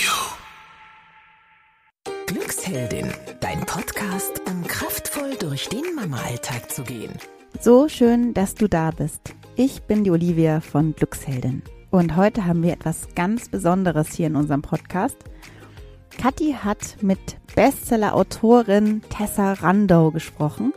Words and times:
you. 0.00 0.08
Glücksheldin, 2.26 3.12
dein 3.40 3.60
Podcast, 3.66 4.40
um 4.48 4.66
kraftvoll 4.66 5.34
durch 5.38 5.68
den 5.68 5.94
Mama-Alltag 5.94 6.70
zu 6.70 6.82
gehen. 6.82 7.12
So 7.60 7.88
schön, 7.88 8.32
dass 8.32 8.54
du 8.54 8.68
da 8.68 8.92
bist. 8.92 9.34
Ich 9.56 9.82
bin 9.82 10.04
die 10.04 10.10
Olivia 10.10 10.60
von 10.60 10.94
Glücksheldin. 10.94 11.62
Und 11.90 12.16
heute 12.16 12.46
haben 12.46 12.62
wir 12.62 12.72
etwas 12.72 13.08
ganz 13.14 13.48
Besonderes 13.48 14.12
hier 14.12 14.28
in 14.28 14.36
unserem 14.36 14.62
Podcast. 14.62 15.16
Kathi 16.16 16.56
hat 16.62 16.96
mit 17.02 17.36
Bestseller-Autorin 17.54 19.02
Tessa 19.10 19.54
Randau 19.54 20.10
gesprochen. 20.12 20.72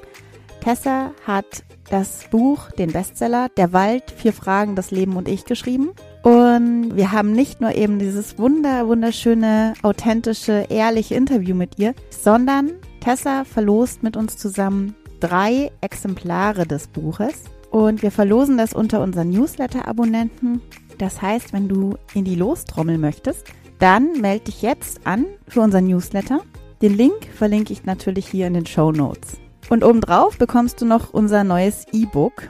Tessa 0.62 1.12
hat 1.26 1.64
das 1.90 2.26
Buch, 2.32 2.72
den 2.72 2.92
Bestseller 2.92 3.50
Der 3.58 3.74
Wald, 3.74 4.12
vier 4.12 4.34
Fragen, 4.34 4.76
das 4.76 4.92
Leben 4.92 5.16
und 5.16 5.28
ich 5.28 5.46
geschrieben. 5.46 5.92
Und 6.24 6.96
wir 6.96 7.12
haben 7.12 7.34
nicht 7.34 7.60
nur 7.60 7.76
eben 7.76 8.00
dieses 8.00 8.38
wunder, 8.40 8.88
wunderschöne, 8.88 9.74
authentische, 9.84 10.68
ehrliche 10.70 11.16
Interview 11.16 11.54
mit 11.54 11.78
ihr, 11.78 11.94
sondern 12.10 12.72
Tessa 13.02 13.44
verlost 13.44 14.04
mit 14.04 14.16
uns 14.16 14.38
zusammen 14.38 14.96
drei 15.20 15.72
Exemplare 15.82 16.66
des 16.66 16.88
Buches. 16.88 17.44
Und 17.72 18.04
wir 18.04 18.12
verlosen 18.12 18.58
das 18.58 18.74
unter 18.74 19.02
unseren 19.02 19.32
Newsletter-Abonnenten. 19.32 20.62
Das 20.98 21.22
heißt, 21.22 21.52
wenn 21.52 21.68
du 21.68 21.98
in 22.14 22.24
die 22.24 22.36
Lostrommel 22.36 22.98
möchtest, 22.98 23.48
dann 23.80 24.22
melde 24.22 24.46
dich 24.46 24.62
jetzt 24.62 25.06
an 25.06 25.26
für 25.50 25.60
unseren 25.60 25.88
Newsletter. 25.88 26.42
Den 26.82 26.96
Link 26.96 27.28
verlinke 27.36 27.74
ich 27.74 27.84
natürlich 27.84 28.28
hier 28.28 28.48
in 28.48 28.54
den 28.54 28.66
Show 28.66 28.94
Notes. 28.94 29.40
Und 29.70 29.84
obendrauf 29.84 30.38
bekommst 30.38 30.80
du 30.80 30.86
noch 30.86 31.14
unser 31.14 31.44
neues 31.44 31.86
E-Book. 31.92 32.50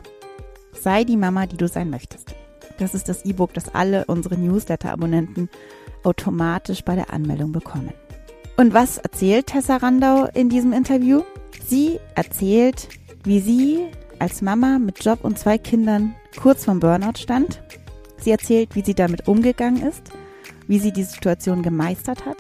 Sei 0.74 1.06
die 1.06 1.18
Mama, 1.18 1.48
die 1.48 1.58
du 1.58 1.68
sein 1.68 1.90
möchtest. 1.90 2.36
Das 2.78 2.94
ist 2.94 3.10
das 3.10 3.26
E-Book, 3.26 3.54
das 3.54 3.74
alle 3.74 4.06
unsere 4.06 4.38
Newsletter-Abonnenten 4.38 5.50
automatisch 6.04 6.84
bei 6.84 6.96
der 6.96 7.14
Anmeldung 7.14 7.52
bekommen. 7.52 7.94
Und 8.58 8.74
was 8.74 8.98
erzählt 8.98 9.48
Tessa 9.48 9.78
Randau 9.78 10.26
in 10.34 10.50
diesem 10.50 10.74
Interview? 10.74 11.22
Sie 11.66 12.00
erzählt, 12.16 12.90
wie 13.24 13.40
sie 13.40 13.88
als 14.20 14.42
Mama 14.42 14.80
mit 14.80 15.04
Job 15.04 15.20
und 15.24 15.40
zwei 15.40 15.58
Kindern 15.58 16.16
kurz 16.40 16.66
vom 16.66 16.80
Burnout 16.80 17.18
stand. 17.18 17.62
Sie 18.18 18.32
erzählt, 18.32 18.76
wie 18.76 18.84
sie 18.84 18.94
damit 18.94 19.28
umgegangen 19.28 19.86
ist, 19.86 20.04
wie 20.68 20.80
sie 20.80 20.92
die 20.92 21.04
Situation 21.04 21.62
gemeistert 21.62 22.26
hat. 22.26 22.38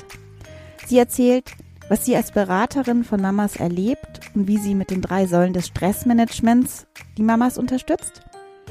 Sie 0.86 0.98
erzählt, 0.98 1.52
was 1.90 2.06
sie 2.06 2.16
als 2.16 2.32
Beraterin 2.32 3.04
von 3.04 3.22
Mamas 3.22 3.56
erlebt 3.56 4.22
und 4.36 4.48
wie 4.48 4.58
sie 4.58 4.76
mit 4.76 4.92
den 4.92 5.02
drei 5.02 5.26
Säulen 5.26 5.54
des 5.54 5.68
Stressmanagements 5.68 6.88
die 7.18 7.24
Mamas 7.24 7.58
unterstützt. 7.58 8.22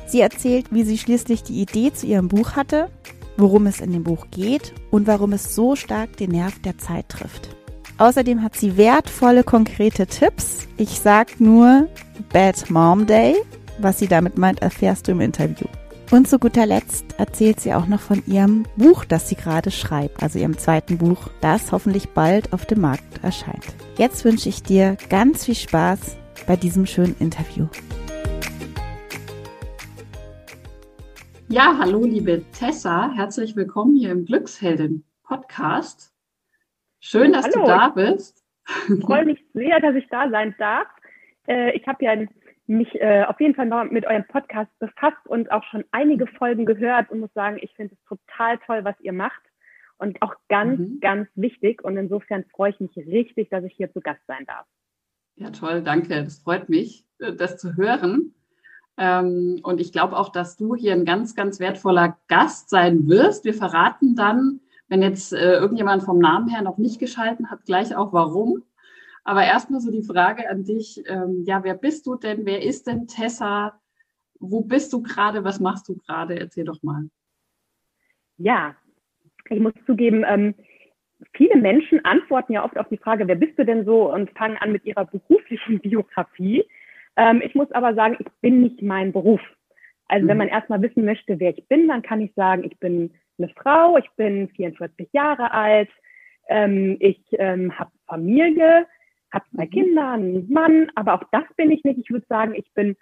Sie 0.07 0.21
erzählt, 0.21 0.67
wie 0.71 0.85
sie 0.85 0.99
schließlich 0.99 1.43
die 1.43 1.61
Idee 1.61 1.93
zu 1.93 2.07
ihrem 2.07 2.29
Buch 2.29 2.53
hatte, 2.53 2.91
worum 3.37 3.67
es 3.67 3.81
in 3.81 3.93
dem 3.93 4.05
Buch 4.05 4.27
geht 4.31 4.73
und 4.91 5.07
warum 5.07 5.33
es 5.33 5.55
so 5.55 5.77
stark 5.77 6.17
den 6.17 6.33
Nerv 6.33 6.61
der 6.61 6.79
Zeit 6.79 7.09
trifft. 7.09 7.49
Außerdem 7.99 8.43
hat 8.43 8.57
sie 8.57 8.77
wertvolle, 8.77 9.45
konkrete 9.45 10.07
Tipps. 10.07 10.67
Ich 10.77 11.01
sag 11.01 11.41
nur 11.41 11.89
Bad 12.33 12.71
Mom 12.71 13.07
Day. 13.07 13.37
Was 13.79 13.99
sie 13.99 14.09
damit 14.09 14.39
meint, 14.39 14.61
erfährst 14.61 15.09
du 15.09 15.13
im 15.13 15.21
Interview. 15.21 15.67
Und 16.11 16.29
zu 16.29 16.39
guter 16.39 16.67
Letzt 16.67 17.07
erzählt 17.17 17.61
sie 17.61 17.73
auch 17.73 17.87
noch 17.87 18.01
von 18.01 18.23
ihrem 18.27 18.67
Buch, 18.77 19.07
das 19.07 19.31
sie 19.31 19.35
gerade 19.35 19.71
schreibt, 19.71 20.23
also 20.23 20.39
ihrem 20.39 20.59
zweiten 20.59 20.99
Buch, 20.99 21.29
das 21.41 21.73
hoffentlich 21.73 22.11
bald 22.11 22.53
auf 22.53 22.67
dem 22.67 22.83
Markt 22.83 23.25
erscheint. 23.25 23.65
Jetzt 23.97 24.25
wünsche 24.25 24.51
ich 24.51 24.63
dir 24.63 24.99
ganz 25.09 25.47
viel 25.47 25.55
Spaß 25.55 26.01
bei 26.47 26.57
diesem 26.57 26.85
schönen 26.85 27.17
Interview. 27.19 27.67
Ja, 31.53 31.77
hallo 31.79 32.07
liebe 32.07 32.43
Tessa, 32.53 33.13
herzlich 33.13 33.55
willkommen 33.57 33.95
hier 33.95 34.11
im 34.11 34.25
Glückshelden 34.25 35.05
Podcast. 35.23 36.15
Schön, 36.99 37.35
dass 37.35 37.45
hallo. 37.45 37.61
du 37.61 37.67
da 37.67 37.89
bist. 37.91 38.43
Ich 38.89 39.05
freue 39.05 39.27
mich 39.27 39.45
sehr, 39.53 39.79
dass 39.81 39.95
ich 39.95 40.09
da 40.09 40.31
sein 40.31 40.55
darf. 40.57 40.87
Äh, 41.47 41.77
ich 41.77 41.87
habe 41.87 42.03
ja 42.07 42.15
mich 42.67 42.89
äh, 42.95 43.25
auf 43.25 43.39
jeden 43.39 43.55
Fall 43.55 43.67
noch 43.67 43.85
mit 43.91 44.07
eurem 44.07 44.27
Podcast 44.29 44.71
befasst 44.79 45.27
und 45.27 45.53
auch 45.53 45.63
schon 45.65 45.85
einige 45.91 46.27
Folgen 46.27 46.65
gehört 46.65 47.11
und 47.11 47.21
muss 47.21 47.35
sagen, 47.35 47.59
ich 47.61 47.75
finde 47.75 47.97
es 47.97 48.05
total 48.09 48.57
toll, 48.65 48.83
was 48.85 48.99
ihr 49.01 49.13
macht 49.13 49.43
und 49.99 50.23
auch 50.23 50.35
ganz, 50.49 50.79
mhm. 50.79 51.01
ganz 51.01 51.29
wichtig. 51.35 51.85
Und 51.85 51.99
insofern 51.99 52.47
freue 52.47 52.71
ich 52.71 52.81
mich 52.81 52.97
richtig, 52.97 53.51
dass 53.51 53.63
ich 53.65 53.75
hier 53.75 53.93
zu 53.93 54.01
Gast 54.01 54.23
sein 54.27 54.47
darf. 54.47 54.65
Ja, 55.35 55.51
toll, 55.51 55.83
danke. 55.83 56.25
Das 56.25 56.39
freut 56.39 56.71
mich, 56.71 57.05
äh, 57.19 57.35
das 57.35 57.59
zu 57.59 57.77
hören. 57.77 58.33
Ähm, 58.99 59.61
und 59.63 59.81
ich 59.81 59.93
glaube 59.93 60.17
auch, 60.17 60.29
dass 60.29 60.57
du 60.57 60.75
hier 60.75 60.93
ein 60.93 61.05
ganz, 61.05 61.35
ganz 61.35 61.61
wertvoller 61.61 62.19
Gast 62.29 62.71
sein 62.71 63.09
wirst. 63.09 63.45
Wir 63.45 63.55
verraten 63.55 64.15
dann, 64.15 64.61
wenn 64.89 65.03
jetzt 65.03 65.33
äh, 65.33 65.55
irgendjemand 65.55 66.03
vom 66.03 66.19
Namen 66.19 66.49
her 66.49 66.63
noch 66.63 66.79
nicht 66.79 66.99
geschalten 66.99 67.51
hat, 67.51 67.65
gleich 67.65 67.97
auch 67.97 68.13
warum. 68.13 68.63
Aber 69.25 69.45
erstmal 69.45 69.81
so 69.81 69.91
die 69.91 70.03
Frage 70.03 70.51
an 70.51 70.65
dich, 70.65 71.03
ähm, 71.07 71.45
ja, 71.47 71.63
wer 71.65 71.75
bist 71.75 72.07
du 72.07 72.17
denn? 72.17 72.45
Wer 72.45 72.63
ist 72.63 72.87
denn 72.87 73.07
Tessa? 73.07 73.81
Wo 74.39 74.63
bist 74.63 74.93
du 74.93 75.03
gerade? 75.03 75.45
Was 75.45 75.61
machst 75.61 75.89
du 75.89 75.97
gerade? 75.97 76.39
Erzähl 76.39 76.65
doch 76.65 76.83
mal. 76.83 77.09
Ja, 78.37 78.75
ich 79.49 79.61
muss 79.61 79.73
zugeben, 79.87 80.25
ähm, 80.27 80.55
viele 81.35 81.57
Menschen 81.57 82.05
antworten 82.05 82.53
ja 82.53 82.65
oft 82.65 82.77
auf 82.77 82.89
die 82.89 82.99
Frage, 82.99 83.29
wer 83.29 83.37
bist 83.37 83.59
du 83.59 83.65
denn 83.65 83.85
so 83.85 84.13
und 84.13 84.31
fangen 84.33 84.57
an 84.59 84.73
mit 84.73 84.85
ihrer 84.85 85.05
beruflichen 85.05 85.81
Biografie. 85.81 86.65
Ähm, 87.17 87.43
ich 87.45 87.55
muss 87.55 87.71
aber 87.73 87.95
sagen, 87.95 88.17
ich 88.19 88.27
bin 88.41 88.63
nicht 88.63 88.83
mein 88.83 89.13
Beruf. 89.13 89.41
Also 90.09 90.25
mhm. 90.25 90.29
wenn 90.29 90.39
man 90.39 90.49
erstmal 90.49 90.83
wissen 90.83 91.05
möchte, 91.05 91.39
wer 91.41 91.57
ich 91.57 91.67
bin, 91.69 91.89
dann 91.89 92.03
kann 92.03 92.21
ich 92.21 92.33
sagen, 92.35 92.65
ich 92.65 92.79
bin 92.79 93.13
eine 93.39 93.49
Frau, 93.49 93.97
ich 93.97 94.11
bin 94.17 94.49
44 94.51 95.09
Jahre 95.13 95.53
alt, 95.53 95.91
ähm, 96.49 96.97
ich 97.01 97.21
ähm, 97.33 97.77
habe 97.79 97.91
Familie, 98.07 98.87
habe 99.33 99.45
zwei 99.55 99.67
mhm. 99.67 99.71
Kinder, 99.71 100.11
einen 100.13 100.53
Mann, 100.53 100.91
aber 100.95 101.15
auch 101.15 101.25
das 101.33 101.45
bin 101.57 101.71
ich 101.71 101.83
nicht. 101.85 101.99
Ich 101.99 102.11
würde 102.11 102.27
sagen, 102.29 102.55
ich 102.55 102.71
bin 102.75 102.97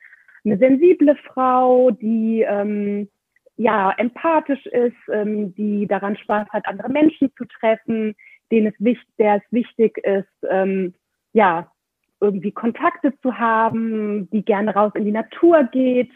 eine 0.44 0.59
sensible 0.59 1.16
Frau, 1.16 1.91
die 1.91 2.42
ähm, 2.48 3.09
ja 3.56 3.92
empathisch 3.98 4.65
ist, 4.66 4.97
ähm, 5.12 5.54
die 5.54 5.87
daran 5.87 6.16
Spaß 6.16 6.48
hat, 6.50 6.66
andere 6.66 6.88
Menschen 6.88 7.32
zu 7.37 7.44
treffen, 7.44 8.15
denen 8.50 8.69
es 8.69 8.75
wichtig, 8.78 9.09
der 9.19 9.37
es 9.37 9.42
wichtig 9.53 9.98
ist, 9.98 10.48
ähm, 10.48 10.94
ja 11.32 11.71
irgendwie 12.20 12.53
Kontakte 12.53 13.12
zu 13.20 13.38
haben, 13.38 14.28
die 14.31 14.44
gerne 14.44 14.75
raus 14.75 14.92
in 14.94 15.04
die 15.04 15.12
Natur 15.12 15.64
geht, 15.64 16.10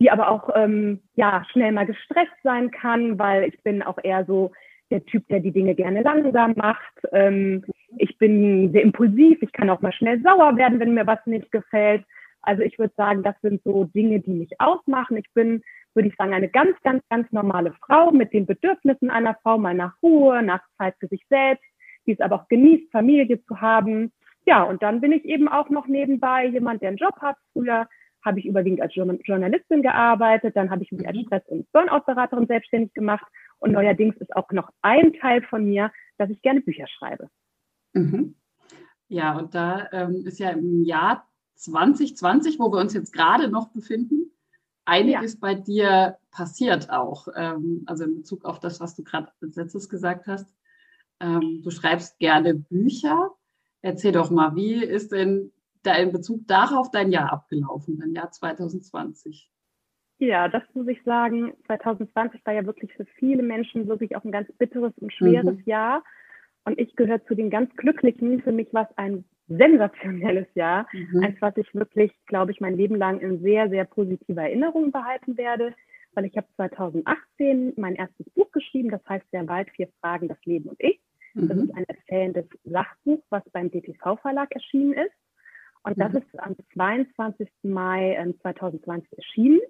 die 0.00 0.10
aber 0.10 0.30
auch 0.30 0.50
ähm, 0.54 1.00
ja 1.14 1.44
schnell 1.50 1.72
mal 1.72 1.86
gestresst 1.86 2.32
sein 2.42 2.70
kann, 2.70 3.18
weil 3.18 3.44
ich 3.44 3.62
bin 3.62 3.82
auch 3.82 3.98
eher 4.02 4.24
so 4.24 4.52
der 4.90 5.04
Typ, 5.04 5.26
der 5.28 5.40
die 5.40 5.52
Dinge 5.52 5.74
gerne 5.74 6.02
langsam 6.02 6.54
macht. 6.56 6.94
Ähm, 7.12 7.64
ich 7.96 8.16
bin 8.18 8.72
sehr 8.72 8.82
impulsiv, 8.82 9.38
ich 9.42 9.52
kann 9.52 9.70
auch 9.70 9.80
mal 9.80 9.92
schnell 9.92 10.20
sauer 10.22 10.56
werden, 10.56 10.80
wenn 10.80 10.94
mir 10.94 11.06
was 11.06 11.24
nicht 11.26 11.50
gefällt. 11.52 12.04
Also 12.42 12.62
ich 12.62 12.78
würde 12.78 12.94
sagen, 12.96 13.22
das 13.22 13.34
sind 13.42 13.62
so 13.64 13.84
Dinge, 13.84 14.20
die 14.20 14.32
mich 14.32 14.60
ausmachen. 14.60 15.16
Ich 15.16 15.30
bin, 15.34 15.62
würde 15.94 16.08
ich 16.08 16.16
sagen, 16.16 16.32
eine 16.32 16.48
ganz, 16.48 16.76
ganz, 16.82 17.02
ganz 17.10 17.30
normale 17.32 17.72
Frau 17.84 18.10
mit 18.10 18.32
den 18.32 18.46
Bedürfnissen 18.46 19.10
einer 19.10 19.36
Frau, 19.42 19.58
mal 19.58 19.74
nach 19.74 19.94
Ruhe, 20.02 20.42
nach 20.42 20.62
Zeit 20.78 20.94
für 20.98 21.08
sich 21.08 21.24
selbst, 21.28 21.64
die 22.06 22.12
es 22.12 22.20
aber 22.20 22.36
auch 22.36 22.48
genießt, 22.48 22.90
Familie 22.90 23.44
zu 23.44 23.60
haben. 23.60 24.10
Ja, 24.46 24.62
und 24.62 24.82
dann 24.82 25.00
bin 25.00 25.12
ich 25.12 25.24
eben 25.24 25.48
auch 25.48 25.68
noch 25.68 25.86
nebenbei 25.86 26.46
jemand, 26.46 26.82
der 26.82 26.88
einen 26.88 26.98
Job 26.98 27.16
hat. 27.20 27.36
Früher 27.52 27.88
habe 28.24 28.38
ich 28.38 28.46
überwiegend 28.46 28.80
als 28.82 28.94
Journalistin 28.94 29.82
gearbeitet, 29.82 30.56
dann 30.56 30.70
habe 30.70 30.82
ich 30.82 30.92
mich 30.92 31.06
als 31.06 31.16
mhm. 31.16 31.24
Stress- 31.26 31.48
und 31.48 31.72
Burnout-Beraterin 31.72 32.46
selbstständig 32.46 32.92
gemacht 32.92 33.24
und 33.58 33.72
neuerdings 33.72 34.16
ist 34.16 34.34
auch 34.36 34.50
noch 34.50 34.70
ein 34.82 35.14
Teil 35.14 35.42
von 35.42 35.64
mir, 35.64 35.90
dass 36.18 36.30
ich 36.30 36.42
gerne 36.42 36.60
Bücher 36.60 36.86
schreibe. 36.86 37.28
Mhm. 37.92 38.34
Ja, 39.08 39.36
und 39.36 39.54
da 39.54 39.88
ähm, 39.92 40.22
ist 40.26 40.38
ja 40.38 40.50
im 40.50 40.84
Jahr 40.84 41.26
2020, 41.54 42.58
wo 42.58 42.72
wir 42.72 42.78
uns 42.78 42.94
jetzt 42.94 43.12
gerade 43.12 43.48
noch 43.48 43.72
befinden, 43.72 44.30
einiges 44.84 45.34
ja. 45.34 45.38
bei 45.40 45.54
dir 45.54 46.18
passiert 46.30 46.90
auch. 46.90 47.28
Ähm, 47.34 47.82
also 47.86 48.04
in 48.04 48.16
Bezug 48.16 48.44
auf 48.44 48.60
das, 48.60 48.80
was 48.80 48.94
du 48.94 49.04
gerade 49.04 49.30
als 49.40 49.56
letztes 49.56 49.88
gesagt 49.88 50.26
hast. 50.26 50.54
Ähm, 51.20 51.60
du 51.62 51.70
schreibst 51.70 52.18
gerne 52.18 52.54
Bücher. 52.54 53.30
Erzähl 53.82 54.12
doch 54.12 54.30
mal, 54.30 54.54
wie 54.54 54.84
ist 54.84 55.12
denn 55.12 55.52
da 55.82 55.94
in 55.94 56.12
Bezug 56.12 56.46
darauf 56.46 56.90
dein 56.90 57.10
Jahr 57.10 57.32
abgelaufen, 57.32 57.98
dein 57.98 58.12
Jahr 58.12 58.30
2020? 58.30 59.50
Ja, 60.18 60.48
das 60.48 60.62
muss 60.74 60.86
ich 60.88 61.02
sagen. 61.04 61.54
2020 61.66 62.44
war 62.44 62.52
ja 62.52 62.66
wirklich 62.66 62.92
für 62.92 63.06
viele 63.16 63.42
Menschen 63.42 63.88
wirklich 63.88 64.16
auch 64.16 64.24
ein 64.24 64.32
ganz 64.32 64.52
bitteres 64.58 64.92
und 64.98 65.12
schweres 65.12 65.56
mhm. 65.56 65.62
Jahr. 65.64 66.04
Und 66.64 66.78
ich 66.78 66.94
gehöre 66.94 67.24
zu 67.24 67.34
den 67.34 67.48
ganz 67.48 67.74
Glücklichen. 67.76 68.42
Für 68.42 68.52
mich 68.52 68.72
war 68.74 68.86
es 68.90 68.98
ein 68.98 69.24
sensationelles 69.48 70.46
Jahr. 70.54 70.86
Mhm. 70.92 71.24
Eins, 71.24 71.36
was 71.40 71.56
ich 71.56 71.74
wirklich, 71.74 72.12
glaube 72.26 72.52
ich, 72.52 72.60
mein 72.60 72.76
Leben 72.76 72.96
lang 72.96 73.20
in 73.20 73.40
sehr, 73.40 73.70
sehr 73.70 73.86
positiver 73.86 74.42
Erinnerung 74.42 74.92
behalten 74.92 75.38
werde. 75.38 75.74
Weil 76.12 76.26
ich 76.26 76.36
habe 76.36 76.48
2018 76.56 77.74
mein 77.76 77.94
erstes 77.94 78.28
Buch 78.30 78.50
geschrieben, 78.52 78.90
das 78.90 79.00
heißt 79.08 79.24
Der 79.32 79.48
Wald, 79.48 79.70
vier 79.70 79.88
Fragen, 80.00 80.28
das 80.28 80.44
Leben 80.44 80.68
und 80.68 80.80
ich. 80.80 81.00
Mhm. 81.34 81.48
Das 81.48 81.58
ist 81.58 81.74
ein 81.74 81.84
erzählendes 81.84 82.46
Sachbuch, 82.64 83.22
was 83.30 83.42
beim 83.52 83.70
DTV-Verlag 83.70 84.50
erschienen 84.52 84.92
ist. 84.94 85.14
Und 85.82 85.98
das 85.98 86.12
mhm. 86.12 86.18
ist 86.18 86.40
am 86.40 86.56
22. 86.74 87.48
Mai 87.62 88.34
2020 88.42 89.10
ähm, 89.12 89.16
erschienen. 89.16 89.60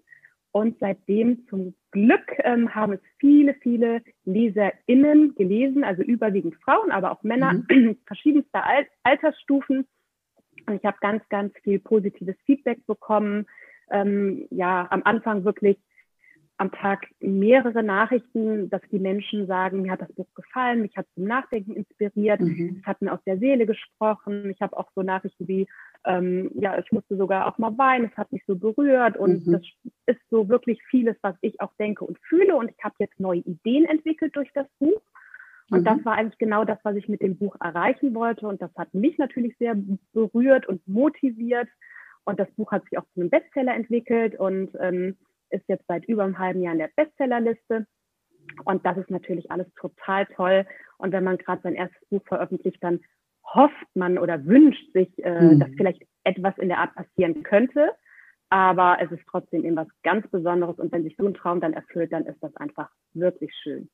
Und 0.52 0.76
seitdem 0.80 1.46
zum 1.46 1.74
Glück 1.92 2.32
ähm, 2.38 2.74
haben 2.74 2.94
es 2.94 3.00
viele, 3.18 3.54
viele 3.54 4.02
LeserInnen 4.24 5.34
gelesen, 5.36 5.84
also 5.84 6.02
überwiegend 6.02 6.56
Frauen, 6.56 6.90
aber 6.90 7.12
auch 7.12 7.22
Männer 7.22 7.52
mhm. 7.68 7.96
verschiedenster 8.06 8.64
Al 8.64 8.86
Altersstufen. 9.04 9.86
Und 10.66 10.74
ich 10.74 10.84
habe 10.84 10.98
ganz, 11.00 11.22
ganz 11.28 11.52
viel 11.62 11.78
positives 11.78 12.36
Feedback 12.46 12.84
bekommen. 12.86 13.46
Ähm, 13.90 14.46
ja, 14.50 14.88
am 14.90 15.02
Anfang 15.04 15.44
wirklich 15.44 15.78
am 16.60 16.70
Tag 16.72 17.06
mehrere 17.20 17.82
Nachrichten, 17.82 18.68
dass 18.68 18.82
die 18.92 18.98
Menschen 18.98 19.46
sagen, 19.46 19.80
mir 19.80 19.92
hat 19.92 20.02
das 20.02 20.12
Buch 20.12 20.26
gefallen, 20.34 20.82
mich 20.82 20.94
hat 20.94 21.06
zum 21.14 21.24
Nachdenken 21.24 21.72
inspiriert, 21.72 22.38
mhm. 22.40 22.76
es 22.80 22.86
hat 22.86 23.00
mir 23.00 23.14
aus 23.14 23.24
der 23.24 23.38
Seele 23.38 23.64
gesprochen. 23.64 24.50
Ich 24.50 24.60
habe 24.60 24.76
auch 24.76 24.90
so 24.94 25.00
Nachrichten 25.02 25.48
wie, 25.48 25.66
ähm, 26.04 26.50
ja, 26.54 26.78
ich 26.78 26.92
musste 26.92 27.16
sogar 27.16 27.46
auch 27.46 27.56
mal 27.56 27.76
weinen, 27.78 28.10
es 28.12 28.16
hat 28.18 28.30
mich 28.30 28.42
so 28.46 28.56
berührt 28.56 29.16
und 29.16 29.46
mhm. 29.46 29.52
das 29.52 29.62
ist 30.04 30.20
so 30.28 30.50
wirklich 30.50 30.82
vieles, 30.90 31.16
was 31.22 31.34
ich 31.40 31.58
auch 31.62 31.72
denke 31.78 32.04
und 32.04 32.18
fühle 32.28 32.54
und 32.54 32.70
ich 32.70 32.84
habe 32.84 32.94
jetzt 32.98 33.18
neue 33.18 33.40
Ideen 33.40 33.86
entwickelt 33.86 34.36
durch 34.36 34.50
das 34.52 34.66
Buch. 34.78 35.00
Und 35.70 35.80
mhm. 35.80 35.84
das 35.84 36.04
war 36.04 36.16
eigentlich 36.16 36.38
genau 36.38 36.66
das, 36.66 36.78
was 36.82 36.94
ich 36.96 37.08
mit 37.08 37.22
dem 37.22 37.38
Buch 37.38 37.56
erreichen 37.58 38.14
wollte 38.14 38.46
und 38.46 38.60
das 38.60 38.74
hat 38.76 38.92
mich 38.92 39.16
natürlich 39.16 39.56
sehr 39.56 39.76
berührt 40.12 40.66
und 40.68 40.86
motiviert 40.86 41.68
und 42.24 42.38
das 42.38 42.50
Buch 42.50 42.70
hat 42.70 42.84
sich 42.84 42.98
auch 42.98 43.06
zu 43.14 43.20
einem 43.20 43.30
Bestseller 43.30 43.74
entwickelt 43.74 44.38
und 44.38 44.76
ähm, 44.78 45.16
ist 45.50 45.68
jetzt 45.68 45.86
seit 45.88 46.04
über 46.06 46.24
einem 46.24 46.38
halben 46.38 46.62
Jahr 46.62 46.72
in 46.72 46.78
der 46.78 46.90
Bestsellerliste. 46.96 47.86
Und 48.64 48.84
das 48.84 48.96
ist 48.96 49.10
natürlich 49.10 49.50
alles 49.50 49.66
total 49.74 50.26
toll. 50.26 50.66
Und 50.98 51.12
wenn 51.12 51.24
man 51.24 51.38
gerade 51.38 51.62
sein 51.62 51.74
erstes 51.74 52.08
Buch 52.08 52.22
veröffentlicht, 52.26 52.82
dann 52.82 53.00
hofft 53.44 53.86
man 53.94 54.18
oder 54.18 54.44
wünscht 54.44 54.92
sich, 54.92 55.08
äh, 55.24 55.40
mhm. 55.40 55.60
dass 55.60 55.70
vielleicht 55.76 56.02
etwas 56.24 56.56
in 56.58 56.68
der 56.68 56.78
Art 56.78 56.94
passieren 56.94 57.42
könnte. 57.42 57.90
Aber 58.48 58.98
es 59.00 59.10
ist 59.12 59.24
trotzdem 59.30 59.64
eben 59.64 59.76
was 59.76 59.88
ganz 60.02 60.26
Besonderes. 60.28 60.78
Und 60.78 60.92
wenn 60.92 61.04
sich 61.04 61.16
so 61.16 61.26
ein 61.26 61.34
Traum 61.34 61.60
dann 61.60 61.72
erfüllt, 61.72 62.12
dann 62.12 62.26
ist 62.26 62.42
das 62.42 62.54
einfach 62.56 62.90
wirklich 63.12 63.52
schön. 63.62 63.88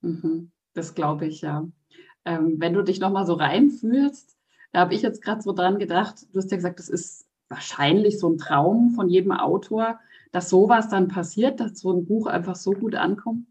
Mhm. 0.00 0.50
Das 0.74 0.94
glaube 0.94 1.26
ich, 1.26 1.42
ja. 1.42 1.66
Ähm, 2.24 2.56
wenn 2.58 2.74
du 2.74 2.82
dich 2.82 3.00
nochmal 3.00 3.26
so 3.26 3.34
reinfühlst, 3.34 4.38
da 4.72 4.80
habe 4.80 4.94
ich 4.94 5.02
jetzt 5.02 5.22
gerade 5.22 5.42
so 5.42 5.52
dran 5.52 5.78
gedacht, 5.78 6.26
du 6.32 6.38
hast 6.38 6.50
ja 6.50 6.56
gesagt, 6.56 6.78
das 6.78 6.88
ist 6.88 7.28
wahrscheinlich 7.48 8.18
so 8.18 8.28
ein 8.28 8.38
Traum 8.38 8.90
von 8.90 9.08
jedem 9.08 9.32
Autor 9.32 9.98
dass 10.32 10.48
sowas 10.48 10.88
dann 10.88 11.08
passiert, 11.08 11.60
dass 11.60 11.80
so 11.80 11.92
ein 11.92 12.06
Buch 12.06 12.26
einfach 12.26 12.56
so 12.56 12.72
gut 12.72 12.94
ankommt. 12.94 13.46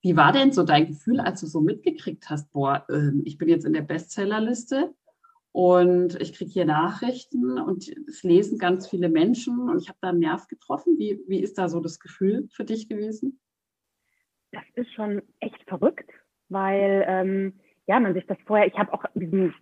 Wie 0.00 0.16
war 0.16 0.32
denn 0.32 0.52
so 0.52 0.64
dein 0.64 0.86
Gefühl, 0.88 1.20
als 1.20 1.40
du 1.40 1.46
so 1.46 1.60
mitgekriegt 1.60 2.28
hast, 2.28 2.52
boah, 2.52 2.84
ähm, 2.90 3.22
ich 3.24 3.38
bin 3.38 3.48
jetzt 3.48 3.64
in 3.64 3.72
der 3.72 3.82
Bestsellerliste 3.82 4.94
und 5.52 6.20
ich 6.20 6.34
kriege 6.34 6.50
hier 6.50 6.64
Nachrichten 6.64 7.58
und 7.58 7.88
es 8.08 8.22
lesen 8.22 8.58
ganz 8.58 8.88
viele 8.88 9.08
Menschen 9.08 9.70
und 9.70 9.80
ich 9.80 9.88
habe 9.88 9.98
da 10.02 10.10
einen 10.10 10.18
Nerv 10.18 10.48
getroffen. 10.48 10.98
Wie, 10.98 11.20
wie 11.26 11.40
ist 11.40 11.56
da 11.56 11.68
so 11.68 11.80
das 11.80 12.00
Gefühl 12.00 12.48
für 12.50 12.64
dich 12.64 12.88
gewesen? 12.88 13.40
Das 14.52 14.64
ist 14.74 14.92
schon 14.94 15.22
echt 15.40 15.62
verrückt, 15.66 16.10
weil 16.48 17.04
ähm, 17.08 17.60
ja, 17.86 18.00
man 18.00 18.14
sich 18.14 18.26
das 18.26 18.38
vorher, 18.46 18.66
ich 18.66 18.78
habe 18.78 18.92
auch 18.92 19.04
diesen 19.14 19.54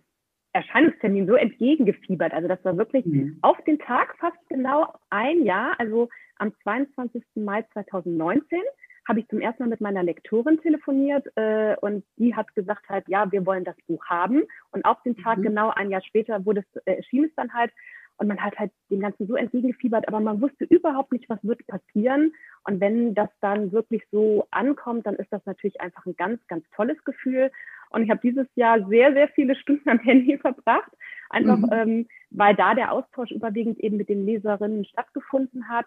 Erscheinungstermin 0.53 1.27
so 1.27 1.35
entgegengefiebert. 1.35 2.33
Also 2.33 2.47
das 2.47 2.63
war 2.63 2.77
wirklich 2.77 3.05
mhm. 3.05 3.37
auf 3.41 3.57
den 3.65 3.79
Tag 3.79 4.15
fast 4.19 4.37
genau 4.49 4.93
ein 5.09 5.43
Jahr. 5.43 5.75
Also 5.79 6.09
am 6.37 6.53
22. 6.63 7.23
Mai 7.35 7.63
2019 7.73 8.59
habe 9.07 9.19
ich 9.19 9.27
zum 9.27 9.41
ersten 9.41 9.63
Mal 9.63 9.69
mit 9.69 9.81
meiner 9.81 10.03
Lektorin 10.03 10.61
telefoniert 10.61 11.27
äh, 11.35 11.75
und 11.81 12.05
die 12.17 12.35
hat 12.35 12.53
gesagt 12.55 12.87
halt, 12.87 13.07
ja, 13.07 13.31
wir 13.31 13.45
wollen 13.45 13.65
das 13.65 13.75
Buch 13.87 14.05
haben. 14.05 14.43
Und 14.71 14.85
auf 14.85 15.01
den 15.03 15.17
Tag, 15.17 15.39
mhm. 15.39 15.43
genau 15.43 15.69
ein 15.71 15.89
Jahr 15.89 16.01
später, 16.01 16.45
wurde 16.45 16.61
es, 16.61 16.81
äh, 16.85 16.97
erschien 16.97 17.25
es 17.25 17.35
dann 17.35 17.53
halt. 17.53 17.71
Und 18.17 18.27
man 18.27 18.39
hat 18.39 18.57
halt 18.59 18.71
dem 18.91 18.99
Ganzen 18.99 19.27
so 19.27 19.35
entgegengefiebert, 19.35 20.07
aber 20.07 20.19
man 20.19 20.39
wusste 20.39 20.65
überhaupt 20.65 21.11
nicht, 21.11 21.27
was 21.29 21.39
wird 21.43 21.65
passieren. 21.65 22.33
Und 22.63 22.79
wenn 22.79 23.15
das 23.15 23.29
dann 23.41 23.71
wirklich 23.71 24.03
so 24.11 24.47
ankommt, 24.51 25.07
dann 25.07 25.15
ist 25.15 25.33
das 25.33 25.45
natürlich 25.45 25.81
einfach 25.81 26.05
ein 26.05 26.15
ganz, 26.15 26.39
ganz 26.47 26.63
tolles 26.75 27.03
Gefühl. 27.03 27.51
Und 27.93 28.03
ich 28.03 28.09
habe 28.09 28.19
dieses 28.21 28.47
Jahr 28.55 28.85
sehr, 28.87 29.13
sehr 29.13 29.29
viele 29.29 29.55
Stunden 29.55 29.87
am 29.87 29.99
Handy 29.99 30.37
verbracht, 30.37 30.91
einfach 31.29 31.57
mhm. 31.57 31.69
ähm, 31.71 32.07
weil 32.31 32.55
da 32.55 32.73
der 32.73 32.91
Austausch 32.91 33.31
überwiegend 33.31 33.79
eben 33.79 33.97
mit 33.97 34.09
den 34.09 34.25
Leserinnen 34.25 34.85
stattgefunden 34.85 35.69
hat. 35.69 35.85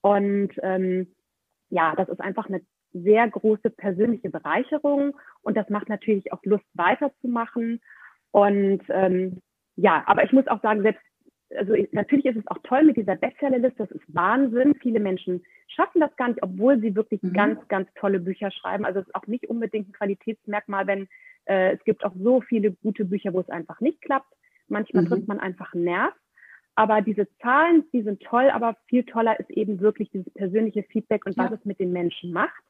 Und 0.00 0.50
ähm, 0.62 1.14
ja, 1.70 1.94
das 1.96 2.08
ist 2.08 2.20
einfach 2.20 2.48
eine 2.48 2.60
sehr 2.92 3.28
große 3.28 3.70
persönliche 3.70 4.30
Bereicherung 4.30 5.16
und 5.42 5.56
das 5.56 5.68
macht 5.68 5.88
natürlich 5.88 6.32
auch 6.32 6.42
Lust 6.44 6.66
weiterzumachen. 6.74 7.80
Und 8.32 8.82
ähm, 8.88 9.40
ja, 9.76 10.02
aber 10.06 10.24
ich 10.24 10.32
muss 10.32 10.46
auch 10.48 10.62
sagen, 10.62 10.82
selbst, 10.82 11.02
also 11.56 11.74
natürlich 11.92 12.26
ist 12.26 12.36
es 12.36 12.46
auch 12.48 12.58
toll 12.64 12.84
mit 12.84 12.96
dieser 12.96 13.16
Bestsellerliste, 13.16 13.86
das 13.86 13.90
ist 13.90 14.14
Wahnsinn. 14.14 14.74
Viele 14.80 15.00
Menschen 15.00 15.44
schaffen 15.68 16.00
das 16.00 16.14
gar 16.16 16.28
nicht, 16.28 16.42
obwohl 16.42 16.80
sie 16.80 16.94
wirklich 16.94 17.22
mhm. 17.22 17.32
ganz, 17.32 17.68
ganz 17.68 17.88
tolle 17.94 18.20
Bücher 18.20 18.50
schreiben. 18.50 18.84
Also 18.84 19.00
es 19.00 19.06
ist 19.06 19.14
auch 19.14 19.26
nicht 19.26 19.48
unbedingt 19.48 19.88
ein 19.88 19.92
Qualitätsmerkmal, 19.92 20.86
wenn 20.86 21.08
äh, 21.44 21.74
es 21.74 21.84
gibt 21.84 22.04
auch 22.04 22.14
so 22.16 22.40
viele 22.40 22.72
gute 22.72 23.04
Bücher, 23.04 23.32
wo 23.32 23.40
es 23.40 23.48
einfach 23.48 23.80
nicht 23.80 24.02
klappt. 24.02 24.32
Manchmal 24.68 25.04
mhm. 25.04 25.08
trifft 25.08 25.28
man 25.28 25.40
einfach 25.40 25.72
einen 25.74 25.84
Nerv. 25.84 26.14
Aber 26.74 27.00
diese 27.00 27.26
Zahlen, 27.38 27.84
die 27.92 28.02
sind 28.02 28.22
toll, 28.22 28.50
aber 28.50 28.76
viel 28.86 29.04
toller 29.04 29.38
ist 29.40 29.50
eben 29.50 29.80
wirklich 29.80 30.10
dieses 30.10 30.30
persönliche 30.34 30.82
Feedback 30.82 31.24
und 31.24 31.36
ja. 31.36 31.44
was 31.44 31.58
es 31.58 31.64
mit 31.64 31.80
den 31.80 31.92
Menschen 31.92 32.32
macht. 32.32 32.62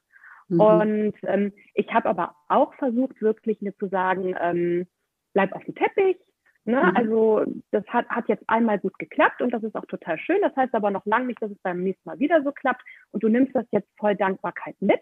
Mhm. 0.49 0.61
Und 0.61 1.15
ähm, 1.25 1.53
ich 1.75 1.93
habe 1.93 2.09
aber 2.09 2.37
auch 2.49 2.73
versucht, 2.75 3.21
wirklich 3.21 3.61
mir 3.63 3.77
zu 3.77 3.89
sagen, 3.89 4.35
ähm, 4.41 4.87
bleib 5.33 5.53
auf 5.53 5.65
dem 5.65 5.75
Teppich. 5.75 6.19
Ne? 6.67 6.83
Mhm. 6.83 6.97
Also 6.97 7.45
das 7.71 7.87
hat, 7.87 8.09
hat 8.09 8.29
jetzt 8.29 8.45
einmal 8.49 8.79
gut 8.79 8.99
geklappt 8.99 9.41
und 9.41 9.53
das 9.53 9.63
ist 9.63 9.75
auch 9.75 9.87
total 9.87 10.19
schön. 10.19 10.41
Das 10.43 10.55
heißt 10.57 10.75
aber 10.75 10.91
noch 10.91 11.07
lange 11.07 11.27
nicht, 11.27 11.41
dass 11.41 11.51
es 11.51 11.59
beim 11.63 11.83
nächsten 11.83 12.09
Mal 12.09 12.19
wieder 12.19 12.43
so 12.43 12.53
klappt. 12.53 12.83
Und 13.13 13.23
du 13.23 13.29
nimmst 13.29 13.55
das 13.55 13.67
jetzt 13.71 13.89
voll 13.99 14.17
Dankbarkeit 14.17 14.77
mit. 14.81 15.01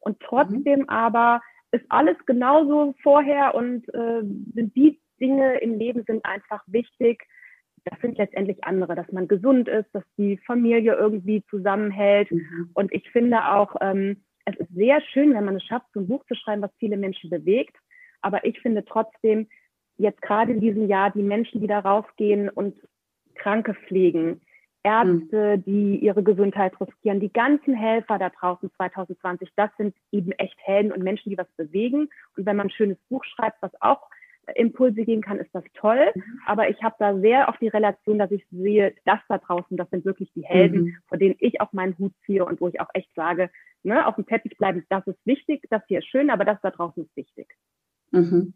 Und 0.00 0.20
trotzdem 0.20 0.80
mhm. 0.80 0.88
aber 0.88 1.40
ist 1.72 1.84
alles 1.88 2.16
genauso 2.26 2.94
vorher 3.02 3.54
und 3.54 3.88
äh, 3.94 4.22
sind 4.54 4.76
die 4.76 5.00
Dinge 5.20 5.58
im 5.58 5.78
Leben 5.78 6.04
sind 6.06 6.24
einfach 6.24 6.62
wichtig, 6.66 7.24
das 7.84 8.00
sind 8.00 8.18
letztendlich 8.18 8.64
andere, 8.64 8.94
dass 8.94 9.10
man 9.12 9.28
gesund 9.28 9.68
ist, 9.68 9.88
dass 9.94 10.02
die 10.18 10.38
Familie 10.38 10.94
irgendwie 10.94 11.44
zusammenhält. 11.48 12.30
Mhm. 12.30 12.70
Und 12.74 12.92
ich 12.92 13.08
finde 13.10 13.46
auch, 13.46 13.76
ähm, 13.80 14.22
es 14.44 14.56
ist 14.56 14.74
sehr 14.74 15.00
schön, 15.00 15.34
wenn 15.34 15.44
man 15.44 15.56
es 15.56 15.64
schafft, 15.64 15.86
so 15.92 16.00
ein 16.00 16.08
Buch 16.08 16.24
zu 16.26 16.34
schreiben, 16.34 16.62
was 16.62 16.74
viele 16.78 16.96
Menschen 16.96 17.30
bewegt. 17.30 17.76
Aber 18.22 18.44
ich 18.44 18.60
finde 18.60 18.84
trotzdem, 18.84 19.48
jetzt 19.98 20.22
gerade 20.22 20.52
in 20.52 20.60
diesem 20.60 20.88
Jahr, 20.88 21.10
die 21.10 21.22
Menschen, 21.22 21.60
die 21.60 21.66
darauf 21.66 22.04
gehen 22.16 22.48
und 22.48 22.74
Kranke 23.34 23.74
pflegen, 23.74 24.40
Ärzte, 24.82 25.56
mhm. 25.56 25.64
die 25.64 25.96
ihre 25.98 26.22
Gesundheit 26.22 26.80
riskieren, 26.80 27.18
die 27.18 27.32
ganzen 27.32 27.74
Helfer 27.74 28.18
da 28.18 28.30
draußen 28.30 28.70
2020, 28.76 29.50
das 29.56 29.70
sind 29.76 29.96
eben 30.12 30.30
echt 30.32 30.56
Helden 30.58 30.92
und 30.92 31.02
Menschen, 31.02 31.30
die 31.30 31.38
was 31.38 31.50
bewegen. 31.56 32.08
Und 32.36 32.46
wenn 32.46 32.56
man 32.56 32.68
ein 32.68 32.70
schönes 32.70 32.98
Buch 33.08 33.24
schreibt, 33.24 33.60
was 33.62 33.72
auch 33.80 34.08
Impulse 34.54 35.04
geben 35.04 35.22
kann, 35.22 35.38
ist 35.38 35.52
das 35.52 35.64
toll. 35.74 36.12
Mhm. 36.14 36.40
Aber 36.46 36.68
ich 36.68 36.80
habe 36.84 36.94
da 37.00 37.18
sehr 37.18 37.48
auf 37.48 37.56
die 37.58 37.66
Relation, 37.66 38.18
dass 38.18 38.30
ich 38.30 38.46
sehe, 38.50 38.94
das 39.04 39.18
da 39.28 39.38
draußen, 39.38 39.76
das 39.76 39.90
sind 39.90 40.04
wirklich 40.04 40.32
die 40.34 40.44
Helden, 40.44 40.82
mhm. 40.82 40.96
vor 41.08 41.18
denen 41.18 41.34
ich 41.40 41.60
auch 41.60 41.72
meinen 41.72 41.98
Hut 41.98 42.12
ziehe 42.24 42.44
und 42.44 42.60
wo 42.60 42.68
ich 42.68 42.80
auch 42.80 42.90
echt 42.94 43.12
sage, 43.14 43.50
ne, 43.82 44.06
auf 44.06 44.14
dem 44.14 44.26
Teppich 44.26 44.56
bleiben, 44.56 44.84
das 44.88 45.04
ist 45.08 45.18
wichtig, 45.24 45.66
das 45.68 45.82
hier 45.88 45.98
ist 45.98 46.06
schön, 46.06 46.30
aber 46.30 46.44
das 46.44 46.60
da 46.62 46.70
draußen 46.70 47.04
ist 47.04 47.16
wichtig. 47.16 47.48
Mhm. 48.12 48.54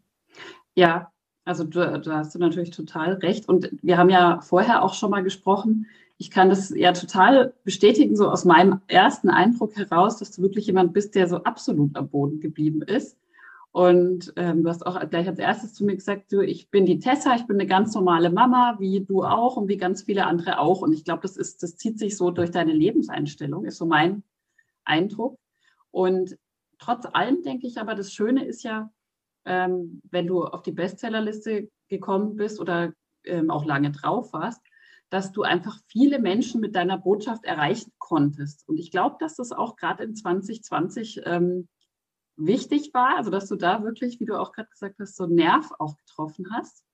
Ja, 0.75 1.11
also 1.45 1.63
da, 1.63 1.97
da 1.97 2.17
hast 2.17 2.35
du 2.35 2.39
natürlich 2.39 2.71
total 2.71 3.13
recht. 3.13 3.49
Und 3.49 3.69
wir 3.81 3.97
haben 3.97 4.09
ja 4.09 4.41
vorher 4.41 4.83
auch 4.83 4.93
schon 4.93 5.11
mal 5.11 5.23
gesprochen. 5.23 5.87
Ich 6.17 6.29
kann 6.29 6.49
das 6.49 6.69
ja 6.69 6.93
total 6.93 7.53
bestätigen, 7.63 8.15
so 8.15 8.29
aus 8.29 8.45
meinem 8.45 8.81
ersten 8.87 9.29
Eindruck 9.29 9.75
heraus, 9.75 10.17
dass 10.17 10.31
du 10.31 10.41
wirklich 10.41 10.67
jemand 10.67 10.93
bist, 10.93 11.15
der 11.15 11.27
so 11.27 11.37
absolut 11.43 11.95
am 11.95 12.09
Boden 12.09 12.39
geblieben 12.39 12.81
ist 12.81 13.17
und 13.71 14.33
ähm, 14.35 14.63
du 14.63 14.69
hast 14.69 14.85
auch 14.85 14.99
gleich 15.09 15.27
als 15.27 15.39
erstes 15.39 15.73
zu 15.73 15.85
mir 15.85 15.95
gesagt, 15.95 16.31
du, 16.33 16.41
ich 16.41 16.69
bin 16.69 16.85
die 16.85 16.99
Tessa, 16.99 17.35
ich 17.35 17.47
bin 17.47 17.55
eine 17.55 17.67
ganz 17.67 17.93
normale 17.95 18.29
Mama, 18.29 18.75
wie 18.79 18.99
du 18.99 19.23
auch 19.23 19.55
und 19.55 19.69
wie 19.69 19.77
ganz 19.77 20.01
viele 20.03 20.25
andere 20.25 20.59
auch. 20.59 20.81
Und 20.81 20.91
ich 20.91 21.05
glaube, 21.05 21.21
das 21.21 21.37
ist, 21.37 21.63
das 21.63 21.77
zieht 21.77 21.97
sich 21.97 22.17
so 22.17 22.31
durch 22.31 22.51
deine 22.51 22.73
Lebenseinstellung, 22.73 23.63
ist 23.63 23.77
so 23.77 23.85
mein 23.85 24.23
Eindruck. 24.83 25.37
Und 25.89 26.37
trotz 26.79 27.05
allem 27.13 27.43
denke 27.43 27.65
ich 27.65 27.79
aber, 27.79 27.95
das 27.95 28.11
Schöne 28.11 28.43
ist 28.43 28.63
ja, 28.63 28.91
ähm, 29.45 30.01
wenn 30.09 30.27
du 30.27 30.43
auf 30.45 30.61
die 30.61 30.71
Bestsellerliste 30.71 31.69
gekommen 31.87 32.35
bist 32.35 32.59
oder 32.59 32.93
ähm, 33.23 33.51
auch 33.51 33.65
lange 33.65 33.91
drauf 33.91 34.33
warst, 34.33 34.61
dass 35.09 35.31
du 35.33 35.43
einfach 35.43 35.77
viele 35.87 36.19
Menschen 36.19 36.61
mit 36.61 36.75
deiner 36.75 36.97
Botschaft 36.97 37.43
erreichen 37.43 37.91
konntest. 37.99 38.67
Und 38.67 38.77
ich 38.77 38.91
glaube, 38.91 39.17
dass 39.19 39.35
das 39.35 39.51
auch 39.51 39.75
gerade 39.75 40.03
in 40.03 40.15
2020 40.15 41.21
ähm, 41.25 41.67
wichtig 42.37 42.93
war, 42.93 43.17
also 43.17 43.29
dass 43.29 43.47
du 43.47 43.55
da 43.55 43.83
wirklich, 43.83 44.19
wie 44.19 44.25
du 44.25 44.39
auch 44.39 44.53
gerade 44.53 44.69
gesagt 44.69 44.99
hast, 44.99 45.17
so 45.17 45.25
einen 45.25 45.35
Nerv 45.35 45.71
auch 45.79 45.97
getroffen 45.97 46.47
hast. 46.51 46.85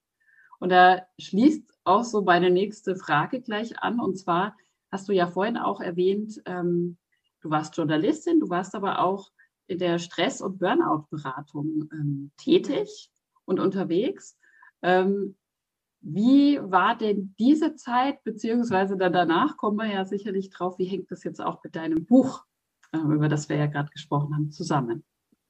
Und 0.60 0.70
da 0.70 1.06
schließt 1.20 1.72
auch 1.84 2.04
so 2.04 2.24
meine 2.24 2.50
nächste 2.50 2.96
Frage 2.96 3.42
gleich 3.42 3.80
an. 3.80 4.00
Und 4.00 4.18
zwar 4.18 4.58
hast 4.92 5.08
du 5.08 5.14
ja 5.14 5.28
vorhin 5.28 5.58
auch 5.58 5.80
erwähnt, 5.80 6.42
ähm, 6.46 6.98
du 7.42 7.52
warst 7.52 7.78
Journalistin, 7.78 8.40
du 8.40 8.50
warst 8.50 8.74
aber 8.74 9.00
auch 9.00 9.32
in 9.68 9.78
der 9.80 10.00
Stress- 10.00 10.42
und 10.42 10.60
Burnout-Beratung 10.60 11.90
ähm, 11.92 12.32
tätig 12.38 13.10
und 13.46 13.60
unterwegs. 13.60 14.38
Ähm, 14.82 15.36
Wie 16.02 16.60
war 16.62 16.98
denn 16.98 17.36
diese 17.40 17.76
Zeit, 17.76 18.24
beziehungsweise 18.24 18.98
dann 18.98 19.14
danach 19.14 19.58
kommen 19.58 19.78
wir 19.78 19.92
ja 19.92 20.06
sicherlich 20.06 20.50
drauf, 20.50 20.78
wie 20.80 20.86
hängt 20.86 21.12
das 21.12 21.24
jetzt 21.24 21.42
auch 21.42 21.64
mit 21.64 21.76
deinem 21.76 22.06
Buch, 22.06 22.46
äh, 22.94 22.98
über 22.98 23.28
das 23.28 23.50
wir 23.50 23.58
ja 23.58 23.66
gerade 23.66 23.90
gesprochen 23.90 24.34
haben, 24.34 24.52
zusammen? 24.52 25.04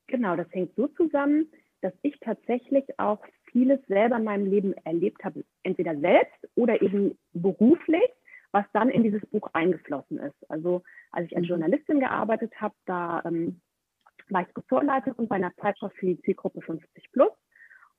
Genau, 0.07 0.35
das 0.35 0.47
hängt 0.51 0.73
so 0.75 0.87
zusammen, 0.87 1.51
dass 1.81 1.93
ich 2.01 2.17
tatsächlich 2.21 2.85
auch 2.97 3.19
vieles 3.51 3.79
selber 3.87 4.17
in 4.17 4.23
meinem 4.23 4.45
Leben 4.45 4.73
erlebt 4.85 5.23
habe, 5.23 5.43
entweder 5.63 5.99
selbst 5.99 6.39
oder 6.55 6.81
eben 6.81 7.17
beruflich, 7.33 8.09
was 8.51 8.65
dann 8.73 8.89
in 8.89 9.03
dieses 9.03 9.25
Buch 9.27 9.49
eingeflossen 9.53 10.17
ist. 10.17 10.49
Also 10.49 10.81
als 11.11 11.27
ich 11.27 11.35
als 11.35 11.43
mhm. 11.43 11.49
Journalistin 11.49 11.99
gearbeitet 11.99 12.53
habe, 12.59 12.73
da 12.85 13.21
ähm, 13.25 13.61
war 14.29 14.41
ich 14.41 14.57
Ressortleiterin 14.57 15.27
bei 15.27 15.35
einer 15.35 15.55
Zeitschrift 15.57 15.95
für 15.97 16.05
die 16.05 16.21
Zielgruppe 16.21 16.61
50 16.61 17.11
plus. 17.11 17.31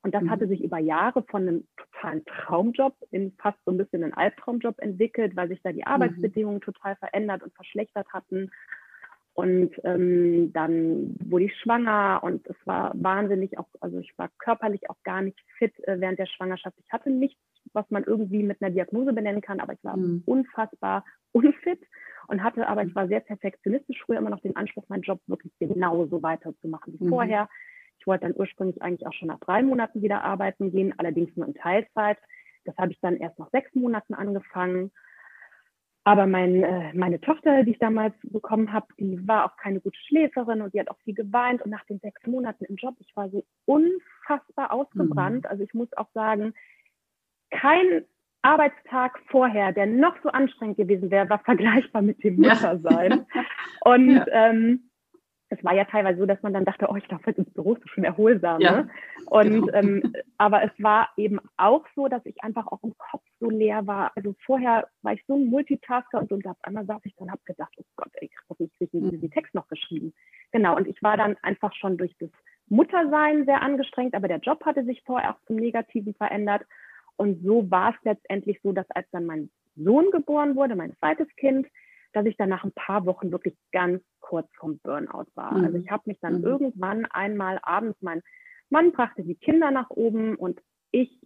Und 0.01 0.15
das 0.15 0.23
mhm. 0.23 0.29
hatte 0.29 0.47
sich 0.47 0.63
über 0.63 0.79
Jahre 0.79 1.23
von 1.23 1.41
einem 1.41 1.67
totalen 1.75 2.23
Traumjob 2.25 2.95
in 3.11 3.33
fast 3.33 3.57
so 3.65 3.71
ein 3.71 3.77
bisschen 3.77 4.03
einen 4.03 4.13
Albtraumjob 4.13 4.79
entwickelt, 4.79 5.35
weil 5.35 5.49
sich 5.49 5.61
da 5.61 5.71
die 5.71 5.79
mhm. 5.79 5.87
Arbeitsbedingungen 5.87 6.59
mhm. 6.59 6.63
total 6.63 6.95
verändert 6.95 7.43
und 7.43 7.53
verschlechtert 7.53 8.07
hatten. 8.13 8.49
Und 9.39 9.71
ähm, 9.85 10.51
dann 10.51 11.15
wurde 11.23 11.45
ich 11.45 11.55
schwanger 11.55 12.19
und 12.23 12.45
es 12.45 12.57
war 12.65 12.91
wahnsinnig 12.93 13.57
auch, 13.57 13.69
also 13.79 13.99
ich 13.99 14.11
war 14.17 14.29
körperlich 14.37 14.89
auch 14.89 15.01
gar 15.03 15.21
nicht 15.21 15.39
fit 15.57 15.73
äh, 15.87 16.01
während 16.01 16.19
der 16.19 16.25
Schwangerschaft. 16.25 16.75
Ich 16.77 16.91
hatte 16.91 17.09
nichts, 17.09 17.39
was 17.71 17.89
man 17.89 18.03
irgendwie 18.03 18.43
mit 18.43 18.61
einer 18.61 18.69
Diagnose 18.69 19.13
benennen 19.13 19.39
kann, 19.39 19.61
aber 19.61 19.71
ich 19.71 19.81
war 19.81 19.95
mhm. 19.95 20.23
unfassbar 20.25 21.05
unfit 21.31 21.79
und 22.27 22.43
hatte 22.43 22.67
aber, 22.67 22.83
ich 22.83 22.93
war 22.93 23.07
sehr 23.07 23.21
perfektionistisch 23.21 24.01
früher 24.05 24.17
immer 24.17 24.29
noch 24.29 24.41
den 24.41 24.57
Anspruch, 24.57 24.83
meinen 24.89 25.03
Job 25.03 25.21
wirklich 25.27 25.53
genauso 25.57 26.21
weiterzumachen 26.21 26.99
wie 26.99 27.05
mhm. 27.05 27.09
vorher. 27.09 27.47
Ich 27.97 28.07
wollte 28.07 28.25
dann 28.25 28.35
ursprünglich 28.35 28.81
eigentlich 28.81 29.07
auch 29.07 29.13
schon 29.13 29.29
nach 29.29 29.39
drei 29.39 29.63
Monaten 29.63 30.01
wieder 30.01 30.21
arbeiten 30.21 30.69
gehen, 30.71 30.93
allerdings 30.97 31.33
nur 31.37 31.47
in 31.47 31.53
Teilzeit. 31.53 32.17
Das 32.65 32.75
habe 32.75 32.91
ich 32.91 32.99
dann 32.99 33.15
erst 33.15 33.39
nach 33.39 33.51
sechs 33.51 33.73
Monaten 33.73 34.15
angefangen. 34.15 34.91
Aber 36.05 36.25
mein, 36.25 36.63
äh, 36.63 36.93
meine 36.93 37.19
Tochter, 37.19 37.63
die 37.63 37.71
ich 37.71 37.79
damals 37.79 38.15
bekommen 38.23 38.71
habe, 38.71 38.87
die 38.99 39.27
war 39.27 39.45
auch 39.45 39.57
keine 39.57 39.79
gute 39.79 39.99
Schläferin 40.07 40.61
und 40.61 40.73
die 40.73 40.79
hat 40.79 40.89
auch 40.89 40.97
viel 41.03 41.13
geweint. 41.13 41.61
Und 41.61 41.71
nach 41.71 41.85
den 41.85 41.99
sechs 41.99 42.25
Monaten 42.25 42.65
im 42.65 42.77
Job, 42.77 42.95
ich 42.99 43.15
war 43.15 43.29
so 43.29 43.43
unfassbar 43.65 44.71
ausgebrannt. 44.71 45.43
Mhm. 45.43 45.49
Also 45.49 45.63
ich 45.63 45.73
muss 45.73 45.91
auch 45.97 46.09
sagen, 46.13 46.53
kein 47.51 48.05
Arbeitstag 48.41 49.19
vorher, 49.27 49.73
der 49.73 49.85
noch 49.85 50.15
so 50.23 50.29
anstrengend 50.29 50.77
gewesen 50.77 51.11
wäre, 51.11 51.29
war 51.29 51.39
vergleichbar 51.39 52.01
mit 52.01 52.23
dem 52.23 52.37
Muttersein. 52.37 53.25
Ja. 53.33 53.43
Und 53.93 54.09
ja. 54.15 54.25
ähm, 54.31 54.88
es 55.49 55.63
war 55.63 55.73
ja 55.73 55.85
teilweise 55.85 56.19
so, 56.19 56.25
dass 56.25 56.41
man 56.43 56.53
dann 56.53 56.65
dachte, 56.65 56.87
oh, 56.89 56.95
ich 56.95 57.07
darf 57.07 57.25
jetzt 57.25 57.39
ins 57.39 57.53
Büro, 57.53 57.75
so 57.75 57.87
schön 57.87 58.03
erholsam. 58.03 58.61
Ja, 58.61 58.83
ne? 58.83 58.89
Und 59.25 59.67
genau. 59.67 59.73
ähm, 59.73 60.13
aber 60.37 60.63
es 60.63 60.71
war 60.77 61.09
eben 61.17 61.39
auch 61.57 61.85
so, 61.95 62.07
dass 62.07 62.23
ich 62.25 62.43
einfach 62.43 62.67
auch 62.67 62.83
im 62.83 62.95
Kopf 62.97 63.23
so 63.39 63.49
leer 63.49 63.87
war. 63.87 64.11
Also 64.15 64.35
vorher 64.45 64.87
war 65.01 65.13
ich 65.13 65.23
so 65.27 65.35
ein 65.35 65.47
Multitasker 65.47 66.19
und, 66.19 66.31
und 66.31 66.45
auf 66.47 66.57
einmal 66.61 66.85
saß 66.85 67.01
ich 67.03 67.15
dann 67.15 67.27
und 67.27 67.31
habe 67.31 67.41
gedacht, 67.45 67.73
oh 67.77 67.83
Gott, 67.95 68.11
ey, 68.13 68.29
ich 68.31 68.49
habe 68.49 68.63
nicht 68.63 68.93
diesen 68.93 69.21
mhm. 69.21 69.31
Text 69.31 69.55
noch 69.55 69.67
geschrieben. 69.67 70.13
Genau, 70.51 70.75
und 70.75 70.87
ich 70.87 71.01
war 71.01 71.17
dann 71.17 71.35
einfach 71.41 71.73
schon 71.73 71.97
durch 71.97 72.15
das 72.19 72.29
Muttersein 72.67 73.45
sehr 73.45 73.61
angestrengt, 73.63 74.13
aber 74.13 74.27
der 74.27 74.39
Job 74.39 74.63
hatte 74.65 74.83
sich 74.85 75.01
vorher 75.03 75.31
auch 75.31 75.41
zum 75.47 75.55
Negativen 75.55 76.13
verändert. 76.13 76.63
Und 77.17 77.43
so 77.43 77.69
war 77.71 77.89
es 77.95 78.03
letztendlich 78.03 78.59
so, 78.61 78.71
dass 78.71 78.89
als 78.91 79.07
dann 79.11 79.25
mein 79.25 79.49
Sohn 79.75 80.11
geboren 80.11 80.55
wurde, 80.55 80.75
mein 80.75 80.95
zweites 80.97 81.27
Kind, 81.37 81.67
dass 82.13 82.25
ich 82.25 82.37
dann 82.37 82.49
nach 82.49 82.63
ein 82.63 82.71
paar 82.73 83.05
Wochen 83.05 83.31
wirklich 83.31 83.55
ganz 83.71 84.01
kurz 84.19 84.47
vom 84.57 84.79
Burnout 84.79 85.27
war. 85.35 85.51
Also 85.51 85.59
mhm. 85.59 85.65
Also 85.65 85.77
ich 85.77 85.91
habe 85.91 86.03
mich 86.05 86.19
dann 86.21 86.39
mhm. 86.39 86.43
irgendwann 86.45 87.05
einmal 87.05 87.59
abends, 87.61 87.97
mein 88.01 88.21
Mann 88.69 88.91
brachte 88.91 89.23
die 89.23 89.35
Kinder 89.35 89.71
nach 89.71 89.89
oben 89.89 90.35
und 90.35 90.61
ich 90.91 91.19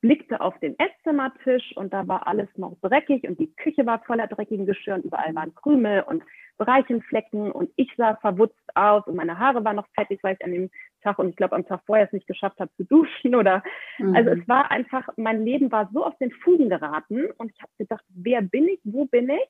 blickte 0.00 0.40
auf 0.40 0.58
den 0.58 0.76
Esszimmertisch 0.78 1.76
und 1.76 1.92
da 1.92 2.06
war 2.08 2.26
alles 2.26 2.48
noch 2.56 2.76
dreckig 2.80 3.28
und 3.28 3.38
die 3.38 3.54
Küche 3.54 3.86
war 3.86 4.02
voller 4.04 4.26
dreckigen 4.26 4.66
Geschirr 4.66 4.96
und 4.96 5.04
überall 5.04 5.34
waren 5.34 5.54
Krümel 5.54 6.02
und 6.02 6.24
Bereichenflecken 6.58 7.52
und 7.52 7.70
ich 7.76 7.92
sah 7.96 8.16
verwutzt 8.16 8.58
aus 8.74 9.06
und 9.06 9.14
meine 9.14 9.38
Haare 9.38 9.64
waren 9.64 9.76
noch 9.76 9.88
fettig, 9.94 10.20
weil 10.22 10.34
ich 10.34 10.44
an 10.44 10.52
dem 10.52 10.70
Tag 11.02 11.18
und 11.18 11.28
ich 11.28 11.36
glaube 11.36 11.54
am 11.54 11.66
Tag 11.66 11.82
vorher 11.86 12.06
es 12.06 12.12
nicht 12.12 12.26
geschafft 12.26 12.58
habe 12.58 12.70
zu 12.76 12.84
duschen 12.84 13.34
oder 13.34 13.62
mhm. 13.98 14.16
also 14.16 14.30
es 14.30 14.48
war 14.48 14.70
einfach, 14.70 15.08
mein 15.16 15.44
Leben 15.44 15.70
war 15.70 15.90
so 15.92 16.04
auf 16.04 16.16
den 16.18 16.32
Fugen 16.32 16.68
geraten 16.68 17.26
und 17.38 17.52
ich 17.52 17.62
habe 17.62 17.72
gedacht, 17.78 18.04
wer 18.08 18.42
bin 18.42 18.68
ich, 18.68 18.80
wo 18.84 19.04
bin 19.04 19.30
ich 19.30 19.48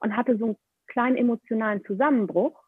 und 0.00 0.16
hatte 0.16 0.36
so 0.36 0.44
einen 0.46 0.56
kleinen 0.86 1.16
emotionalen 1.16 1.84
Zusammenbruch. 1.84 2.60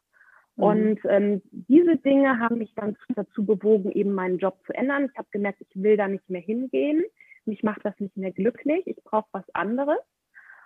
Mhm. 0.57 0.65
Und 0.65 1.01
ähm, 1.05 1.43
diese 1.51 1.97
Dinge 1.97 2.39
haben 2.39 2.59
mich 2.59 2.75
dann 2.75 2.97
dazu 3.15 3.45
bewogen, 3.45 3.93
eben 3.93 4.13
meinen 4.13 4.39
Job 4.39 4.59
zu 4.67 4.73
ändern. 4.73 5.09
Ich 5.11 5.19
habe 5.19 5.29
gemerkt, 5.31 5.61
ich 5.61 5.83
will 5.83 5.97
da 5.97 6.09
nicht 6.09 6.29
mehr 6.29 6.41
hingehen. 6.41 7.05
Mich 7.47 7.63
macht 7.63 7.85
das 7.85 7.99
nicht 7.99 8.17
mehr 8.17 8.33
glücklich. 8.33 8.87
Ich 8.87 9.03
brauche 9.03 9.29
was 9.33 9.49
anderes. 9.55 9.99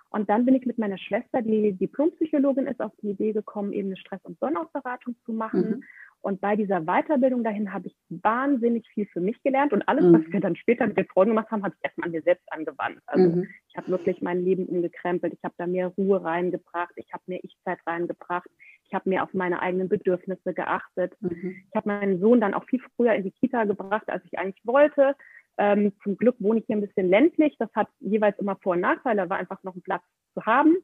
Und 0.09 0.29
dann 0.29 0.45
bin 0.45 0.55
ich 0.55 0.65
mit 0.65 0.77
meiner 0.77 0.97
Schwester, 0.97 1.41
die 1.41 1.73
Diplompsychologin 1.73 2.67
ist, 2.67 2.79
auf 2.79 2.93
die 3.01 3.09
Idee 3.09 3.33
gekommen, 3.33 3.73
eben 3.73 3.89
eine 3.89 3.97
Stress- 3.97 4.23
und 4.23 4.39
Burnout-Beratung 4.39 5.15
zu 5.25 5.33
machen. 5.33 5.69
Mhm. 5.69 5.83
Und 6.25 6.41
bei 6.41 6.55
dieser 6.55 6.81
Weiterbildung 6.81 7.43
dahin 7.43 7.71
habe 7.71 7.85
ich 7.85 7.95
wahnsinnig 8.09 8.87
viel 8.89 9.05
für 9.05 9.21
mich 9.21 9.39
gelernt. 9.43 9.73
Und 9.73 9.87
alles, 9.87 10.05
mhm. 10.05 10.13
was 10.13 10.33
wir 10.33 10.39
dann 10.39 10.55
später 10.55 10.87
mit 10.87 10.97
den 10.97 11.05
Freunden 11.05 11.35
gemacht 11.35 11.51
haben, 11.51 11.63
habe 11.63 11.75
ich 11.77 11.83
erstmal 11.83 12.07
an 12.07 12.13
mir 12.13 12.23
selbst 12.23 12.51
angewandt. 12.51 12.99
Also 13.05 13.35
mhm. 13.35 13.47
ich 13.69 13.77
habe 13.77 13.89
wirklich 13.89 14.23
mein 14.23 14.43
Leben 14.43 14.65
umgekrempelt. 14.65 15.33
Ich 15.33 15.43
habe 15.43 15.53
da 15.59 15.67
mehr 15.67 15.89
Ruhe 15.89 16.23
reingebracht. 16.23 16.93
Ich 16.95 17.13
habe 17.13 17.21
mehr 17.27 17.41
Ich-Zeit 17.43 17.77
reingebracht. 17.85 18.49
Ich 18.85 18.93
habe 18.95 19.07
mehr 19.07 19.21
auf 19.21 19.35
meine 19.35 19.61
eigenen 19.61 19.87
Bedürfnisse 19.87 20.55
geachtet. 20.55 21.13
Mhm. 21.19 21.57
Ich 21.69 21.75
habe 21.75 21.89
meinen 21.89 22.19
Sohn 22.19 22.41
dann 22.41 22.55
auch 22.55 22.65
viel 22.65 22.81
früher 22.95 23.13
in 23.13 23.21
die 23.21 23.31
Kita 23.31 23.65
gebracht, 23.65 24.09
als 24.09 24.25
ich 24.25 24.39
eigentlich 24.39 24.65
wollte. 24.65 25.15
Ähm, 25.59 25.93
zum 26.01 26.17
Glück 26.17 26.37
wohne 26.39 26.59
ich 26.59 26.65
hier 26.65 26.75
ein 26.75 26.81
bisschen 26.81 27.07
ländlich. 27.07 27.55
Das 27.59 27.69
hat 27.75 27.89
jeweils 27.99 28.39
immer 28.39 28.55
Vor- 28.63 28.73
und 28.73 28.81
Nachteile. 28.81 29.21
Da 29.21 29.29
war 29.29 29.37
einfach 29.37 29.61
noch 29.61 29.75
ein 29.75 29.83
Platz 29.83 30.03
zu 30.33 30.43
haben. 30.47 30.75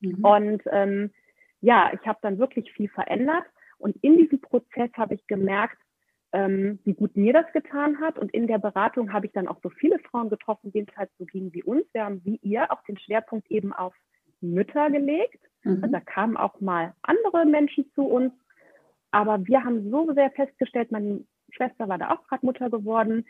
Mhm. 0.00 0.24
Und 0.24 0.62
ähm, 0.72 1.12
ja, 1.60 1.92
ich 1.94 2.04
habe 2.08 2.18
dann 2.22 2.40
wirklich 2.40 2.72
viel 2.72 2.88
verändert. 2.88 3.44
Und 3.84 3.96
in 4.02 4.16
diesem 4.16 4.40
Prozess 4.40 4.90
habe 4.94 5.14
ich 5.14 5.26
gemerkt, 5.26 5.76
ähm, 6.32 6.78
wie 6.84 6.94
gut 6.94 7.14
mir 7.16 7.34
das 7.34 7.52
getan 7.52 8.00
hat. 8.00 8.18
Und 8.18 8.32
in 8.32 8.46
der 8.46 8.56
Beratung 8.56 9.12
habe 9.12 9.26
ich 9.26 9.32
dann 9.32 9.46
auch 9.46 9.60
so 9.62 9.68
viele 9.68 9.98
Frauen 9.98 10.30
getroffen, 10.30 10.72
denen 10.72 10.86
es 10.90 10.96
halt 10.96 11.10
so 11.18 11.26
ging 11.26 11.52
wie 11.52 11.62
uns. 11.62 11.84
Wir 11.92 12.06
haben 12.06 12.24
wie 12.24 12.38
ihr 12.40 12.72
auch 12.72 12.82
den 12.84 12.98
Schwerpunkt 12.98 13.50
eben 13.50 13.74
auf 13.74 13.94
Mütter 14.40 14.90
gelegt. 14.90 15.38
Mhm. 15.64 15.82
Also 15.82 15.92
da 15.92 16.00
kamen 16.00 16.38
auch 16.38 16.62
mal 16.62 16.94
andere 17.02 17.44
Menschen 17.44 17.84
zu 17.94 18.06
uns. 18.06 18.32
Aber 19.10 19.46
wir 19.46 19.62
haben 19.62 19.90
so 19.90 20.14
sehr 20.14 20.30
festgestellt, 20.30 20.90
meine 20.90 21.22
Schwester 21.50 21.86
war 21.86 21.98
da 21.98 22.10
auch 22.12 22.26
gerade 22.26 22.46
Mutter 22.46 22.70
geworden, 22.70 23.26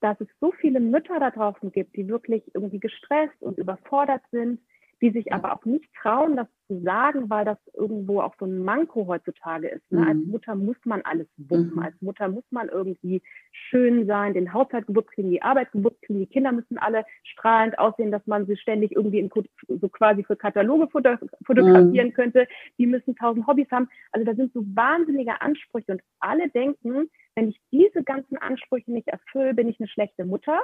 dass 0.00 0.18
es 0.22 0.28
so 0.40 0.52
viele 0.52 0.80
Mütter 0.80 1.20
da 1.20 1.30
draußen 1.30 1.70
gibt, 1.70 1.94
die 1.96 2.08
wirklich 2.08 2.42
irgendwie 2.54 2.80
gestresst 2.80 3.42
und 3.42 3.58
überfordert 3.58 4.22
sind, 4.30 4.58
die 5.00 5.10
sich 5.10 5.32
aber 5.32 5.52
auch 5.52 5.64
nicht 5.64 5.88
trauen, 5.94 6.36
das 6.36 6.48
zu 6.66 6.80
sagen, 6.82 7.30
weil 7.30 7.44
das 7.44 7.58
irgendwo 7.72 8.20
auch 8.20 8.34
so 8.38 8.44
ein 8.44 8.58
Manko 8.62 9.06
heutzutage 9.06 9.68
ist. 9.68 9.90
Ne? 9.90 10.00
Mhm. 10.00 10.08
Als 10.08 10.18
Mutter 10.26 10.54
muss 10.54 10.76
man 10.84 11.02
alles 11.02 11.26
wuppen. 11.36 11.72
Mhm. 11.74 11.78
Als 11.82 12.00
Mutter 12.00 12.28
muss 12.28 12.44
man 12.50 12.68
irgendwie 12.68 13.22
schön 13.52 14.06
sein, 14.06 14.34
den 14.34 14.52
Haushalt 14.52 14.86
gewuppt 14.86 15.12
kriegen, 15.12 15.30
die 15.30 15.42
Arbeit 15.42 15.72
gewuppt 15.72 16.02
kriegen, 16.02 16.18
die 16.18 16.26
Kinder 16.26 16.52
müssen 16.52 16.78
alle 16.78 17.04
strahlend 17.22 17.78
aussehen, 17.78 18.10
dass 18.10 18.26
man 18.26 18.46
sie 18.46 18.56
ständig 18.56 18.92
irgendwie 18.92 19.20
in, 19.20 19.30
so 19.68 19.88
quasi 19.88 20.24
für 20.24 20.36
Kataloge 20.36 20.88
fotografieren 20.88 22.08
mhm. 22.08 22.12
könnte. 22.12 22.46
Die 22.78 22.86
müssen 22.86 23.16
tausend 23.16 23.46
Hobbys 23.46 23.70
haben. 23.70 23.88
Also 24.12 24.26
da 24.26 24.34
sind 24.34 24.52
so 24.52 24.62
wahnsinnige 24.74 25.40
Ansprüche 25.40 25.92
und 25.92 26.02
alle 26.20 26.48
denken, 26.50 27.08
wenn 27.34 27.48
ich 27.48 27.60
diese 27.70 28.02
ganzen 28.02 28.36
Ansprüche 28.36 28.92
nicht 28.92 29.08
erfülle, 29.08 29.54
bin 29.54 29.68
ich 29.68 29.78
eine 29.80 29.88
schlechte 29.88 30.24
Mutter. 30.24 30.60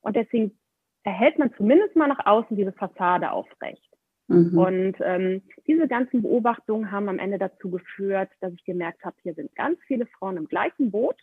Und 0.00 0.16
deswegen 0.16 0.58
erhält 1.04 1.38
man 1.38 1.52
zumindest 1.56 1.94
mal 1.94 2.08
nach 2.08 2.26
außen 2.26 2.56
diese 2.56 2.72
Fassade 2.72 3.30
aufrecht. 3.30 3.88
Mhm. 4.26 4.58
Und 4.58 4.96
ähm, 5.00 5.42
diese 5.66 5.86
ganzen 5.86 6.22
Beobachtungen 6.22 6.90
haben 6.90 7.08
am 7.08 7.18
Ende 7.18 7.38
dazu 7.38 7.70
geführt, 7.70 8.30
dass 8.40 8.52
ich 8.54 8.64
gemerkt 8.64 9.04
habe, 9.04 9.16
hier 9.22 9.34
sind 9.34 9.54
ganz 9.54 9.78
viele 9.86 10.06
Frauen 10.06 10.38
im 10.38 10.48
gleichen 10.48 10.90
Boot, 10.90 11.16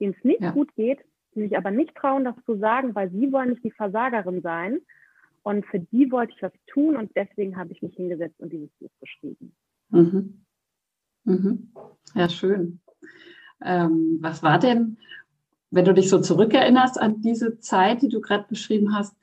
denen 0.00 0.14
es 0.16 0.24
nicht 0.24 0.40
ja. 0.40 0.52
gut 0.52 0.72
geht, 0.76 1.00
die 1.34 1.42
sich 1.42 1.56
aber 1.56 1.72
nicht 1.72 1.94
trauen, 1.96 2.24
das 2.24 2.36
zu 2.46 2.56
sagen, 2.56 2.94
weil 2.94 3.10
sie 3.10 3.32
wollen 3.32 3.50
nicht 3.50 3.64
die 3.64 3.72
Versagerin 3.72 4.40
sein. 4.40 4.78
Und 5.42 5.66
für 5.66 5.80
die 5.80 6.10
wollte 6.10 6.32
ich 6.34 6.42
was 6.42 6.52
tun 6.68 6.96
und 6.96 7.10
deswegen 7.16 7.56
habe 7.56 7.72
ich 7.72 7.82
mich 7.82 7.94
hingesetzt 7.96 8.40
und 8.40 8.50
dieses 8.52 8.70
Buch 8.80 8.90
geschrieben. 9.00 9.54
Mhm. 9.90 10.44
Mhm. 11.24 11.72
Ja, 12.14 12.28
schön. 12.28 12.80
Ähm, 13.62 14.18
was 14.20 14.42
war 14.42 14.58
denn, 14.58 14.96
wenn 15.70 15.84
du 15.84 15.92
dich 15.92 16.08
so 16.08 16.20
zurückerinnerst 16.20 16.98
an 16.98 17.20
diese 17.20 17.58
Zeit, 17.58 18.00
die 18.00 18.08
du 18.08 18.20
gerade 18.20 18.46
beschrieben 18.48 18.94
hast, 18.96 19.14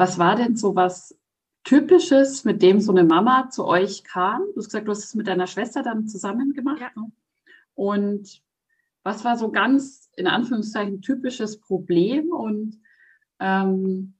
was 0.00 0.18
war 0.18 0.34
denn 0.34 0.56
so 0.56 0.74
was 0.74 1.14
Typisches, 1.62 2.46
mit 2.46 2.62
dem 2.62 2.80
so 2.80 2.90
eine 2.90 3.04
Mama 3.04 3.50
zu 3.50 3.66
euch 3.66 4.02
kam? 4.02 4.40
Du 4.54 4.56
hast 4.56 4.68
gesagt, 4.68 4.88
du 4.88 4.92
hast 4.92 5.04
es 5.04 5.14
mit 5.14 5.26
deiner 5.26 5.46
Schwester 5.46 5.82
dann 5.82 6.08
zusammen 6.08 6.54
gemacht. 6.54 6.80
Ja. 6.80 6.90
Ne? 6.96 7.12
Und 7.74 8.42
was 9.02 9.26
war 9.26 9.36
so 9.36 9.50
ganz, 9.50 10.10
in 10.16 10.26
Anführungszeichen, 10.26 11.02
typisches 11.02 11.60
Problem 11.60 12.30
und 12.30 12.80
ähm, 13.40 14.14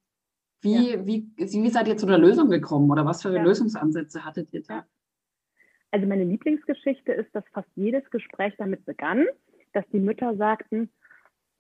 wie, 0.61 0.91
ja. 0.91 1.07
wie, 1.07 1.31
wie 1.37 1.71
seid 1.71 1.89
ihr 1.89 1.97
zu 1.97 2.05
der 2.05 2.19
Lösung 2.19 2.51
gekommen 2.51 2.91
oder 2.91 3.07
was 3.07 3.23
für 3.23 3.35
ja. 3.35 3.43
Lösungsansätze 3.43 4.23
hattet 4.23 4.53
ihr 4.53 4.63
da? 4.63 4.85
Also 5.93 6.07
meine 6.07 6.25
Lieblingsgeschichte 6.25 7.13
ist, 7.13 7.35
dass 7.35 7.45
fast 7.55 7.71
jedes 7.75 8.09
Gespräch 8.11 8.53
damit 8.59 8.85
begann, 8.85 9.27
dass 9.73 9.89
die 9.95 10.01
Mütter 10.01 10.37
sagten, 10.37 10.91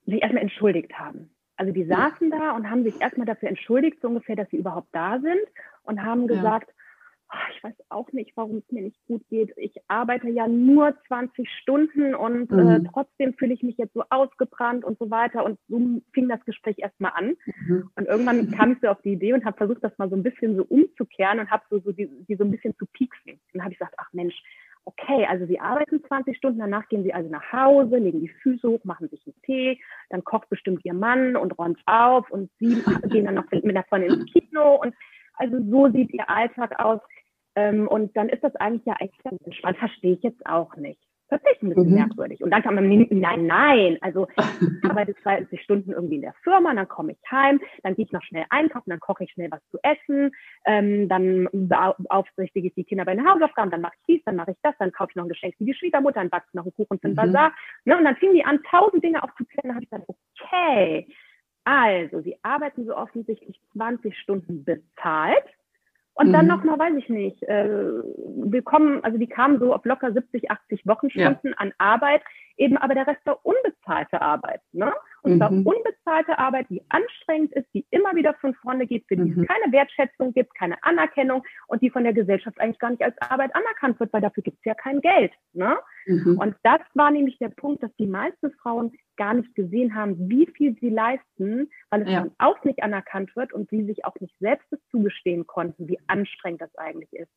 sich 0.04 0.20
erstmal 0.20 0.42
entschuldigt 0.42 0.92
haben. 0.98 1.30
Also 1.60 1.72
die 1.72 1.84
saßen 1.84 2.30
da 2.30 2.52
und 2.52 2.70
haben 2.70 2.84
sich 2.84 2.98
erstmal 3.02 3.26
dafür 3.26 3.50
entschuldigt, 3.50 3.98
so 4.00 4.08
ungefähr, 4.08 4.34
dass 4.34 4.48
sie 4.48 4.56
überhaupt 4.56 4.88
da 4.92 5.20
sind 5.20 5.46
und 5.82 6.02
haben 6.02 6.26
gesagt, 6.26 6.68
ja. 6.70 7.34
oh, 7.34 7.52
ich 7.54 7.62
weiß 7.62 7.74
auch 7.90 8.10
nicht, 8.12 8.34
warum 8.34 8.56
es 8.66 8.72
mir 8.72 8.80
nicht 8.80 8.98
gut 9.06 9.28
geht. 9.28 9.52
Ich 9.58 9.74
arbeite 9.86 10.30
ja 10.30 10.48
nur 10.48 10.94
20 11.08 11.46
Stunden 11.60 12.14
und 12.14 12.50
äh, 12.50 12.54
mhm. 12.54 12.68
äh, 12.70 12.88
trotzdem 12.90 13.34
fühle 13.34 13.52
ich 13.52 13.62
mich 13.62 13.76
jetzt 13.76 13.92
so 13.92 14.04
ausgebrannt 14.08 14.86
und 14.86 14.98
so 14.98 15.10
weiter. 15.10 15.44
Und 15.44 15.58
so 15.68 16.00
fing 16.14 16.30
das 16.30 16.42
Gespräch 16.46 16.78
erstmal 16.78 17.12
an. 17.14 17.36
Mhm. 17.66 17.90
Und 17.94 18.06
irgendwann 18.06 18.50
kam 18.52 18.72
ich 18.72 18.78
so 18.80 18.88
auf 18.88 19.02
die 19.02 19.12
Idee 19.12 19.34
und 19.34 19.44
habe 19.44 19.58
versucht, 19.58 19.84
das 19.84 19.98
mal 19.98 20.08
so 20.08 20.16
ein 20.16 20.22
bisschen 20.22 20.56
so 20.56 20.64
umzukehren 20.64 21.40
und 21.40 21.50
habe 21.50 21.64
so, 21.68 21.78
so 21.80 21.92
die, 21.92 22.08
die 22.26 22.36
so 22.36 22.44
ein 22.44 22.50
bisschen 22.50 22.74
zu 22.78 22.86
pieksen. 22.86 23.32
Und 23.32 23.40
dann 23.52 23.64
habe 23.64 23.74
ich 23.74 23.78
gesagt, 23.78 23.96
ach 23.98 24.10
Mensch, 24.14 24.42
okay, 24.84 25.26
also 25.26 25.46
Sie 25.46 25.60
arbeiten 25.60 26.02
20 26.04 26.36
Stunden, 26.36 26.58
danach 26.58 26.88
gehen 26.88 27.02
Sie 27.02 27.14
also 27.14 27.30
nach 27.30 27.52
Hause, 27.52 27.96
legen 27.96 28.20
die 28.20 28.28
Füße 28.28 28.68
hoch, 28.68 28.84
machen 28.84 29.08
sich 29.08 29.24
einen 29.26 29.40
Tee, 29.42 29.80
dann 30.08 30.24
kocht 30.24 30.48
bestimmt 30.48 30.84
Ihr 30.84 30.94
Mann 30.94 31.36
und 31.36 31.58
räumt 31.58 31.80
auf 31.86 32.30
und 32.30 32.50
Sie 32.58 32.82
gehen 33.08 33.24
dann 33.26 33.34
noch 33.34 33.50
mit 33.50 33.74
der 33.74 33.84
Freundin 33.84 34.20
ins 34.20 34.32
Kino 34.32 34.76
und 34.76 34.94
also 35.34 35.58
so 35.70 35.90
sieht 35.90 36.12
Ihr 36.12 36.28
Alltag 36.28 36.78
aus. 36.78 37.00
Ähm, 37.56 37.88
und 37.88 38.16
dann 38.16 38.28
ist 38.28 38.44
das 38.44 38.54
eigentlich 38.56 38.86
ja 38.86 38.94
echt 39.00 39.14
entspannt, 39.24 39.78
verstehe 39.78 40.14
ich 40.14 40.22
jetzt 40.22 40.44
auch 40.46 40.76
nicht 40.76 41.00
tatsächlich 41.30 41.62
ein 41.62 41.68
bisschen 41.70 41.90
mhm. 41.90 41.94
merkwürdig. 41.94 42.42
Und 42.42 42.50
dann 42.50 42.62
kann 42.62 42.74
man, 42.74 42.88
nein, 42.88 43.46
nein, 43.46 43.98
also 44.00 44.28
ich 44.36 44.90
arbeite 44.90 45.14
20 45.22 45.62
Stunden 45.62 45.92
irgendwie 45.92 46.16
in 46.16 46.22
der 46.22 46.34
Firma, 46.42 46.74
dann 46.74 46.88
komme 46.88 47.12
ich 47.12 47.30
heim, 47.30 47.60
dann 47.82 47.94
gehe 47.94 48.04
ich 48.04 48.12
noch 48.12 48.22
schnell 48.22 48.44
einkaufen, 48.50 48.90
dann 48.90 49.00
koche 49.00 49.24
ich 49.24 49.32
schnell 49.32 49.50
was 49.50 49.60
zu 49.70 49.78
essen, 49.82 50.32
ähm, 50.66 51.08
dann 51.08 51.48
aufsichtige 52.08 52.68
ich 52.68 52.74
die 52.74 52.84
Kinder 52.84 53.04
bei 53.04 53.14
den 53.14 53.26
Hausaufgaben, 53.26 53.70
dann 53.70 53.80
mache 53.80 53.94
ich 54.00 54.16
dies, 54.16 54.24
dann 54.24 54.36
mache 54.36 54.50
ich 54.50 54.58
das, 54.62 54.74
dann 54.78 54.92
kaufe 54.92 55.10
ich 55.12 55.16
noch 55.16 55.24
ein 55.24 55.30
Geschenk 55.30 55.54
für 55.56 55.64
die 55.64 55.74
Schwiegermutter, 55.74 56.20
dann 56.20 56.30
backe 56.30 56.46
ich 56.48 56.54
noch 56.54 56.64
einen 56.64 56.74
Kuchen 56.74 56.98
für 56.98 57.08
den 57.08 57.12
mhm. 57.12 57.16
Bazar. 57.16 57.52
Ne, 57.84 57.96
und 57.96 58.04
dann 58.04 58.16
fingen 58.16 58.34
die 58.34 58.44
an, 58.44 58.60
tausend 58.70 59.02
Dinge 59.02 59.22
aufzuklären, 59.22 59.68
dann 59.68 59.74
habe 59.76 59.84
ich 59.84 59.90
gesagt, 59.90 60.08
okay, 60.08 61.06
also 61.64 62.20
sie 62.22 62.36
arbeiten 62.42 62.84
so 62.86 62.96
offensichtlich 62.96 63.60
20 63.72 64.16
Stunden 64.18 64.64
bezahlt 64.64 65.44
und 66.20 66.32
dann 66.34 66.44
mhm. 66.44 66.50
noch 66.50 66.64
mal, 66.64 66.78
weiß 66.78 66.94
ich 66.98 67.08
nicht, 67.08 67.42
äh, 67.44 67.66
wir 67.66 68.62
kommen, 68.62 69.02
also 69.02 69.16
die 69.16 69.26
kamen 69.26 69.58
so 69.58 69.74
auf 69.74 69.84
locker 69.86 70.12
70, 70.12 70.50
80 70.50 70.86
Wochenstunden 70.86 71.50
ja. 71.50 71.56
an 71.56 71.72
Arbeit, 71.78 72.20
eben 72.60 72.76
aber 72.76 72.94
der 72.94 73.06
Rest 73.06 73.24
war 73.24 73.40
unbezahlte 73.44 74.20
Arbeit. 74.20 74.60
Ne? 74.72 74.92
Und 75.22 75.32
mhm. 75.32 75.38
zwar 75.38 75.50
unbezahlte 75.50 76.38
Arbeit, 76.38 76.66
die 76.68 76.82
anstrengend 76.90 77.52
ist, 77.52 77.66
die 77.74 77.86
immer 77.90 78.14
wieder 78.14 78.34
von 78.34 78.54
vorne 78.54 78.86
geht, 78.86 79.06
für 79.08 79.16
die 79.16 79.30
mhm. 79.30 79.42
es 79.42 79.48
keine 79.48 79.72
Wertschätzung 79.72 80.34
gibt, 80.34 80.54
keine 80.54 80.76
Anerkennung 80.82 81.42
und 81.68 81.82
die 81.82 81.90
von 81.90 82.04
der 82.04 82.12
Gesellschaft 82.12 82.60
eigentlich 82.60 82.78
gar 82.78 82.90
nicht 82.90 83.02
als 83.02 83.16
Arbeit 83.22 83.54
anerkannt 83.54 83.98
wird, 83.98 84.12
weil 84.12 84.20
dafür 84.20 84.42
gibt 84.42 84.58
es 84.58 84.64
ja 84.64 84.74
kein 84.74 85.00
Geld. 85.00 85.32
Ne? 85.54 85.76
Mhm. 86.06 86.38
Und 86.38 86.54
das 86.62 86.80
war 86.94 87.10
nämlich 87.10 87.38
der 87.38 87.48
Punkt, 87.48 87.82
dass 87.82 87.94
die 87.96 88.06
meisten 88.06 88.52
Frauen 88.62 88.92
gar 89.16 89.34
nicht 89.34 89.54
gesehen 89.54 89.94
haben, 89.94 90.16
wie 90.30 90.46
viel 90.46 90.76
sie 90.80 90.90
leisten, 90.90 91.70
weil 91.90 92.02
es 92.02 92.10
ja. 92.10 92.20
dann 92.20 92.30
auch 92.38 92.62
nicht 92.64 92.82
anerkannt 92.82 93.34
wird 93.36 93.52
und 93.52 93.68
sie 93.70 93.84
sich 93.84 94.04
auch 94.04 94.14
nicht 94.20 94.34
selbst 94.38 94.68
zugestehen 94.90 95.46
konnten, 95.46 95.88
wie 95.88 95.98
anstrengend 96.06 96.60
das 96.60 96.74
eigentlich 96.76 97.12
ist 97.12 97.30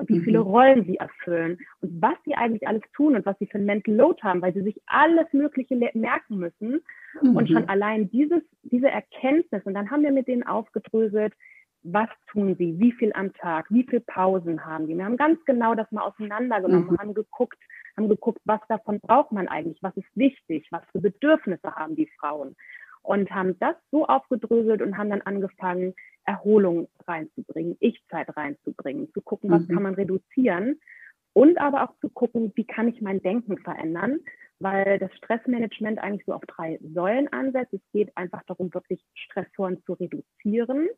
und 0.00 0.08
wie 0.08 0.20
viele 0.20 0.40
mhm. 0.40 0.46
Rollen 0.46 0.84
sie 0.86 0.96
erfüllen 0.96 1.58
und 1.80 2.02
was 2.02 2.14
sie 2.24 2.34
eigentlich 2.34 2.66
alles 2.66 2.82
tun 2.94 3.14
und 3.14 3.26
was 3.26 3.38
sie 3.38 3.46
für 3.46 3.58
ein 3.58 3.66
Mental 3.66 3.94
Load 3.94 4.20
haben, 4.22 4.40
weil 4.40 4.54
sie 4.54 4.62
sich 4.62 4.80
alles 4.86 5.26
Mögliche 5.32 5.76
merken 5.76 6.38
müssen. 6.38 6.80
Mhm. 7.20 7.36
Und 7.36 7.50
schon 7.50 7.68
allein 7.68 8.10
dieses, 8.10 8.42
diese 8.62 8.88
Erkenntnis, 8.88 9.62
und 9.64 9.74
dann 9.74 9.90
haben 9.90 10.02
wir 10.02 10.12
mit 10.12 10.26
denen 10.26 10.42
aufgedröselt, 10.42 11.34
was 11.82 12.08
tun 12.30 12.56
sie, 12.58 12.78
wie 12.78 12.92
viel 12.92 13.12
am 13.14 13.32
Tag, 13.34 13.66
wie 13.70 13.84
viel 13.84 14.00
Pausen 14.00 14.64
haben 14.64 14.86
die. 14.86 14.96
Wir 14.96 15.04
haben 15.04 15.16
ganz 15.16 15.42
genau 15.44 15.74
das 15.74 15.90
mal 15.92 16.02
auseinandergenommen, 16.02 16.90
mhm. 16.90 16.98
haben 16.98 17.14
geguckt, 17.14 17.58
haben 17.96 18.08
geguckt, 18.08 18.40
was 18.44 18.60
davon 18.68 19.00
braucht 19.00 19.32
man 19.32 19.48
eigentlich, 19.48 19.82
was 19.82 19.96
ist 19.96 20.08
wichtig, 20.14 20.66
was 20.70 20.82
für 20.92 21.00
Bedürfnisse 21.00 21.74
haben 21.74 21.96
die 21.96 22.08
Frauen 22.18 22.56
und 23.02 23.30
haben 23.30 23.58
das 23.58 23.76
so 23.90 24.06
aufgedröselt 24.06 24.82
und 24.82 24.96
haben 24.96 25.10
dann 25.10 25.22
angefangen, 25.22 25.94
Erholung 26.24 26.88
reinzubringen, 27.06 27.76
Ich-Zeit 27.80 28.36
reinzubringen, 28.36 29.12
zu 29.12 29.22
gucken, 29.22 29.50
was 29.50 29.66
mhm. 29.66 29.74
kann 29.74 29.82
man 29.82 29.94
reduzieren 29.94 30.78
und 31.32 31.58
aber 31.58 31.84
auch 31.84 31.94
zu 32.00 32.08
gucken, 32.08 32.52
wie 32.54 32.64
kann 32.64 32.88
ich 32.88 33.00
mein 33.00 33.22
Denken 33.22 33.58
verändern, 33.58 34.20
weil 34.58 34.98
das 34.98 35.14
Stressmanagement 35.16 35.98
eigentlich 35.98 36.26
so 36.26 36.34
auf 36.34 36.42
drei 36.46 36.78
Säulen 36.94 37.32
ansetzt. 37.32 37.72
Es 37.72 37.80
geht 37.92 38.16
einfach 38.16 38.42
darum, 38.46 38.72
wirklich 38.74 39.02
Stressoren 39.14 39.82
zu 39.84 39.94
reduzieren, 39.94 40.88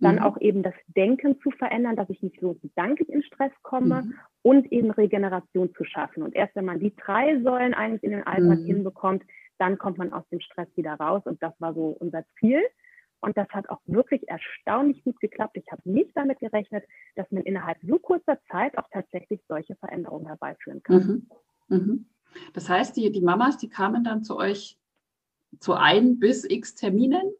dann 0.00 0.16
mhm. 0.16 0.22
auch 0.22 0.40
eben 0.40 0.62
das 0.62 0.74
Denken 0.88 1.40
zu 1.42 1.50
verändern, 1.50 1.96
dass 1.96 2.10
ich 2.10 2.22
nicht 2.22 2.40
so 2.40 2.54
gedanklich 2.54 3.08
in 3.08 3.22
Stress 3.22 3.52
komme 3.62 4.02
mhm. 4.02 4.14
und 4.42 4.72
eben 4.72 4.90
Regeneration 4.90 5.74
zu 5.74 5.84
schaffen. 5.84 6.22
Und 6.22 6.34
erst 6.34 6.56
wenn 6.56 6.64
man 6.64 6.80
die 6.80 6.94
drei 6.96 7.40
Säulen 7.42 7.74
eigentlich 7.74 8.02
in 8.02 8.10
den 8.10 8.26
Alltag 8.26 8.60
mhm. 8.60 8.66
hinbekommt, 8.66 9.22
dann 9.58 9.78
kommt 9.78 9.98
man 9.98 10.12
aus 10.12 10.28
dem 10.30 10.40
Stress 10.40 10.68
wieder 10.76 10.94
raus. 10.94 11.22
Und 11.24 11.42
das 11.42 11.52
war 11.60 11.74
so 11.74 11.96
unser 12.00 12.24
Ziel. 12.38 12.60
Und 13.20 13.36
das 13.36 13.48
hat 13.50 13.68
auch 13.70 13.80
wirklich 13.86 14.28
erstaunlich 14.28 15.04
gut 15.04 15.20
geklappt. 15.20 15.56
Ich 15.56 15.70
habe 15.70 15.82
nicht 15.84 16.10
damit 16.14 16.40
gerechnet, 16.40 16.84
dass 17.14 17.30
man 17.30 17.44
innerhalb 17.44 17.78
so 17.82 17.98
kurzer 17.98 18.38
Zeit 18.50 18.76
auch 18.76 18.88
tatsächlich 18.92 19.40
solche 19.48 19.76
Veränderungen 19.76 20.26
herbeiführen 20.26 20.82
kann. 20.82 21.26
Mhm. 21.68 21.76
Mhm. 21.76 22.06
Das 22.52 22.68
heißt, 22.68 22.96
die, 22.96 23.12
die 23.12 23.20
Mamas, 23.20 23.58
die 23.58 23.68
kamen 23.68 24.02
dann 24.02 24.24
zu 24.24 24.36
euch 24.36 24.78
zu 25.60 25.74
ein 25.74 26.18
bis 26.18 26.44
x 26.44 26.74
Terminen. 26.74 27.30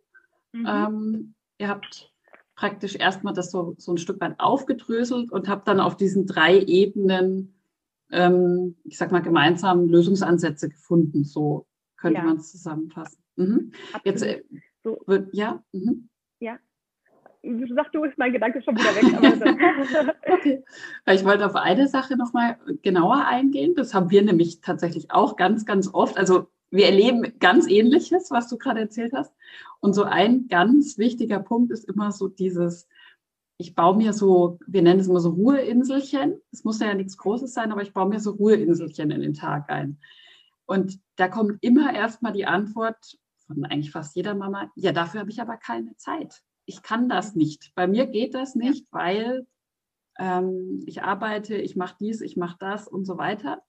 Mhm. 0.52 0.66
Ähm, 0.68 1.34
ihr 1.58 1.68
habt 1.68 2.12
praktisch 2.54 2.94
erstmal 2.94 3.34
das 3.34 3.50
so, 3.50 3.74
so 3.78 3.92
ein 3.92 3.98
Stück 3.98 4.20
weit 4.20 4.38
aufgedröselt 4.38 5.32
und 5.32 5.48
habt 5.48 5.66
dann 5.66 5.80
auf 5.80 5.96
diesen 5.96 6.26
drei 6.26 6.60
Ebenen, 6.60 7.54
ähm, 8.10 8.76
ich 8.84 8.98
sag 8.98 9.10
mal, 9.10 9.22
gemeinsam 9.22 9.88
Lösungsansätze 9.88 10.68
gefunden. 10.68 11.24
So 11.24 11.66
könnte 12.02 12.18
ja. 12.18 12.24
man 12.24 12.36
es 12.36 12.50
zusammenfassen. 12.50 13.22
Mhm. 13.36 13.72
Jetzt, 14.04 14.22
äh, 14.22 14.42
so. 14.82 14.98
ja. 15.32 15.62
Mhm. 15.72 16.08
Ja. 16.40 16.58
Sag 17.74 17.90
du, 17.92 18.04
ist 18.04 18.18
mein 18.18 18.32
Gedanke 18.32 18.62
schon 18.62 18.76
wieder 18.76 18.94
weg. 18.94 20.14
okay. 20.32 20.64
Ich 21.06 21.24
wollte 21.24 21.46
auf 21.46 21.56
eine 21.56 21.88
Sache 21.88 22.16
nochmal 22.16 22.58
genauer 22.82 23.26
eingehen. 23.26 23.74
Das 23.74 23.94
haben 23.94 24.10
wir 24.10 24.22
nämlich 24.22 24.60
tatsächlich 24.60 25.10
auch 25.10 25.36
ganz, 25.36 25.64
ganz 25.64 25.88
oft. 25.92 26.18
Also 26.18 26.48
wir 26.70 26.86
erleben 26.86 27.32
ganz 27.40 27.68
Ähnliches, 27.68 28.30
was 28.30 28.48
du 28.48 28.58
gerade 28.58 28.80
erzählt 28.80 29.12
hast. 29.12 29.34
Und 29.80 29.94
so 29.94 30.04
ein 30.04 30.48
ganz 30.48 30.98
wichtiger 30.98 31.40
Punkt 31.40 31.72
ist 31.72 31.88
immer 31.88 32.12
so 32.12 32.28
dieses, 32.28 32.88
ich 33.56 33.74
baue 33.74 33.96
mir 33.96 34.12
so, 34.12 34.58
wir 34.66 34.82
nennen 34.82 35.00
es 35.00 35.08
immer 35.08 35.20
so 35.20 35.30
Ruheinselchen. 35.30 36.40
Es 36.52 36.64
muss 36.64 36.80
ja 36.80 36.94
nichts 36.94 37.16
Großes 37.16 37.52
sein, 37.52 37.72
aber 37.72 37.82
ich 37.82 37.92
baue 37.92 38.08
mir 38.08 38.20
so 38.20 38.32
Ruheinselchen 38.32 39.10
in 39.10 39.20
den 39.20 39.34
Tag 39.34 39.68
ein. 39.70 39.98
Und 40.66 41.00
da 41.16 41.28
kommt 41.28 41.62
immer 41.62 41.94
erstmal 41.94 42.32
die 42.32 42.46
Antwort 42.46 43.18
von 43.46 43.64
eigentlich 43.64 43.90
fast 43.90 44.16
jeder 44.16 44.34
Mama, 44.34 44.70
ja, 44.76 44.92
dafür 44.92 45.20
habe 45.20 45.30
ich 45.30 45.40
aber 45.40 45.56
keine 45.56 45.96
Zeit. 45.96 46.42
Ich 46.64 46.82
kann 46.82 47.08
das 47.08 47.34
nicht. 47.34 47.72
Bei 47.74 47.86
mir 47.86 48.06
geht 48.06 48.34
das 48.34 48.54
nicht, 48.54 48.86
ja. 48.86 48.98
weil 48.98 49.46
ähm, 50.18 50.82
ich 50.86 51.02
arbeite, 51.02 51.56
ich 51.56 51.76
mache 51.76 51.96
dies, 52.00 52.20
ich 52.20 52.36
mache 52.36 52.56
das 52.58 52.88
und 52.88 53.04
so 53.04 53.18
weiter. 53.18 53.62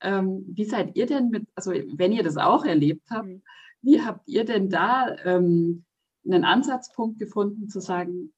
Ähm, 0.00 0.44
wie 0.48 0.64
seid 0.64 0.96
ihr 0.96 1.06
denn 1.06 1.30
mit, 1.30 1.48
also 1.54 1.72
wenn 1.72 2.12
ihr 2.12 2.22
das 2.22 2.36
auch 2.36 2.64
erlebt 2.64 3.10
habt, 3.10 3.26
mhm. 3.26 3.42
wie 3.82 4.02
habt 4.02 4.28
ihr 4.28 4.44
denn 4.44 4.70
da 4.70 5.16
ähm, 5.24 5.84
einen 6.24 6.44
Ansatzpunkt 6.44 7.18
gefunden 7.18 7.68
zu 7.68 7.80
sagen, 7.80 8.32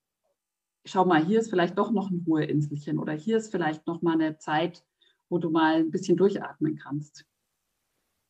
schau 0.84 1.04
mal, 1.04 1.24
hier 1.24 1.40
ist 1.40 1.50
vielleicht 1.50 1.78
doch 1.78 1.90
noch 1.90 2.10
ein 2.10 2.24
Ruheinselchen 2.26 2.98
oder 2.98 3.12
hier 3.12 3.36
ist 3.36 3.50
vielleicht 3.50 3.86
noch 3.86 4.02
mal 4.02 4.14
eine 4.14 4.38
Zeit, 4.38 4.84
wo 5.28 5.38
du 5.38 5.50
mal 5.50 5.76
ein 5.76 5.90
bisschen 5.90 6.16
durchatmen 6.16 6.76
kannst? 6.76 7.26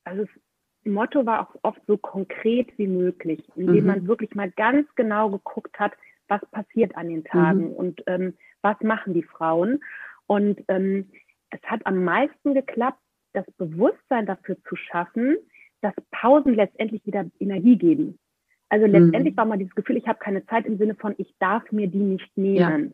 Also 0.07 0.25
das 0.25 0.93
Motto 0.93 1.27
war 1.27 1.41
auch 1.41 1.55
oft 1.63 1.81
so 1.87 1.97
konkret 1.97 2.69
wie 2.79 2.87
möglich, 2.87 3.43
indem 3.57 3.83
mhm. 3.83 3.87
man 3.87 4.09
wirklich 4.09 4.35
mal 4.35 4.51
ganz 4.51 4.87
genau 4.95 5.31
geguckt 5.31 5.79
hat, 5.79 5.93
was 6.29 6.41
passiert 6.51 6.97
an 6.97 7.09
den 7.09 7.25
Tagen 7.25 7.71
mhm. 7.71 7.73
und 7.73 8.03
ähm, 8.07 8.35
was 8.63 8.81
machen 8.81 9.15
die 9.15 9.23
Frauen. 9.23 9.81
Und 10.27 10.63
ähm, 10.69 11.11
es 11.51 11.61
hat 11.65 11.85
am 11.87 12.05
meisten 12.05 12.55
geklappt, 12.55 12.99
das 13.33 13.47
Bewusstsein 13.59 14.27
dafür 14.27 14.57
zu 14.69 14.77
schaffen, 14.77 15.37
dass 15.83 15.95
Pausen 16.11 16.55
letztendlich 16.55 17.05
wieder 17.05 17.27
Energie 17.39 17.77
geben. 17.77 18.19
Also 18.69 18.87
letztendlich 18.87 19.35
mhm. 19.35 19.39
war 19.39 19.45
mal 19.45 19.59
dieses 19.59 19.75
Gefühl, 19.75 19.97
ich 19.97 20.09
habe 20.09 20.19
keine 20.19 20.45
Zeit 20.47 20.67
im 20.67 20.79
Sinne 20.79 20.95
von, 20.95 21.15
ich 21.19 21.35
darf 21.39 21.71
mir 21.71 21.87
die 21.87 21.99
nicht 21.99 22.37
nehmen. 22.37 22.85
Ja. 22.85 22.93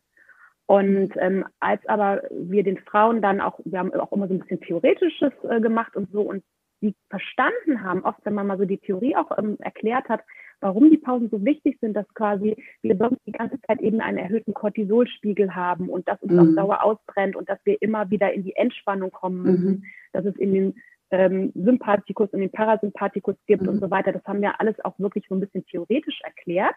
Und 0.66 1.12
ähm, 1.16 1.44
als 1.60 1.86
aber 1.86 2.22
wir 2.30 2.62
den 2.62 2.78
Frauen 2.78 3.22
dann 3.22 3.40
auch, 3.40 3.60
wir 3.64 3.78
haben 3.78 3.92
auch 3.94 4.12
immer 4.12 4.28
so 4.28 4.34
ein 4.34 4.40
bisschen 4.40 4.60
Theoretisches 4.60 5.32
äh, 5.48 5.60
gemacht 5.60 5.96
und 5.96 6.10
so 6.12 6.22
und 6.22 6.42
die 6.82 6.94
verstanden 7.08 7.82
haben, 7.82 8.04
oft 8.04 8.18
wenn 8.24 8.34
man 8.34 8.46
mal 8.46 8.58
so 8.58 8.64
die 8.64 8.78
Theorie 8.78 9.16
auch 9.16 9.36
ähm, 9.38 9.56
erklärt 9.60 10.08
hat, 10.08 10.20
warum 10.60 10.90
die 10.90 10.98
Pausen 10.98 11.30
so 11.30 11.44
wichtig 11.44 11.78
sind, 11.80 11.94
dass 11.94 12.06
quasi 12.14 12.56
wir 12.82 12.96
sonst 12.96 13.20
die 13.26 13.32
ganze 13.32 13.60
Zeit 13.62 13.80
eben 13.80 14.00
einen 14.00 14.18
erhöhten 14.18 14.52
Cortisolspiegel 14.54 15.54
haben 15.54 15.88
und 15.88 16.08
das 16.08 16.20
uns 16.22 16.32
mhm. 16.32 16.38
auf 16.38 16.54
Dauer 16.54 16.82
ausbrennt 16.84 17.36
und 17.36 17.48
dass 17.48 17.58
wir 17.64 17.80
immer 17.80 18.10
wieder 18.10 18.32
in 18.32 18.44
die 18.44 18.56
Entspannung 18.56 19.10
kommen 19.10 19.42
müssen, 19.42 19.70
mhm. 19.70 19.84
dass 20.12 20.24
es 20.24 20.36
in 20.36 20.52
den 20.52 20.74
ähm, 21.10 21.52
Sympathikus 21.54 22.30
und 22.30 22.40
den 22.40 22.50
Parasympathikus 22.50 23.36
gibt 23.46 23.62
mhm. 23.62 23.68
und 23.68 23.80
so 23.80 23.90
weiter. 23.90 24.12
Das 24.12 24.24
haben 24.24 24.40
wir 24.40 24.60
alles 24.60 24.78
auch 24.84 24.98
wirklich 24.98 25.24
so 25.28 25.34
ein 25.34 25.40
bisschen 25.40 25.64
theoretisch 25.66 26.20
erklärt. 26.22 26.74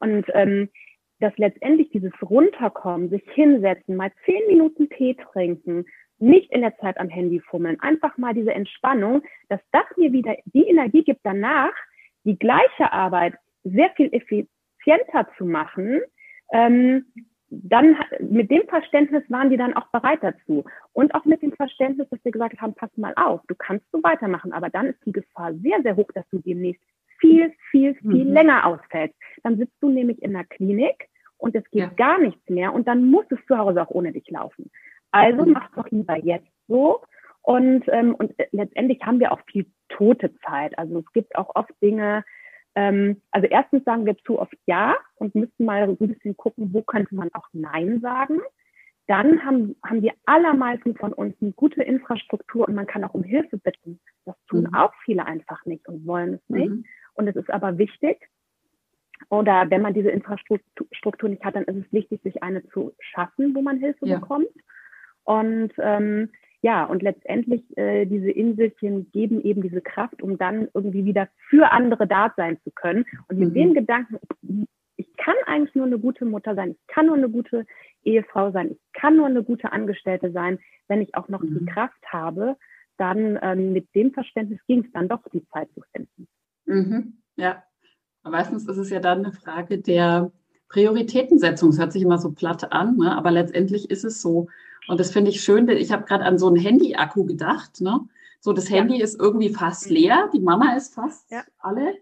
Und 0.00 0.26
ähm, 0.34 0.68
dass 1.20 1.36
letztendlich 1.36 1.90
dieses 1.90 2.12
Runterkommen, 2.22 3.08
sich 3.08 3.22
hinsetzen, 3.32 3.96
mal 3.96 4.10
zehn 4.24 4.46
Minuten 4.48 4.88
Tee 4.90 5.14
trinken, 5.14 5.86
nicht 6.24 6.50
in 6.50 6.62
der 6.62 6.76
Zeit 6.78 6.98
am 6.98 7.08
Handy 7.08 7.40
fummeln, 7.40 7.80
einfach 7.80 8.16
mal 8.18 8.34
diese 8.34 8.52
Entspannung, 8.52 9.22
dass 9.48 9.60
das 9.72 9.84
mir 9.96 10.12
wieder 10.12 10.36
die 10.46 10.66
Energie 10.66 11.04
gibt 11.04 11.20
danach, 11.22 11.72
die 12.24 12.38
gleiche 12.38 12.92
Arbeit 12.92 13.34
sehr 13.62 13.90
viel 13.90 14.12
effizienter 14.12 15.28
zu 15.36 15.44
machen, 15.44 16.00
ähm, 16.52 17.06
dann 17.50 17.96
mit 18.20 18.50
dem 18.50 18.66
Verständnis 18.68 19.22
waren 19.28 19.50
die 19.50 19.56
dann 19.56 19.74
auch 19.74 19.86
bereit 19.88 20.20
dazu. 20.22 20.64
Und 20.92 21.14
auch 21.14 21.24
mit 21.24 21.42
dem 21.42 21.52
Verständnis, 21.52 22.08
dass 22.08 22.24
wir 22.24 22.32
gesagt 22.32 22.60
haben, 22.60 22.74
pass 22.74 22.90
mal 22.96 23.14
auf, 23.16 23.40
du 23.46 23.54
kannst 23.54 23.84
so 23.92 24.02
weitermachen, 24.02 24.52
aber 24.52 24.70
dann 24.70 24.86
ist 24.86 24.98
die 25.06 25.12
Gefahr 25.12 25.54
sehr, 25.54 25.82
sehr 25.82 25.96
hoch, 25.96 26.10
dass 26.14 26.28
du 26.30 26.38
demnächst 26.38 26.82
viel, 27.20 27.52
viel, 27.70 27.94
viel 27.94 28.24
mhm. 28.24 28.32
länger 28.32 28.66
ausfällst. 28.66 29.14
Dann 29.42 29.56
sitzt 29.56 29.76
du 29.80 29.88
nämlich 29.88 30.20
in 30.22 30.32
der 30.32 30.44
Klinik 30.44 31.08
und 31.38 31.54
es 31.54 31.64
geht 31.70 31.82
ja. 31.82 31.88
gar 31.88 32.18
nichts 32.18 32.48
mehr 32.48 32.72
und 32.72 32.88
dann 32.88 33.08
muss 33.10 33.26
es 33.30 33.38
zu 33.46 33.56
Hause 33.56 33.82
auch 33.82 33.90
ohne 33.90 34.12
dich 34.12 34.28
laufen. 34.30 34.70
Also 35.14 35.46
mach 35.46 35.70
doch 35.76 35.88
lieber 35.90 36.16
jetzt 36.18 36.50
so. 36.66 37.02
Und, 37.42 37.84
ähm, 37.88 38.14
und 38.14 38.34
letztendlich 38.52 39.00
haben 39.02 39.20
wir 39.20 39.32
auch 39.32 39.40
viel 39.50 39.66
tote 39.88 40.34
Zeit. 40.40 40.76
Also 40.78 40.98
es 41.00 41.12
gibt 41.12 41.36
auch 41.36 41.54
oft 41.54 41.70
Dinge, 41.82 42.24
ähm, 42.74 43.20
also 43.30 43.46
erstens 43.46 43.84
sagen 43.84 44.06
wir 44.06 44.16
zu 44.18 44.40
oft 44.40 44.56
Ja 44.66 44.96
und 45.16 45.34
müssen 45.34 45.64
mal 45.64 45.86
so 45.86 46.04
ein 46.04 46.08
bisschen 46.08 46.36
gucken, 46.36 46.72
wo 46.72 46.82
könnte 46.82 47.14
man 47.14 47.30
auch 47.34 47.46
Nein 47.52 48.00
sagen. 48.00 48.40
Dann 49.06 49.44
haben, 49.44 49.76
haben 49.84 50.00
die 50.00 50.12
allermeisten 50.24 50.96
von 50.96 51.12
uns 51.12 51.36
eine 51.40 51.52
gute 51.52 51.82
Infrastruktur 51.82 52.66
und 52.66 52.74
man 52.74 52.86
kann 52.86 53.04
auch 53.04 53.14
um 53.14 53.22
Hilfe 53.22 53.58
bitten. 53.58 54.00
Das 54.24 54.34
tun 54.48 54.62
mhm. 54.62 54.74
auch 54.74 54.92
viele 55.04 55.26
einfach 55.26 55.64
nicht 55.66 55.86
und 55.86 56.06
wollen 56.06 56.34
es 56.34 56.48
nicht. 56.48 56.70
Mhm. 56.70 56.84
Und 57.12 57.28
es 57.28 57.36
ist 57.36 57.50
aber 57.50 57.78
wichtig, 57.78 58.18
oder 59.28 59.70
wenn 59.70 59.82
man 59.82 59.94
diese 59.94 60.10
Infrastruktur 60.10 61.28
nicht 61.28 61.44
hat, 61.44 61.54
dann 61.54 61.64
ist 61.64 61.86
es 61.86 61.92
wichtig, 61.92 62.20
sich 62.22 62.42
eine 62.42 62.66
zu 62.68 62.94
schaffen, 62.98 63.54
wo 63.54 63.62
man 63.62 63.78
Hilfe 63.78 64.06
ja. 64.06 64.18
bekommt. 64.18 64.48
Und 65.24 65.72
ähm, 65.78 66.30
ja, 66.62 66.84
und 66.84 67.02
letztendlich 67.02 67.62
äh, 67.76 68.06
diese 68.06 68.30
Inselchen 68.30 69.10
geben 69.12 69.42
eben 69.42 69.60
diese 69.60 69.82
Kraft, 69.82 70.22
um 70.22 70.38
dann 70.38 70.68
irgendwie 70.72 71.04
wieder 71.04 71.28
für 71.50 71.70
andere 71.72 72.06
da 72.06 72.32
sein 72.38 72.58
zu 72.64 72.70
können. 72.70 73.04
Und 73.28 73.38
mit 73.38 73.50
mhm. 73.50 73.54
dem 73.54 73.74
Gedanken, 73.74 74.18
ich 74.96 75.14
kann 75.16 75.34
eigentlich 75.46 75.74
nur 75.74 75.84
eine 75.84 75.98
gute 75.98 76.24
Mutter 76.24 76.54
sein, 76.54 76.70
ich 76.70 76.86
kann 76.86 77.06
nur 77.06 77.16
eine 77.16 77.28
gute 77.28 77.66
Ehefrau 78.02 78.50
sein, 78.50 78.70
ich 78.70 78.80
kann 78.94 79.16
nur 79.16 79.26
eine 79.26 79.42
gute 79.42 79.72
Angestellte 79.72 80.32
sein, 80.32 80.58
wenn 80.88 81.02
ich 81.02 81.14
auch 81.14 81.28
noch 81.28 81.42
mhm. 81.42 81.58
die 81.58 81.66
Kraft 81.66 82.02
habe, 82.06 82.56
dann 82.96 83.38
ähm, 83.42 83.72
mit 83.72 83.94
dem 83.94 84.12
Verständnis 84.12 84.60
ging 84.66 84.84
es 84.84 84.92
dann 84.92 85.08
doch, 85.08 85.20
die 85.32 85.46
Zeit 85.48 85.68
zu 85.74 85.82
finden. 85.92 86.28
Mhm. 86.64 87.18
Ja, 87.36 87.62
meistens 88.22 88.66
ist 88.66 88.78
es 88.78 88.90
ja 88.90 89.00
dann 89.00 89.18
eine 89.18 89.32
Frage 89.32 89.78
der 89.78 90.32
Prioritätensetzung. 90.74 91.68
Es 91.68 91.78
hört 91.78 91.92
sich 91.92 92.02
immer 92.02 92.18
so 92.18 92.32
platt 92.32 92.72
an, 92.72 92.96
ne? 92.96 93.16
aber 93.16 93.30
letztendlich 93.30 93.90
ist 93.92 94.04
es 94.04 94.20
so. 94.20 94.48
Und 94.88 94.98
das 94.98 95.12
finde 95.12 95.30
ich 95.30 95.40
schön, 95.40 95.68
denn 95.68 95.76
ich 95.76 95.92
habe 95.92 96.04
gerade 96.04 96.24
an 96.24 96.36
so 96.36 96.48
einen 96.48 96.56
Handy-Akku 96.56 97.24
gedacht. 97.26 97.80
Ne? 97.80 98.00
So, 98.40 98.52
das 98.52 98.68
Handy 98.70 98.98
ja. 98.98 99.04
ist 99.04 99.20
irgendwie 99.20 99.50
fast 99.50 99.88
leer, 99.88 100.28
die 100.34 100.40
Mama 100.40 100.74
ist 100.74 100.92
fast 100.92 101.30
ja. 101.30 101.44
alle 101.60 101.94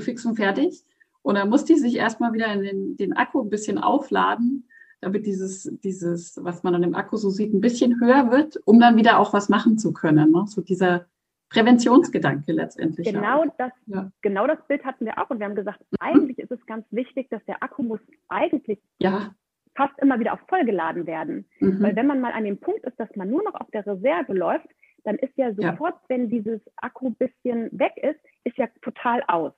fix 0.00 0.26
und 0.26 0.34
fertig. 0.34 0.82
Und 1.22 1.36
dann 1.36 1.48
muss 1.48 1.64
die 1.64 1.76
sich 1.76 1.94
erstmal 1.94 2.32
wieder 2.32 2.52
in 2.52 2.62
den, 2.62 2.96
den 2.96 3.12
Akku 3.12 3.40
ein 3.40 3.50
bisschen 3.50 3.78
aufladen, 3.78 4.68
damit 5.00 5.24
dieses, 5.24 5.70
dieses, 5.84 6.40
was 6.42 6.64
man 6.64 6.74
an 6.74 6.82
dem 6.82 6.96
Akku 6.96 7.16
so 7.16 7.30
sieht, 7.30 7.54
ein 7.54 7.60
bisschen 7.60 8.00
höher 8.00 8.32
wird, 8.32 8.60
um 8.64 8.80
dann 8.80 8.96
wieder 8.96 9.20
auch 9.20 9.32
was 9.32 9.48
machen 9.48 9.78
zu 9.78 9.92
können. 9.92 10.32
Ne? 10.32 10.44
So 10.48 10.60
dieser 10.60 11.06
Präventionsgedanke 11.52 12.52
letztendlich. 12.52 13.12
Genau 13.12 13.44
das, 13.58 13.72
ja. 13.86 14.10
genau 14.22 14.46
das 14.46 14.58
Bild 14.66 14.84
hatten 14.84 15.04
wir 15.04 15.18
auch 15.18 15.30
und 15.30 15.38
wir 15.38 15.46
haben 15.46 15.54
gesagt, 15.54 15.80
mhm. 15.90 15.96
eigentlich 16.00 16.38
ist 16.38 16.50
es 16.50 16.64
ganz 16.66 16.86
wichtig, 16.90 17.28
dass 17.30 17.44
der 17.44 17.62
Akku 17.62 17.82
muss 17.82 18.00
eigentlich 18.28 18.80
ja. 18.98 19.34
fast 19.74 19.98
immer 19.98 20.18
wieder 20.18 20.32
auf 20.32 20.40
voll 20.48 20.64
geladen 20.64 21.06
werden. 21.06 21.48
Mhm. 21.60 21.82
Weil 21.82 21.96
wenn 21.96 22.06
man 22.06 22.20
mal 22.20 22.32
an 22.32 22.44
dem 22.44 22.58
Punkt 22.58 22.84
ist, 22.84 22.98
dass 22.98 23.14
man 23.16 23.30
nur 23.30 23.42
noch 23.42 23.54
auf 23.54 23.70
der 23.70 23.86
Reserve 23.86 24.32
läuft, 24.32 24.68
dann 25.04 25.16
ist 25.16 25.36
ja 25.36 25.52
sofort, 25.52 25.94
ja. 25.94 26.02
wenn 26.08 26.28
dieses 26.28 26.60
Akku 26.76 27.08
ein 27.08 27.14
bisschen 27.16 27.68
weg 27.72 27.92
ist, 27.96 28.20
ist 28.44 28.56
ja 28.56 28.68
total 28.82 29.22
aus. 29.26 29.52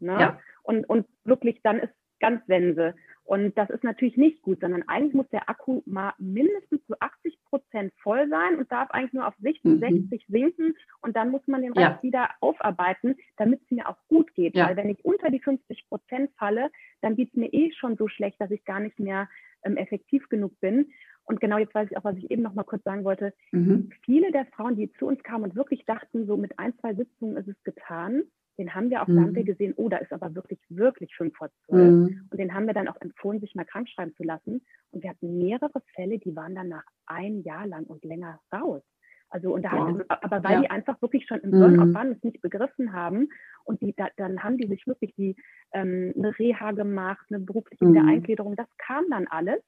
Ne? 0.00 0.16
Ja. 0.18 0.38
Und, 0.62 0.88
und 0.88 1.06
wirklich, 1.24 1.60
dann 1.62 1.80
ist 1.80 1.92
ganz 2.20 2.44
Sense. 2.46 2.94
Und 3.24 3.56
das 3.56 3.70
ist 3.70 3.82
natürlich 3.84 4.18
nicht 4.18 4.42
gut, 4.42 4.60
sondern 4.60 4.82
eigentlich 4.86 5.14
muss 5.14 5.28
der 5.30 5.48
Akku 5.48 5.82
mal 5.86 6.12
mindestens 6.18 6.84
zu 6.86 6.94
80 7.00 7.38
Prozent 7.48 7.92
voll 8.02 8.28
sein 8.28 8.58
und 8.58 8.70
darf 8.70 8.90
eigentlich 8.90 9.14
nur 9.14 9.26
auf 9.26 9.34
60, 9.40 9.64
mhm. 9.64 9.78
60 9.80 10.26
sinken 10.28 10.76
und 11.00 11.16
dann 11.16 11.30
muss 11.30 11.40
man 11.46 11.62
den 11.62 11.72
Rest 11.72 11.96
ja. 11.96 12.02
wieder 12.02 12.30
aufarbeiten, 12.40 13.16
damit 13.38 13.62
es 13.62 13.70
mir 13.70 13.88
auch 13.88 13.96
gut 14.08 14.34
geht. 14.34 14.54
Ja. 14.54 14.68
Weil 14.68 14.76
wenn 14.76 14.90
ich 14.90 15.02
unter 15.04 15.30
die 15.30 15.40
50 15.40 15.88
Prozent 15.88 16.32
falle, 16.36 16.70
dann 17.00 17.16
geht 17.16 17.28
es 17.28 17.36
mir 17.36 17.50
eh 17.52 17.72
schon 17.72 17.96
so 17.96 18.08
schlecht, 18.08 18.38
dass 18.40 18.50
ich 18.50 18.64
gar 18.66 18.80
nicht 18.80 19.00
mehr 19.00 19.28
ähm, 19.64 19.78
effektiv 19.78 20.28
genug 20.28 20.60
bin. 20.60 20.92
Und 21.24 21.40
genau 21.40 21.56
jetzt 21.56 21.74
weiß 21.74 21.88
ich 21.90 21.96
auch, 21.96 22.04
was 22.04 22.18
ich 22.18 22.30
eben 22.30 22.42
noch 22.42 22.52
mal 22.52 22.64
kurz 22.64 22.84
sagen 22.84 23.04
wollte. 23.04 23.32
Mhm. 23.52 23.90
Viele 24.04 24.32
der 24.32 24.44
Frauen, 24.46 24.76
die 24.76 24.92
zu 24.92 25.06
uns 25.06 25.22
kamen 25.22 25.44
und 25.44 25.56
wirklich 25.56 25.86
dachten, 25.86 26.26
so 26.26 26.36
mit 26.36 26.58
ein, 26.58 26.78
zwei 26.80 26.92
Sitzungen 26.94 27.38
ist 27.38 27.48
es 27.48 27.62
getan, 27.64 28.24
den 28.58 28.74
haben 28.74 28.90
wir 28.90 29.02
auch, 29.02 29.08
mhm. 29.08 29.16
da 29.16 29.22
haben 29.22 29.34
wir 29.34 29.42
mhm. 29.42 29.46
gesehen, 29.46 29.74
oh, 29.76 29.88
da 29.88 29.98
ist 29.98 30.12
aber 30.12 30.34
wirklich, 30.34 30.60
wirklich 30.68 31.14
fünf 31.16 31.36
vor 31.36 31.50
zwölf. 31.66 32.10
Mhm. 32.10 32.28
Und 32.30 32.38
den 32.38 32.54
haben 32.54 32.66
wir 32.66 32.74
dann 32.74 32.88
auch 32.88 33.00
empfohlen, 33.00 33.40
sich 33.40 33.54
mal 33.54 33.64
krank 33.64 33.88
schreiben 33.88 34.14
zu 34.16 34.22
lassen. 34.22 34.64
Und 34.90 35.02
wir 35.02 35.10
hatten 35.10 35.38
mehrere 35.38 35.82
Fälle, 35.94 36.18
die 36.18 36.36
waren 36.36 36.54
dann 36.54 36.68
nach 36.68 36.84
ein 37.06 37.42
Jahr 37.42 37.66
lang 37.66 37.84
und 37.84 38.04
länger 38.04 38.40
raus. 38.52 38.82
Also, 39.30 39.52
und 39.52 39.62
da 39.62 39.72
ja. 39.72 39.78
haben, 39.78 40.02
aber 40.08 40.44
weil 40.44 40.52
ja. 40.52 40.60
die 40.60 40.70
einfach 40.70 41.00
wirklich 41.02 41.26
schon 41.26 41.40
im 41.40 41.50
Burnout 41.50 41.86
mhm. 41.86 41.94
waren, 41.94 42.12
es 42.12 42.22
nicht 42.22 42.40
begriffen 42.40 42.92
haben. 42.92 43.28
Und 43.64 43.82
die, 43.82 43.92
da, 43.96 44.08
dann 44.16 44.44
haben 44.44 44.58
die 44.58 44.68
sich 44.68 44.86
wirklich 44.86 45.12
die, 45.16 45.34
ähm, 45.72 46.12
eine 46.16 46.38
Reha 46.38 46.70
gemacht, 46.70 47.26
eine 47.30 47.40
berufliche 47.40 47.84
mhm. 47.84 47.94
Wiedereingliederung. 47.94 48.54
Das 48.54 48.68
kam 48.78 49.04
dann 49.10 49.26
alles. 49.26 49.60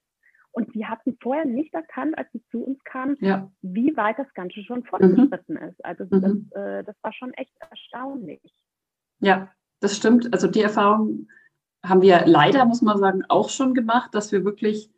Und 0.52 0.74
die 0.74 0.86
hatten 0.86 1.18
vorher 1.20 1.44
nicht 1.44 1.74
erkannt, 1.74 2.16
als 2.16 2.32
sie 2.32 2.42
zu 2.50 2.64
uns 2.64 2.82
kamen, 2.84 3.16
ja. 3.20 3.50
wie 3.60 3.94
weit 3.96 4.18
das 4.18 4.32
Ganze 4.34 4.62
schon 4.62 4.78
mhm. 4.78 4.84
fortgeschritten 4.84 5.56
ist. 5.56 5.84
Also 5.84 6.04
das, 6.04 6.32
äh, 6.52 6.84
das 6.84 6.96
war 7.02 7.12
schon 7.12 7.34
echt 7.34 7.52
erstaunlich. 7.58 8.45
Ja, 9.26 9.48
das 9.80 9.96
stimmt. 9.96 10.32
Also 10.32 10.46
die 10.46 10.62
Erfahrung 10.62 11.26
haben 11.82 12.00
wir 12.00 12.26
leider, 12.26 12.64
muss 12.64 12.80
man 12.80 12.96
sagen, 12.98 13.24
auch 13.28 13.48
schon 13.48 13.74
gemacht, 13.74 14.14
dass 14.14 14.30
wir 14.30 14.44
wirklich 14.44 14.88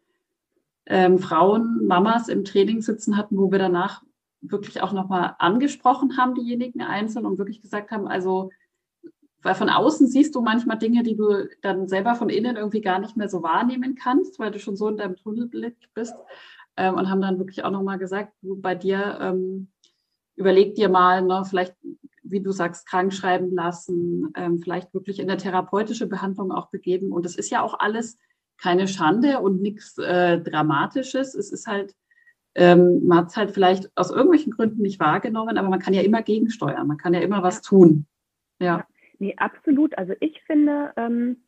ähm, 0.85 1.19
Frauen, 1.19 1.87
Mamas 1.87 2.29
im 2.29 2.45
Training 2.45 2.83
sitzen 2.83 3.17
hatten, 3.17 3.39
wo 3.39 3.51
wir 3.51 3.59
danach 3.59 4.03
wirklich 4.43 4.83
auch 4.83 4.93
nochmal 4.93 5.35
angesprochen 5.39 6.19
haben, 6.19 6.35
diejenigen 6.35 6.83
einzeln 6.83 7.25
und 7.25 7.39
wirklich 7.39 7.63
gesagt 7.63 7.91
haben, 7.91 8.07
also 8.07 8.51
weil 9.41 9.55
von 9.55 9.71
außen 9.71 10.07
siehst 10.09 10.35
du 10.35 10.43
manchmal 10.43 10.79
Dinge, 10.79 11.03
die 11.05 11.17
du 11.17 11.49
dann 11.63 11.89
selber 11.89 12.15
von 12.15 12.29
innen 12.29 12.57
irgendwie 12.57 12.83
gar 12.83 12.99
nicht 12.99 13.17
mehr 13.17 13.31
so 13.31 13.43
wahrnehmen 13.43 13.95
kannst, 13.95 14.39
weil 14.39 14.51
du 14.51 14.59
schon 14.61 14.77
so 14.77 14.89
in 14.89 14.99
deinem 14.99 15.17
Tunnelblick 15.17 15.77
bist. 15.95 16.15
Ähm, 16.77 16.97
und 16.97 17.09
haben 17.09 17.23
dann 17.23 17.39
wirklich 17.39 17.65
auch 17.65 17.71
nochmal 17.71 17.97
gesagt, 17.99 18.35
du 18.43 18.61
bei 18.61 18.75
dir 18.75 19.19
ähm, 19.23 19.69
überleg 20.37 20.75
dir 20.75 20.91
mal, 20.91 21.23
ne, 21.23 21.45
vielleicht 21.49 21.75
wie 22.31 22.41
du 22.41 22.51
sagst, 22.51 22.87
krank 22.87 23.13
schreiben 23.13 23.53
lassen, 23.55 24.33
ähm, 24.37 24.59
vielleicht 24.59 24.93
wirklich 24.95 25.19
in 25.19 25.29
der 25.29 25.39
therapeutische 25.39 26.07
Behandlung 26.07 26.53
auch 26.53 26.71
begeben. 26.71 27.13
Und 27.13 27.25
das 27.25 27.37
ist 27.37 27.51
ja 27.51 27.63
auch 27.63 27.79
alles 27.79 28.19
keine 28.61 28.89
Schande 28.89 29.41
und 29.41 29.63
nichts 29.63 29.97
äh, 29.99 30.41
Dramatisches. 30.41 31.35
Es 31.35 31.53
ist 31.53 31.67
halt, 31.67 31.95
ähm, 32.55 33.07
man 33.07 33.19
hat 33.19 33.29
es 33.29 33.37
halt 33.37 33.51
vielleicht 33.53 33.91
aus 33.97 34.11
irgendwelchen 34.11 34.53
Gründen 34.53 34.83
nicht 34.83 35.01
wahrgenommen, 35.01 35.59
aber 35.59 35.69
man 35.69 35.79
kann 35.79 35.95
ja 35.95 36.03
immer 36.03 36.23
gegensteuern, 36.23 36.87
man 36.87 36.97
kann 36.97 37.15
ja 37.15 37.21
immer 37.21 37.43
was 37.43 37.63
tun. 37.63 38.07
Ja. 38.59 38.79
ja 38.79 38.87
nee, 39.19 39.35
absolut. 39.37 39.97
Also 39.97 40.15
ich 40.21 40.43
finde 40.43 40.93
ähm, 40.97 41.45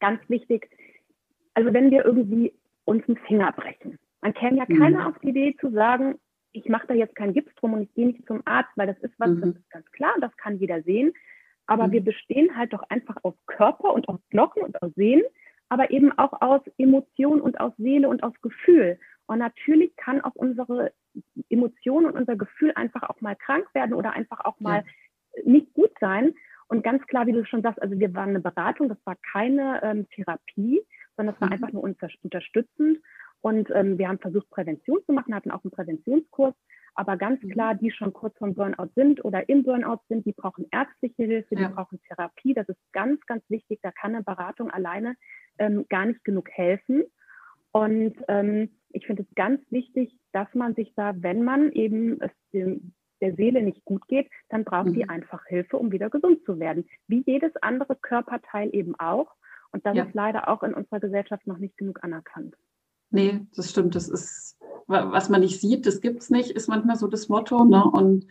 ganz 0.00 0.20
wichtig, 0.28 0.70
also 1.54 1.72
wenn 1.72 1.90
wir 1.90 2.04
irgendwie 2.04 2.54
uns 2.84 3.06
einen 3.08 3.18
Finger 3.26 3.52
brechen, 3.52 3.98
man 4.20 4.34
käme 4.34 4.58
ja 4.58 4.66
keiner 4.66 5.00
mhm. 5.00 5.06
auf 5.06 5.18
die 5.20 5.28
Idee 5.28 5.56
zu 5.60 5.70
sagen, 5.72 6.18
ich 6.58 6.68
mache 6.68 6.86
da 6.86 6.94
jetzt 6.94 7.14
keinen 7.14 7.34
Gips 7.34 7.54
drum 7.56 7.74
und 7.74 7.82
ich 7.82 7.94
gehe 7.94 8.06
nicht 8.06 8.26
zum 8.26 8.42
Arzt, 8.44 8.70
weil 8.76 8.86
das 8.86 8.98
ist 8.98 9.14
was, 9.18 9.30
mhm. 9.30 9.40
das 9.40 9.50
ist 9.50 9.70
ganz 9.70 9.90
klar, 9.92 10.12
das 10.20 10.36
kann 10.36 10.58
jeder 10.58 10.82
sehen. 10.82 11.12
Aber 11.66 11.88
mhm. 11.88 11.92
wir 11.92 12.04
bestehen 12.04 12.56
halt 12.56 12.72
doch 12.72 12.82
einfach 12.88 13.16
aus 13.22 13.34
Körper 13.46 13.92
und 13.92 14.08
aus 14.08 14.20
Knochen 14.30 14.62
und 14.62 14.82
aus 14.82 14.92
Sehnen, 14.94 15.24
aber 15.68 15.90
eben 15.90 16.16
auch 16.18 16.40
aus 16.40 16.62
Emotion 16.78 17.40
und 17.40 17.60
aus 17.60 17.72
Seele 17.76 18.08
und 18.08 18.22
aus 18.22 18.34
Gefühl. 18.42 18.98
Und 19.26 19.38
natürlich 19.38 19.94
kann 19.96 20.22
auch 20.22 20.34
unsere 20.34 20.92
Emotion 21.50 22.06
und 22.06 22.12
unser 22.12 22.36
Gefühl 22.36 22.72
einfach 22.74 23.02
auch 23.02 23.20
mal 23.20 23.36
krank 23.36 23.66
werden 23.74 23.94
oder 23.94 24.12
einfach 24.12 24.44
auch 24.44 24.58
mal 24.60 24.84
ja. 25.36 25.42
nicht 25.44 25.74
gut 25.74 25.90
sein. 26.00 26.34
Und 26.68 26.82
ganz 26.82 27.06
klar, 27.06 27.26
wie 27.26 27.32
du 27.32 27.44
schon 27.44 27.62
sagst, 27.62 27.80
also 27.80 27.98
wir 27.98 28.14
waren 28.14 28.30
eine 28.30 28.40
Beratung, 28.40 28.88
das 28.88 28.98
war 29.04 29.16
keine 29.32 29.82
ähm, 29.82 30.06
Therapie, 30.10 30.80
sondern 31.16 31.34
das 31.34 31.40
war 31.40 31.48
mhm. 31.48 31.52
einfach 31.52 31.72
nur 31.72 31.82
unterstützend. 31.82 32.98
Und 33.40 33.70
ähm, 33.74 33.98
wir 33.98 34.08
haben 34.08 34.18
versucht, 34.18 34.50
Prävention 34.50 34.98
zu 35.06 35.12
machen, 35.12 35.34
hatten 35.34 35.50
auch 35.50 35.62
einen 35.64 35.70
Präventionskurs. 35.70 36.54
Aber 36.94 37.16
ganz 37.16 37.40
mhm. 37.42 37.50
klar, 37.50 37.74
die 37.76 37.92
schon 37.92 38.12
kurz 38.12 38.36
vom 38.38 38.54
Burnout 38.54 38.90
sind 38.96 39.24
oder 39.24 39.48
im 39.48 39.62
Burnout 39.62 40.00
sind, 40.08 40.26
die 40.26 40.32
brauchen 40.32 40.66
ärztliche 40.72 41.22
Hilfe, 41.22 41.54
die 41.54 41.62
ja. 41.62 41.68
brauchen 41.68 42.00
Therapie. 42.08 42.54
Das 42.54 42.68
ist 42.68 42.80
ganz, 42.92 43.24
ganz 43.26 43.44
wichtig. 43.48 43.78
Da 43.82 43.92
kann 43.92 44.14
eine 44.14 44.24
Beratung 44.24 44.70
alleine 44.70 45.14
ähm, 45.58 45.86
gar 45.88 46.06
nicht 46.06 46.24
genug 46.24 46.50
helfen. 46.50 47.04
Und 47.70 48.16
ähm, 48.26 48.70
ich 48.90 49.06
finde 49.06 49.22
es 49.22 49.34
ganz 49.36 49.60
wichtig, 49.70 50.18
dass 50.32 50.52
man 50.54 50.74
sich 50.74 50.92
da, 50.96 51.12
wenn 51.16 51.44
man 51.44 51.70
eben 51.72 52.20
es 52.20 52.32
dem, 52.52 52.94
der 53.20 53.34
Seele 53.34 53.62
nicht 53.62 53.84
gut 53.84 54.06
geht, 54.08 54.28
dann 54.48 54.64
braucht 54.64 54.88
mhm. 54.88 54.94
die 54.94 55.08
einfach 55.08 55.44
Hilfe, 55.46 55.76
um 55.76 55.92
wieder 55.92 56.10
gesund 56.10 56.44
zu 56.44 56.58
werden. 56.58 56.88
Wie 57.06 57.22
jedes 57.26 57.54
andere 57.62 57.94
Körperteil 57.96 58.74
eben 58.74 58.98
auch. 58.98 59.32
Und 59.70 59.84
das 59.86 59.96
ja. 59.96 60.04
ist 60.04 60.14
leider 60.14 60.48
auch 60.48 60.62
in 60.62 60.74
unserer 60.74 61.00
Gesellschaft 61.00 61.46
noch 61.46 61.58
nicht 61.58 61.76
genug 61.76 62.02
anerkannt. 62.02 62.56
Nee, 63.10 63.46
das 63.56 63.70
stimmt. 63.70 63.94
Das 63.94 64.08
ist, 64.08 64.58
was 64.86 65.28
man 65.28 65.40
nicht 65.40 65.60
sieht, 65.60 65.86
das 65.86 66.00
gibt's 66.00 66.30
nicht, 66.30 66.50
ist 66.50 66.68
manchmal 66.68 66.96
so 66.96 67.06
das 67.08 67.28
Motto. 67.28 67.64
Ne? 67.64 67.82
Und 67.84 68.26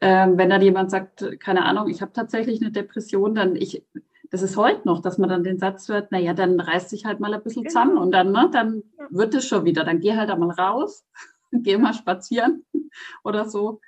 ähm, 0.00 0.36
wenn 0.36 0.50
dann 0.50 0.62
jemand 0.62 0.90
sagt, 0.90 1.40
keine 1.40 1.64
Ahnung, 1.64 1.88
ich 1.88 2.02
habe 2.02 2.12
tatsächlich 2.12 2.60
eine 2.60 2.70
Depression, 2.70 3.34
dann 3.34 3.56
ich, 3.56 3.84
das 4.30 4.42
ist 4.42 4.56
heute 4.56 4.86
noch, 4.86 5.00
dass 5.00 5.18
man 5.18 5.28
dann 5.28 5.44
den 5.44 5.58
Satz 5.58 5.88
hört, 5.88 6.12
naja, 6.12 6.34
dann 6.34 6.60
reißt 6.60 6.90
sich 6.90 7.04
halt 7.04 7.20
mal 7.20 7.32
ein 7.32 7.42
bisschen 7.42 7.62
genau. 7.62 7.72
zusammen 7.72 7.98
und 7.98 8.12
dann, 8.12 8.32
ne, 8.32 8.48
dann 8.52 8.82
ja. 8.98 9.06
wird 9.10 9.34
es 9.34 9.46
schon 9.46 9.64
wieder. 9.64 9.84
Dann 9.84 10.00
geh 10.00 10.14
halt 10.14 10.30
einmal 10.30 10.50
raus, 10.50 11.06
geh 11.52 11.78
mal 11.78 11.94
spazieren 11.94 12.64
oder 13.24 13.48
so. 13.48 13.80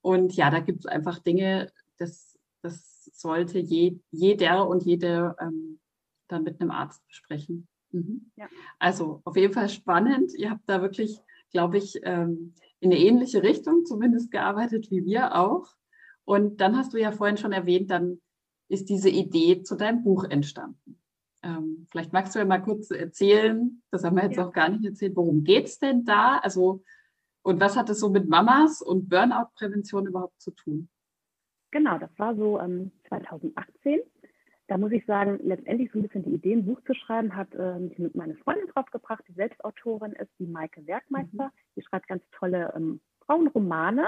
Und 0.00 0.34
ja, 0.34 0.50
da 0.50 0.60
gibt 0.60 0.80
es 0.80 0.86
einfach 0.86 1.18
Dinge, 1.18 1.72
das, 1.98 2.38
das 2.62 3.10
sollte 3.14 3.58
je, 3.58 3.98
jeder 4.10 4.68
und 4.68 4.84
jede 4.84 5.34
ähm, 5.40 5.80
dann 6.28 6.44
mit 6.44 6.60
einem 6.60 6.70
Arzt 6.70 7.06
besprechen. 7.08 7.66
Mhm. 7.92 8.30
Ja. 8.36 8.48
Also 8.78 9.22
auf 9.24 9.36
jeden 9.36 9.54
Fall 9.54 9.68
spannend. 9.68 10.34
Ihr 10.34 10.50
habt 10.50 10.68
da 10.68 10.82
wirklich, 10.82 11.20
glaube 11.50 11.78
ich, 11.78 12.00
ähm, 12.02 12.54
in 12.80 12.92
eine 12.92 13.00
ähnliche 13.00 13.42
Richtung 13.42 13.84
zumindest 13.84 14.30
gearbeitet 14.30 14.90
wie 14.90 15.04
wir 15.04 15.34
auch. 15.34 15.74
Und 16.24 16.60
dann 16.60 16.76
hast 16.76 16.92
du 16.92 16.98
ja 16.98 17.10
vorhin 17.10 17.38
schon 17.38 17.52
erwähnt, 17.52 17.90
dann 17.90 18.20
ist 18.68 18.88
diese 18.88 19.08
Idee 19.08 19.62
zu 19.62 19.76
deinem 19.76 20.04
Buch 20.04 20.24
entstanden. 20.24 20.98
Ähm, 21.42 21.86
vielleicht 21.90 22.12
magst 22.12 22.34
du 22.34 22.38
ja 22.38 22.44
mal 22.44 22.62
kurz 22.62 22.90
erzählen, 22.90 23.82
das 23.90 24.04
haben 24.04 24.16
wir 24.16 24.24
jetzt 24.24 24.36
ja. 24.36 24.46
auch 24.46 24.52
gar 24.52 24.68
nicht 24.68 24.84
erzählt, 24.84 25.16
worum 25.16 25.44
geht 25.44 25.66
es 25.66 25.78
denn 25.78 26.04
da? 26.04 26.38
Also, 26.38 26.82
und 27.42 27.60
was 27.60 27.76
hat 27.76 27.88
es 27.88 28.00
so 28.00 28.10
mit 28.10 28.28
Mamas 28.28 28.82
und 28.82 29.08
Burnout-Prävention 29.08 30.06
überhaupt 30.06 30.40
zu 30.40 30.50
tun? 30.50 30.88
Genau, 31.70 31.98
das 31.98 32.10
war 32.18 32.34
so 32.34 32.58
ähm, 32.58 32.90
2018. 33.08 34.00
Da 34.68 34.76
muss 34.76 34.92
ich 34.92 35.04
sagen, 35.06 35.40
letztendlich 35.42 35.90
so 35.90 35.98
ein 35.98 36.02
bisschen 36.02 36.24
die 36.24 36.34
Idee, 36.34 36.52
ein 36.52 36.66
Buch 36.66 36.80
zu 36.86 36.94
schreiben, 36.94 37.34
hat 37.34 37.54
äh, 37.54 37.78
mich 37.78 37.98
mit 37.98 38.14
meiner 38.14 38.34
Freundin 38.36 38.68
draufgebracht, 38.68 39.24
die 39.26 39.32
Selbstautorin 39.32 40.12
ist, 40.12 40.30
die 40.38 40.46
Maike 40.46 40.86
Werkmeister. 40.86 41.46
Mhm. 41.46 41.50
Die 41.74 41.82
schreibt 41.82 42.06
ganz 42.06 42.22
tolle 42.32 42.72
ähm, 42.76 43.00
Frauenromane. 43.24 44.06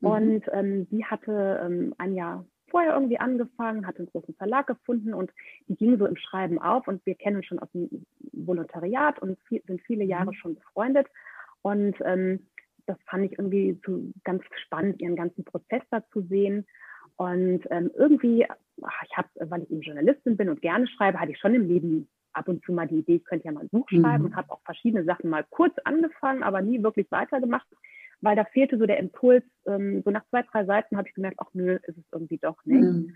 Mhm. 0.00 0.08
Und 0.08 0.44
ähm, 0.52 0.88
die 0.90 1.04
hatte 1.06 1.60
ähm, 1.64 1.94
ein 1.96 2.14
Jahr 2.14 2.44
vorher 2.70 2.92
irgendwie 2.92 3.18
angefangen, 3.18 3.86
hatte 3.86 4.00
einen 4.00 4.10
großen 4.10 4.34
Verlag 4.34 4.66
gefunden 4.66 5.14
und 5.14 5.32
die 5.68 5.76
ging 5.76 5.98
so 5.98 6.04
im 6.04 6.16
Schreiben 6.16 6.60
auf 6.60 6.86
und 6.86 7.04
wir 7.06 7.14
kennen 7.14 7.36
uns 7.36 7.46
schon 7.46 7.58
aus 7.58 7.70
dem 7.72 8.04
Volontariat 8.32 9.18
und 9.20 9.38
viel, 9.44 9.62
sind 9.66 9.80
viele 9.82 10.04
Jahre 10.04 10.32
mhm. 10.32 10.34
schon 10.34 10.54
befreundet 10.54 11.06
und 11.62 11.96
ähm, 12.04 12.46
das 12.84 12.98
fand 13.06 13.24
ich 13.24 13.38
irgendwie 13.38 13.80
so 13.86 14.02
ganz 14.24 14.42
spannend, 14.64 15.00
ihren 15.00 15.16
ganzen 15.16 15.44
Prozess 15.44 15.82
da 15.90 16.06
zu 16.10 16.22
sehen 16.22 16.66
und 17.18 17.60
ähm, 17.70 17.90
irgendwie, 17.94 18.46
ach, 18.48 19.02
ich 19.04 19.16
habe, 19.16 19.28
weil 19.38 19.62
ich 19.62 19.70
eben 19.70 19.82
Journalistin 19.82 20.36
bin 20.36 20.48
und 20.48 20.62
gerne 20.62 20.88
schreibe, 20.88 21.20
hatte 21.20 21.32
ich 21.32 21.38
schon 21.38 21.54
im 21.54 21.68
Leben 21.68 22.08
ab 22.32 22.48
und 22.48 22.64
zu 22.64 22.72
mal 22.72 22.88
die 22.88 23.00
Idee, 23.00 23.16
ich 23.16 23.24
könnte 23.24 23.46
ja 23.46 23.52
mal 23.52 23.60
ein 23.62 23.68
Buch 23.68 23.88
schreiben 23.88 24.22
mhm. 24.22 24.30
und 24.30 24.36
habe 24.36 24.50
auch 24.50 24.60
verschiedene 24.64 25.04
Sachen 25.04 25.28
mal 25.28 25.44
kurz 25.50 25.74
angefangen, 25.84 26.42
aber 26.42 26.62
nie 26.62 26.82
wirklich 26.82 27.10
weitergemacht 27.10 27.66
weil 28.20 28.36
da 28.36 28.44
fehlte 28.44 28.78
so 28.78 28.86
der 28.86 28.98
Impuls. 28.98 29.44
Ähm, 29.66 30.02
so 30.04 30.10
nach 30.10 30.24
zwei, 30.30 30.42
drei 30.42 30.64
Seiten 30.64 30.96
habe 30.96 31.08
ich 31.08 31.14
gemerkt, 31.14 31.38
ach 31.40 31.50
nö, 31.52 31.78
ist 31.82 31.98
es 31.98 32.04
irgendwie 32.12 32.38
doch 32.38 32.56
nicht. 32.64 32.82
Mhm. 32.82 33.14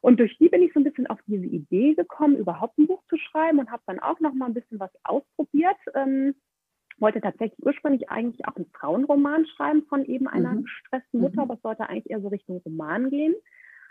Und 0.00 0.20
durch 0.20 0.36
die 0.38 0.50
bin 0.50 0.62
ich 0.62 0.72
so 0.72 0.80
ein 0.80 0.84
bisschen 0.84 1.06
auf 1.06 1.18
diese 1.26 1.46
Idee 1.46 1.94
gekommen, 1.94 2.36
überhaupt 2.36 2.78
ein 2.78 2.86
Buch 2.86 3.02
zu 3.08 3.16
schreiben 3.16 3.58
und 3.58 3.70
habe 3.70 3.82
dann 3.86 4.00
auch 4.00 4.20
noch 4.20 4.34
mal 4.34 4.46
ein 4.46 4.54
bisschen 4.54 4.78
was 4.78 4.90
ausprobiert. 5.02 5.76
Ähm, 5.94 6.34
wollte 6.98 7.20
tatsächlich 7.20 7.64
ursprünglich 7.64 8.08
eigentlich 8.08 8.46
auch 8.46 8.56
einen 8.56 8.70
Frauenroman 8.72 9.46
schreiben 9.46 9.84
von 9.88 10.04
eben 10.04 10.28
einer 10.28 10.54
mhm. 10.54 10.64
gestressten 10.64 11.20
Mutter, 11.20 11.36
mhm. 11.36 11.40
aber 11.42 11.54
es 11.54 11.62
sollte 11.62 11.88
eigentlich 11.88 12.10
eher 12.10 12.20
so 12.20 12.28
Richtung 12.28 12.62
Roman 12.64 13.10
gehen. 13.10 13.34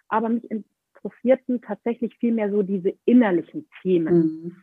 Aber 0.09 0.29
mich 0.29 0.49
interessierten 0.49 1.61
tatsächlich 1.61 2.15
viel 2.17 2.33
mehr 2.33 2.51
so 2.51 2.61
diese 2.61 2.93
innerlichen 3.05 3.67
Themen. 3.81 4.15
Mhm. 4.15 4.55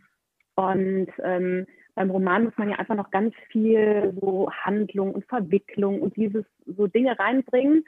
Und 0.55 1.09
ähm, 1.23 1.67
beim 1.95 2.11
Roman 2.11 2.45
muss 2.45 2.57
man 2.57 2.71
ja 2.71 2.77
einfach 2.77 2.95
noch 2.95 3.11
ganz 3.11 3.35
viel 3.51 4.15
so 4.21 4.51
Handlung 4.51 5.13
und 5.13 5.27
Verwicklung 5.27 6.01
und 6.01 6.17
dieses 6.17 6.45
so 6.67 6.87
Dinge 6.87 7.19
reinbringen. 7.19 7.85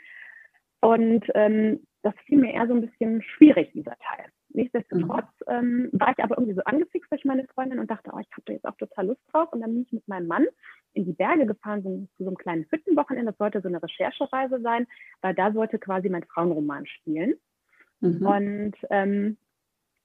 Und 0.80 1.24
ähm, 1.34 1.80
das 2.02 2.14
fiel 2.26 2.38
mir 2.38 2.52
eher 2.52 2.66
so 2.66 2.74
ein 2.74 2.80
bisschen 2.80 3.22
schwierig, 3.22 3.72
dieser 3.72 3.96
Teil. 3.98 4.26
Nichtsdestotrotz 4.54 5.26
mhm. 5.46 5.54
ähm, 5.54 5.88
war 5.92 6.12
ich 6.16 6.22
aber 6.22 6.36
irgendwie 6.36 6.54
so 6.54 6.62
angefixt 6.64 7.10
durch 7.10 7.24
meine 7.24 7.46
Freundin 7.48 7.78
und 7.78 7.90
dachte, 7.90 8.10
oh, 8.12 8.18
ich 8.18 8.30
habe 8.32 8.42
da 8.44 8.52
jetzt 8.52 8.66
auch 8.66 8.76
total 8.76 9.06
Lust 9.06 9.20
drauf. 9.32 9.52
Und 9.52 9.60
dann 9.60 9.72
bin 9.72 9.82
ich 9.82 9.92
mit 9.92 10.06
meinem 10.08 10.26
Mann 10.26 10.46
in 10.92 11.04
die 11.06 11.12
Berge 11.12 11.46
gefahren, 11.46 11.82
so, 11.82 12.06
zu 12.16 12.24
so 12.24 12.26
einem 12.26 12.36
kleinen 12.36 12.66
Hüttenwochenende. 12.70 13.32
Das 13.32 13.38
sollte 13.38 13.60
so 13.62 13.68
eine 13.68 13.82
Recherchereise 13.82 14.60
sein, 14.60 14.86
weil 15.22 15.34
da 15.34 15.52
sollte 15.52 15.78
quasi 15.78 16.08
mein 16.08 16.24
Frauenroman 16.24 16.86
spielen. 16.86 17.34
Mhm. 18.00 18.26
Und 18.26 18.74
ähm, 18.90 19.38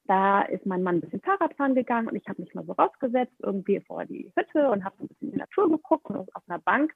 da 0.05 0.41
ist 0.43 0.65
mein 0.65 0.83
Mann 0.83 0.95
ein 0.95 1.01
bisschen 1.01 1.21
Fahrradfahren 1.21 1.75
gegangen 1.75 2.07
und 2.07 2.15
ich 2.15 2.27
habe 2.29 2.41
mich 2.41 2.55
mal 2.55 2.65
so 2.65 2.71
rausgesetzt, 2.71 3.35
irgendwie 3.39 3.81
vor 3.81 4.05
die 4.05 4.31
Hütte 4.35 4.69
und 4.69 4.85
habe 4.85 4.95
so 4.97 5.03
ein 5.03 5.07
bisschen 5.09 5.27
in 5.27 5.33
die 5.33 5.39
Natur 5.39 5.69
geguckt 5.69 6.05
und 6.05 6.33
auf 6.33 6.43
einer 6.47 6.59
Bank. 6.59 6.93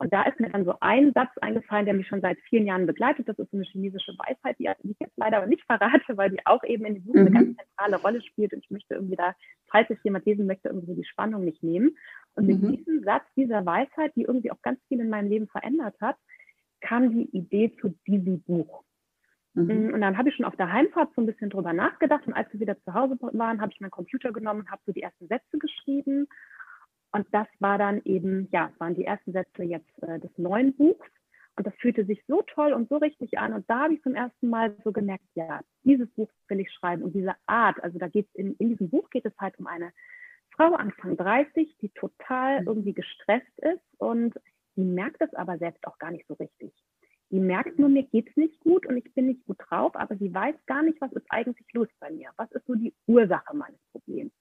Und 0.00 0.14
da 0.14 0.22
ist 0.22 0.40
mir 0.40 0.48
dann 0.48 0.64
so 0.64 0.72
ein 0.80 1.12
Satz 1.12 1.28
eingefallen, 1.42 1.84
der 1.84 1.92
mich 1.92 2.08
schon 2.08 2.22
seit 2.22 2.38
vielen 2.48 2.66
Jahren 2.66 2.86
begleitet. 2.86 3.28
Das 3.28 3.38
ist 3.38 3.52
eine 3.52 3.64
chinesische 3.64 4.12
Weisheit, 4.12 4.58
die 4.58 4.66
ich 4.82 4.96
jetzt 4.98 5.16
leider 5.18 5.36
aber 5.36 5.46
nicht 5.46 5.62
verrate, 5.66 6.16
weil 6.16 6.30
die 6.30 6.40
auch 6.46 6.64
eben 6.64 6.86
in 6.86 6.94
dem 6.94 7.04
Buch 7.04 7.14
mhm. 7.14 7.20
eine 7.20 7.30
ganz 7.30 7.56
zentrale 7.58 7.96
Rolle 7.98 8.22
spielt. 8.22 8.54
Und 8.54 8.64
ich 8.64 8.70
möchte 8.70 8.94
irgendwie 8.94 9.16
da, 9.16 9.34
falls 9.66 9.90
es 9.90 10.02
jemand 10.02 10.24
lesen 10.24 10.46
möchte, 10.46 10.70
irgendwie 10.70 10.94
die 10.94 11.04
Spannung 11.04 11.44
nicht 11.44 11.62
nehmen. 11.62 11.98
Und 12.34 12.46
mit 12.46 12.62
mhm. 12.62 12.76
diesem 12.78 13.02
Satz 13.04 13.24
dieser 13.36 13.66
Weisheit, 13.66 14.16
die 14.16 14.22
irgendwie 14.22 14.50
auch 14.50 14.62
ganz 14.62 14.80
viel 14.88 15.00
in 15.00 15.10
meinem 15.10 15.28
Leben 15.28 15.48
verändert 15.48 15.96
hat, 16.00 16.16
kam 16.80 17.10
die 17.10 17.28
Idee 17.36 17.76
zu 17.82 17.94
diesem 18.06 18.40
Buch. 18.40 18.84
Mhm. 19.52 19.64
Mm, 19.88 19.94
und 19.94 20.00
dann 20.00 20.16
habe 20.16 20.30
ich 20.30 20.34
schon 20.34 20.46
auf 20.46 20.56
der 20.56 20.72
Heimfahrt 20.72 21.10
so 21.14 21.20
ein 21.20 21.26
bisschen 21.26 21.50
drüber 21.50 21.74
nachgedacht. 21.74 22.26
Und 22.26 22.32
als 22.32 22.50
wir 22.54 22.60
wieder 22.60 22.80
zu 22.84 22.94
Hause 22.94 23.18
waren, 23.20 23.60
habe 23.60 23.70
ich 23.70 23.80
meinen 23.80 23.90
Computer 23.90 24.32
genommen 24.32 24.60
und 24.60 24.70
habe 24.70 24.80
so 24.86 24.92
die 24.92 25.02
ersten 25.02 25.26
Sätze 25.26 25.58
geschrieben. 25.58 26.26
Und 27.12 27.26
das 27.32 27.46
war 27.58 27.78
dann 27.78 28.00
eben, 28.04 28.48
ja, 28.52 28.72
waren 28.78 28.94
die 28.94 29.04
ersten 29.04 29.32
Sätze 29.32 29.62
jetzt 29.62 30.02
äh, 30.02 30.18
des 30.20 30.30
neuen 30.36 30.74
Buchs. 30.76 31.08
Und 31.56 31.66
das 31.66 31.74
fühlte 31.76 32.04
sich 32.04 32.22
so 32.26 32.42
toll 32.42 32.72
und 32.72 32.88
so 32.88 32.96
richtig 32.96 33.38
an. 33.38 33.52
Und 33.52 33.68
da 33.68 33.80
habe 33.80 33.94
ich 33.94 34.02
zum 34.02 34.14
ersten 34.14 34.48
Mal 34.48 34.76
so 34.84 34.92
gemerkt, 34.92 35.24
ja, 35.34 35.60
dieses 35.82 36.08
Buch 36.10 36.30
will 36.48 36.60
ich 36.60 36.72
schreiben. 36.72 37.02
Und 37.02 37.14
diese 37.14 37.34
Art, 37.46 37.82
also 37.82 37.98
da 37.98 38.08
geht 38.08 38.28
es 38.28 38.34
in, 38.36 38.54
in 38.56 38.70
diesem 38.70 38.88
Buch 38.88 39.10
geht 39.10 39.26
es 39.26 39.36
halt 39.38 39.58
um 39.58 39.66
eine 39.66 39.92
Frau 40.56 40.74
Anfang 40.74 41.16
30, 41.16 41.76
die 41.80 41.88
total 41.90 42.62
mhm. 42.62 42.68
irgendwie 42.68 42.92
gestresst 42.92 43.58
ist 43.58 43.82
und 43.98 44.34
die 44.76 44.84
merkt 44.84 45.20
es 45.20 45.32
aber 45.34 45.58
selbst 45.58 45.86
auch 45.86 45.98
gar 45.98 46.10
nicht 46.10 46.26
so 46.26 46.34
richtig. 46.34 46.72
Die 47.30 47.40
merkt 47.40 47.78
nur, 47.78 47.88
mir 47.88 48.02
geht 48.02 48.28
es 48.28 48.36
nicht 48.36 48.60
gut 48.60 48.86
und 48.86 48.96
ich 48.96 49.12
bin 49.14 49.26
nicht 49.26 49.44
gut 49.46 49.58
drauf, 49.68 49.94
aber 49.94 50.16
sie 50.16 50.34
weiß 50.34 50.56
gar 50.66 50.82
nicht, 50.82 51.00
was 51.00 51.12
ist 51.12 51.26
eigentlich 51.28 51.66
los 51.72 51.88
bei 52.00 52.10
mir. 52.10 52.30
Was 52.36 52.50
ist 52.52 52.66
so 52.66 52.74
die 52.74 52.92
Ursache 53.06 53.56
meines 53.56 53.80
Problems? 53.92 54.32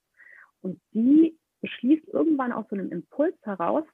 Und 0.61 0.81
die 0.93 1.37
beschließt 1.61 2.07
irgendwann 2.09 2.51
aus 2.51 2.65
so 2.69 2.75
einem 2.75 2.91
Impuls 2.91 3.35
heraus, 3.43 3.85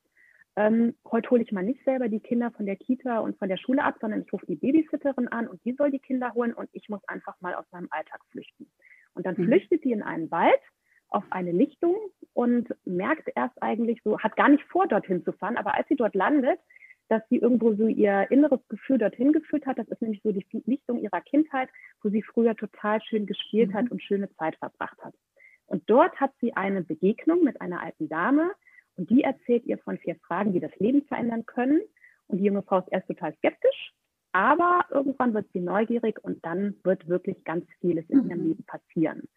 ähm, 0.58 0.96
heute 1.12 1.30
hole 1.32 1.44
ich 1.44 1.52
mal 1.52 1.64
nicht 1.64 1.84
selber 1.84 2.08
die 2.08 2.22
Kinder 2.22 2.50
von 2.52 2.66
der 2.66 2.78
Kita 2.78 3.20
und 3.20 3.38
von 3.38 3.50
der 3.50 3.58
Schule 3.58 3.84
ab, 3.84 3.96
sondern 4.00 4.22
ich 4.22 4.32
rufe 4.32 4.46
die 4.46 4.56
Babysitterin 4.56 5.28
an 5.28 5.48
und 5.48 5.64
die 5.66 5.74
soll 5.74 5.92
die 5.92 6.00
Kinder 6.00 6.34
holen 6.34 6.54
und 6.54 6.70
ich 6.72 6.88
muss 6.88 7.04
einfach 7.08 7.36
mal 7.42 7.54
aus 7.56 7.66
meinem 7.72 7.88
Alltag 7.92 8.22
flüchten. 8.32 8.70
Und 9.16 9.26
dann 9.26 9.36
mhm. 9.38 9.46
flüchtet 9.46 9.84
die 9.84 9.92
in 9.92 10.02
einen 10.02 10.32
Wald 10.32 10.62
auf 11.10 11.26
eine 11.30 11.52
Lichtung 11.52 11.96
und 12.34 12.74
merkt 12.86 13.30
erst 13.36 13.62
eigentlich 13.62 14.02
so, 14.04 14.20
hat 14.20 14.38
gar 14.38 14.50
nicht 14.50 14.64
vor, 14.66 14.88
dorthin 14.88 15.24
zu 15.26 15.34
fahren, 15.34 15.58
aber 15.58 15.76
als 15.76 15.88
sie 15.90 15.96
dort 15.96 16.16
landet, 16.16 16.60
dass 17.10 17.22
sie 17.30 17.38
irgendwo 17.38 17.74
so 17.76 17.88
ihr 17.88 18.28
inneres 18.32 18.66
Gefühl 18.70 18.98
dorthin 18.98 19.32
geführt 19.32 19.66
hat. 19.66 19.78
Das 19.78 19.88
ist 19.90 20.02
nämlich 20.02 20.22
so 20.24 20.32
die 20.32 20.46
Lichtung 20.66 21.00
ihrer 21.00 21.22
Kindheit, 21.22 21.70
wo 22.02 22.10
sie 22.10 22.24
früher 22.24 22.56
total 22.56 23.02
schön 23.02 23.26
gespielt 23.26 23.70
mhm. 23.70 23.74
hat 23.74 23.92
und 23.92 24.02
schöne 24.02 24.34
Zeit 24.36 24.56
verbracht 24.56 24.98
hat. 25.04 25.14
Und 25.68 25.90
dort 25.90 26.16
hat 26.20 26.32
sie 26.40 26.56
eine 26.56 26.84
Begegnung 26.84 27.44
mit 27.44 27.62
einer 27.62 27.82
alten 27.82 28.08
Dame 28.08 28.52
und 28.96 29.10
die 29.10 29.24
erzählt 29.24 29.66
ihr 29.66 29.78
von 29.80 29.98
vier 29.98 30.16
Fragen, 30.28 30.54
die 30.54 30.60
das 30.60 30.76
Leben 30.78 31.04
verändern 31.04 31.46
können. 31.46 31.82
Und 32.28 32.40
die 32.40 32.46
junge 32.46 32.64
Frau 32.64 32.80
ist 32.80 32.92
erst 32.92 33.08
total 33.08 33.36
skeptisch, 33.36 33.94
aber 34.32 34.86
irgendwann 34.90 35.34
wird 35.34 35.48
sie 35.54 35.60
neugierig 35.60 36.24
und 36.24 36.44
dann 36.46 36.76
wird 36.84 37.08
wirklich 37.08 37.44
ganz 37.44 37.66
vieles 37.80 38.10
in 38.10 38.28
ihrem 38.30 38.40
mhm. 38.40 38.48
Leben 38.50 38.64
passieren. 38.66 39.28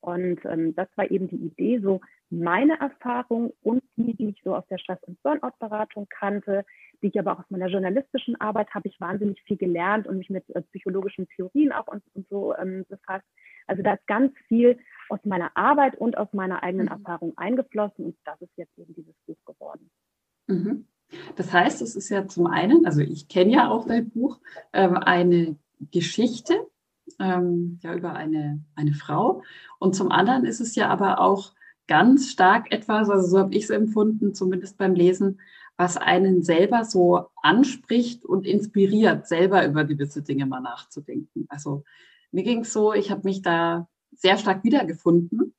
Und 0.00 0.44
ähm, 0.44 0.74
das 0.74 0.88
war 0.96 1.10
eben 1.10 1.28
die 1.28 1.36
Idee, 1.36 1.80
so 1.80 2.00
meine 2.30 2.78
Erfahrung 2.78 3.52
und 3.62 3.82
die, 3.96 4.14
die 4.14 4.28
ich 4.28 4.42
so 4.44 4.54
aus 4.54 4.66
der 4.68 4.78
Stress- 4.78 5.02
und 5.04 5.20
Burnout-Beratung 5.22 6.06
kannte, 6.08 6.64
die 7.02 7.08
ich 7.08 7.18
aber 7.18 7.32
auch 7.32 7.38
aus 7.40 7.50
meiner 7.50 7.68
journalistischen 7.68 8.40
Arbeit 8.40 8.70
habe 8.74 8.88
ich 8.88 9.00
wahnsinnig 9.00 9.42
viel 9.42 9.56
gelernt 9.56 10.06
und 10.06 10.18
mich 10.18 10.30
mit 10.30 10.48
äh, 10.50 10.62
psychologischen 10.62 11.26
Theorien 11.28 11.72
auch 11.72 11.86
und, 11.86 12.02
und 12.14 12.28
so 12.28 12.54
ähm, 12.56 12.84
befasst. 12.88 13.26
Also 13.66 13.82
da 13.82 13.94
ist 13.94 14.06
ganz 14.06 14.32
viel 14.46 14.78
aus 15.08 15.20
meiner 15.24 15.56
Arbeit 15.56 15.96
und 15.96 16.16
aus 16.16 16.28
meiner 16.32 16.62
eigenen 16.62 16.86
mhm. 16.86 16.92
Erfahrung 16.92 17.36
eingeflossen 17.36 18.04
und 18.04 18.16
das 18.24 18.40
ist 18.40 18.56
jetzt 18.56 18.76
eben 18.78 18.94
dieses 18.94 19.14
Buch 19.26 19.38
geworden. 19.46 19.90
Mhm. 20.46 20.86
Das 21.36 21.52
heißt, 21.52 21.80
es 21.80 21.96
ist 21.96 22.10
ja 22.10 22.26
zum 22.26 22.46
einen, 22.46 22.84
also 22.84 23.00
ich 23.00 23.28
kenne 23.28 23.52
ja 23.52 23.70
auch 23.70 23.86
dein 23.86 24.10
Buch, 24.10 24.40
ähm, 24.72 24.96
eine 24.96 25.56
Geschichte 25.90 26.54
ähm, 27.18 27.78
ja, 27.82 27.94
über 27.94 28.14
eine, 28.14 28.62
eine 28.74 28.94
Frau 28.94 29.42
und 29.78 29.94
zum 29.94 30.10
anderen 30.10 30.44
ist 30.44 30.60
es 30.60 30.74
ja 30.74 30.88
aber 30.88 31.20
auch 31.20 31.52
ganz 31.86 32.30
stark 32.30 32.70
etwas, 32.70 33.10
also 33.10 33.26
so 33.26 33.38
habe 33.38 33.54
ich 33.54 33.64
es 33.64 33.70
empfunden, 33.70 34.34
zumindest 34.34 34.76
beim 34.78 34.94
Lesen, 34.94 35.40
was 35.76 35.96
einen 35.96 36.42
selber 36.42 36.84
so 36.84 37.26
anspricht 37.36 38.24
und 38.24 38.46
inspiriert, 38.46 39.26
selber 39.26 39.64
über 39.66 39.84
gewisse 39.84 40.22
Dinge 40.22 40.44
mal 40.44 40.60
nachzudenken. 40.60 41.46
Also 41.48 41.84
mir 42.32 42.42
ging 42.42 42.60
es 42.60 42.72
so, 42.72 42.92
ich 42.92 43.10
habe 43.10 43.22
mich 43.24 43.42
da 43.42 43.88
sehr 44.12 44.36
stark 44.38 44.64
wiedergefunden 44.64 45.54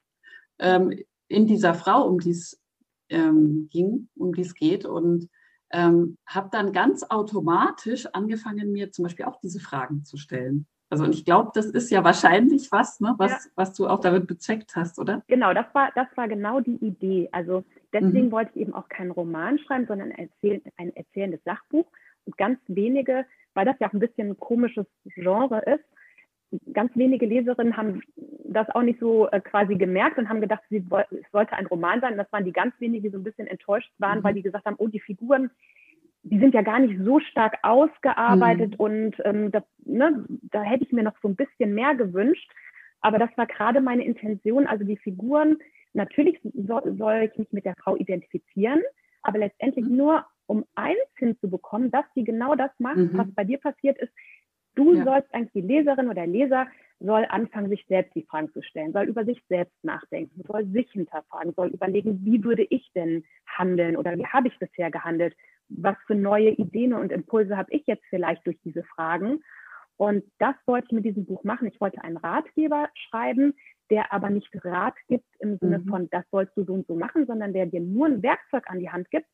ähm, 0.60 0.93
in 1.28 1.48
dieser 1.48 1.74
Frau, 1.74 2.06
um 2.06 2.19
die 2.19 2.32
es 2.32 2.62
ähm, 3.10 3.69
ging, 3.72 4.10
um 4.15 4.34
die 4.34 4.41
es 4.41 4.54
geht 4.54 4.86
und 4.86 5.30
ähm, 5.72 6.17
habe 6.26 6.50
dann 6.52 6.74
ganz 6.74 7.04
automatisch 7.04 8.06
angefangen, 8.08 8.72
mir 8.72 8.91
zum 8.91 9.04
Beispiel 9.04 9.26
auch 9.26 9.39
diese 9.39 9.60
Fragen 9.60 10.04
zu 10.04 10.17
stellen. 10.17 10.67
Also 10.89 11.04
und 11.04 11.13
ich 11.13 11.23
glaube, 11.23 11.52
das 11.54 11.67
ist 11.67 11.91
ja 11.91 12.04
wahrscheinlich 12.04 12.71
was, 12.71 12.99
ne, 12.99 13.13
was, 13.17 13.32
ja. 13.32 13.52
was 13.56 13.73
du 13.73 13.88
auch 13.88 13.99
damit 13.99 14.28
bezweckt 14.28 14.75
hast, 14.75 14.97
oder? 14.97 15.21
Genau, 15.28 15.54
das 15.54 15.67
war, 15.73 15.91
das 15.95 16.08
war 16.15 16.28
genau 16.28 16.60
die 16.60 16.78
Idee. 16.84 17.30
Also 17.32 17.63
deswegen 17.93 18.28
mhm. 18.28 18.32
wollte 18.32 18.52
ich 18.56 18.62
eben 18.62 18.73
auch 18.73 18.89
keinen 18.89 19.12
Roman 19.12 19.60
schreiben, 19.60 19.86
sondern 19.88 20.12
ein, 20.12 20.30
erzähl 20.30 20.62
ein 20.78 20.95
erzählendes 20.95 21.43
Sachbuch. 21.43 21.86
Und 22.25 22.38
ganz 22.38 22.60
wenige, 22.67 23.25
weil 23.54 23.65
das 23.65 23.75
ja 23.80 23.88
auch 23.88 23.93
ein 23.93 23.99
bisschen 23.99 24.32
ein 24.32 24.39
komisches 24.39 24.86
Genre 25.15 25.60
ist, 25.60 25.84
ganz 26.73 26.95
wenige 26.95 27.25
Leserinnen 27.25 27.78
haben 27.78 28.02
das 28.45 28.69
auch 28.71 28.82
nicht 28.82 28.99
so 28.99 29.30
äh, 29.30 29.39
quasi 29.39 29.75
gemerkt 29.75 30.17
und 30.17 30.30
haben 30.30 30.41
gedacht, 30.41 30.63
es 30.69 30.82
sollte 31.32 31.54
ein 31.54 31.67
Roman 31.67 32.02
sein. 32.02 32.17
Das 32.17 32.32
waren 32.32 32.45
die 32.45 32.52
ganz 32.52 32.73
wenigen, 32.80 33.04
die 33.04 33.10
so 33.10 33.17
ein 33.17 33.23
bisschen 33.23 33.47
enttäuscht 33.47 33.91
waren, 33.99 34.19
mhm. 34.19 34.23
weil 34.23 34.34
die 34.34 34.41
gesagt 34.41 34.65
haben, 34.65 34.75
oh, 34.80 34.88
die 34.88 34.99
Figuren, 34.99 35.52
die 36.30 36.39
sind 36.39 36.54
ja 36.54 36.62
gar 36.62 36.80
nicht 36.80 37.00
so 37.04 37.20
stark 37.20 37.58
ausgearbeitet 37.63 38.72
mhm. 38.72 38.78
und 38.78 39.15
ähm, 39.26 39.52
das, 39.52 39.63
ne, 39.84 40.26
da 40.30 40.62
hätte 40.62 40.84
ich 40.84 40.92
mir 40.92 41.04
noch 41.04 41.18
so 41.22 41.28
ein 41.28 41.36
bisschen 41.36 41.74
mehr 41.74 41.96
gewünscht. 41.96 42.50
Aber 43.02 43.18
das 43.18 43.30
war 43.38 43.48
gerade 43.48 43.82
meine 43.82 44.04
Intention. 44.04 44.68
Also 44.68 44.84
die 44.84 44.98
Figuren, 44.98 45.58
natürlich 45.94 46.39
soll, 46.54 46.96
soll 46.98 47.30
ich 47.32 47.38
mich 47.38 47.52
mit 47.52 47.65
der 47.65 47.76
Frau 47.76 47.96
identifizieren, 47.96 48.82
aber 49.22 49.39
letztendlich 49.39 49.86
mhm. 49.86 49.98
nur, 49.98 50.26
um 50.46 50.65
eins 50.76 50.98
hinzubekommen, 51.15 51.92
dass 51.92 52.06
sie 52.15 52.24
genau 52.24 52.56
das 52.56 52.72
macht, 52.80 52.98
mhm. 52.98 53.18
was 53.18 53.28
bei 53.34 53.44
dir 53.44 53.60
passiert 53.60 53.98
ist. 53.98 54.12
Du 54.76 54.94
ja. 54.94 55.04
sollst 55.04 55.34
eigentlich 55.34 55.54
die 55.54 55.74
Leserin 55.74 56.10
oder 56.10 56.26
Leser 56.28 56.68
soll 57.00 57.26
anfangen, 57.30 57.70
sich 57.70 57.86
selbst 57.88 58.13
die 58.15 58.24
Fragen 58.24 58.52
zu 58.52 58.62
stellen, 58.62 58.92
soll 58.92 59.06
über 59.06 59.24
sich 59.26 59.42
selbst 59.48 59.76
nachdenken, 59.84 60.44
soll 60.46 60.65
sich 60.68 60.92
hinterfragen, 60.92 61.54
soll 61.54 61.70
überlegen, 61.70 62.26
wie 62.26 62.44
würde 62.44 62.63
ich 62.70 62.92
denn 62.94 63.24
handeln 63.46 63.96
oder 63.96 64.18
wie 64.18 64.26
habe 64.26 64.50
ich 64.50 64.60
bisher 64.60 64.92
gehandelt? 64.92 65.36
Was 65.69 65.95
für 66.08 66.15
neue 66.15 66.51
Ideen 66.51 66.93
und 66.93 67.12
Impulse 67.12 67.55
habe 67.55 67.71
ich 67.71 67.86
jetzt 67.86 68.03
vielleicht 68.10 68.45
durch 68.45 68.60
diese 68.63 68.84
Fragen? 68.84 69.41
Und 69.97 70.23
das 70.39 70.55
wollte 70.65 70.88
ich 70.88 70.93
mit 70.93 71.05
diesem 71.05 71.25
Buch 71.25 71.43
machen. 71.43 71.67
Ich 71.67 71.79
wollte 71.82 72.01
einen 72.03 72.17
Ratgeber 72.17 72.89
schreiben, 72.93 73.53
der 73.89 74.13
aber 74.13 74.29
nicht 74.29 74.49
Rat 74.63 74.95
gibt 75.08 75.27
im 75.39 75.58
Sinne 75.58 75.79
mhm. 75.79 75.88
von, 75.88 76.10
das 76.10 76.23
sollst 76.32 76.55
du 76.55 76.63
so 76.63 76.73
und 76.73 76.88
so 76.88 76.95
machen, 76.95 77.25
sondern 77.25 77.53
der 77.53 77.65
dir 77.65 77.82
nur 77.82 78.08
ein 78.08 78.23
Werkzeug 78.23 78.63
an 78.67 78.79
die 78.79 78.89
Hand 78.89 79.10
gibt, 79.12 79.27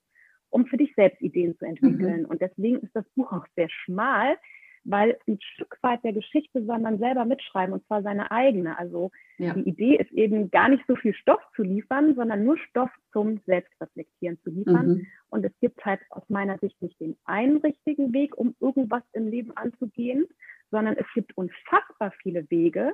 um 0.50 0.66
für 0.66 0.78
dich 0.78 0.94
selbst 0.96 1.22
Ideen 1.22 1.58
zu 1.58 1.66
entwickeln. 1.66 2.22
Mhm. 2.22 2.26
Und 2.26 2.42
deswegen 2.42 2.80
ist 2.80 2.96
das 2.96 3.06
Buch 3.16 3.32
auch 3.32 3.46
sehr 3.56 3.70
schmal, 3.70 4.38
weil 4.86 5.18
ein 5.28 5.40
Stück 5.42 5.78
weit 5.82 6.04
der 6.04 6.14
Geschichte 6.14 6.64
soll 6.64 6.80
man 6.80 7.00
selber 7.00 7.26
mitschreiben 7.26 7.74
und 7.74 7.86
zwar 7.88 8.04
seine 8.04 8.32
eigene. 8.32 8.78
Also 8.78 9.12
ja. 9.38 9.54
die 9.54 9.68
Idee 9.68 9.96
ist 9.98 10.12
eben 10.12 10.52
gar 10.52 10.70
nicht 10.70 10.84
so 10.88 10.96
viel 10.96 11.14
Stoff 11.16 11.42
zu 11.56 11.64
liefern, 11.64 12.16
sondern 12.16 12.46
nur 12.46 12.58
Stoff 12.58 12.92
zum 13.12 13.42
Selbstreflektieren 13.48 14.40
zu 14.44 14.52
liefern. 14.52 14.88
Mhm. 14.88 15.08
Und 15.30 15.44
es 15.44 15.52
gibt 15.60 15.84
halt 15.84 16.02
aus 16.12 16.24
meiner 16.30 16.60
Sicht 16.60 16.80
nicht 16.82 17.00
den 17.00 17.18
einen 17.26 17.58
richtigen 17.58 18.14
Weg, 18.14 18.38
um 18.38 18.56
irgendwas 18.60 19.04
im 19.14 19.28
Leben 19.28 19.58
anzugehen, 19.58 20.26
sondern 20.70 20.96
es 20.96 21.08
gibt 21.16 21.36
unfassbar 21.36 22.14
viele 22.22 22.50
Wege 22.52 22.94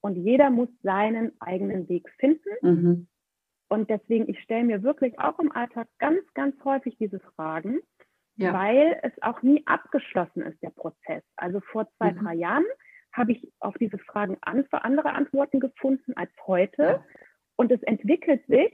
und 0.00 0.16
jeder 0.16 0.50
muss 0.50 0.68
seinen 0.82 1.32
eigenen 1.40 1.88
Weg 1.88 2.10
finden. 2.18 2.50
Mhm. 2.62 3.06
Und 3.68 3.88
deswegen, 3.88 4.28
ich 4.28 4.40
stelle 4.40 4.64
mir 4.64 4.82
wirklich 4.82 5.18
auch 5.20 5.38
im 5.38 5.52
Alltag 5.52 5.86
ganz, 5.98 6.20
ganz 6.34 6.56
häufig 6.64 6.96
diese 6.98 7.20
Fragen 7.20 7.80
ja. 8.40 8.54
weil 8.54 8.98
es 9.02 9.12
auch 9.22 9.42
nie 9.42 9.62
abgeschlossen 9.66 10.42
ist, 10.42 10.62
der 10.62 10.70
Prozess. 10.70 11.22
Also 11.36 11.60
vor 11.60 11.88
zwei, 11.96 12.12
mhm. 12.12 12.18
drei 12.18 12.34
Jahren 12.34 12.64
habe 13.12 13.32
ich 13.32 13.52
auf 13.58 13.76
diese 13.78 13.98
Fragen 13.98 14.38
andere 14.40 15.12
Antworten 15.12 15.60
gefunden 15.60 16.12
als 16.16 16.30
heute. 16.46 17.04
Und 17.56 17.70
es 17.72 17.82
entwickelt 17.82 18.46
sich. 18.46 18.72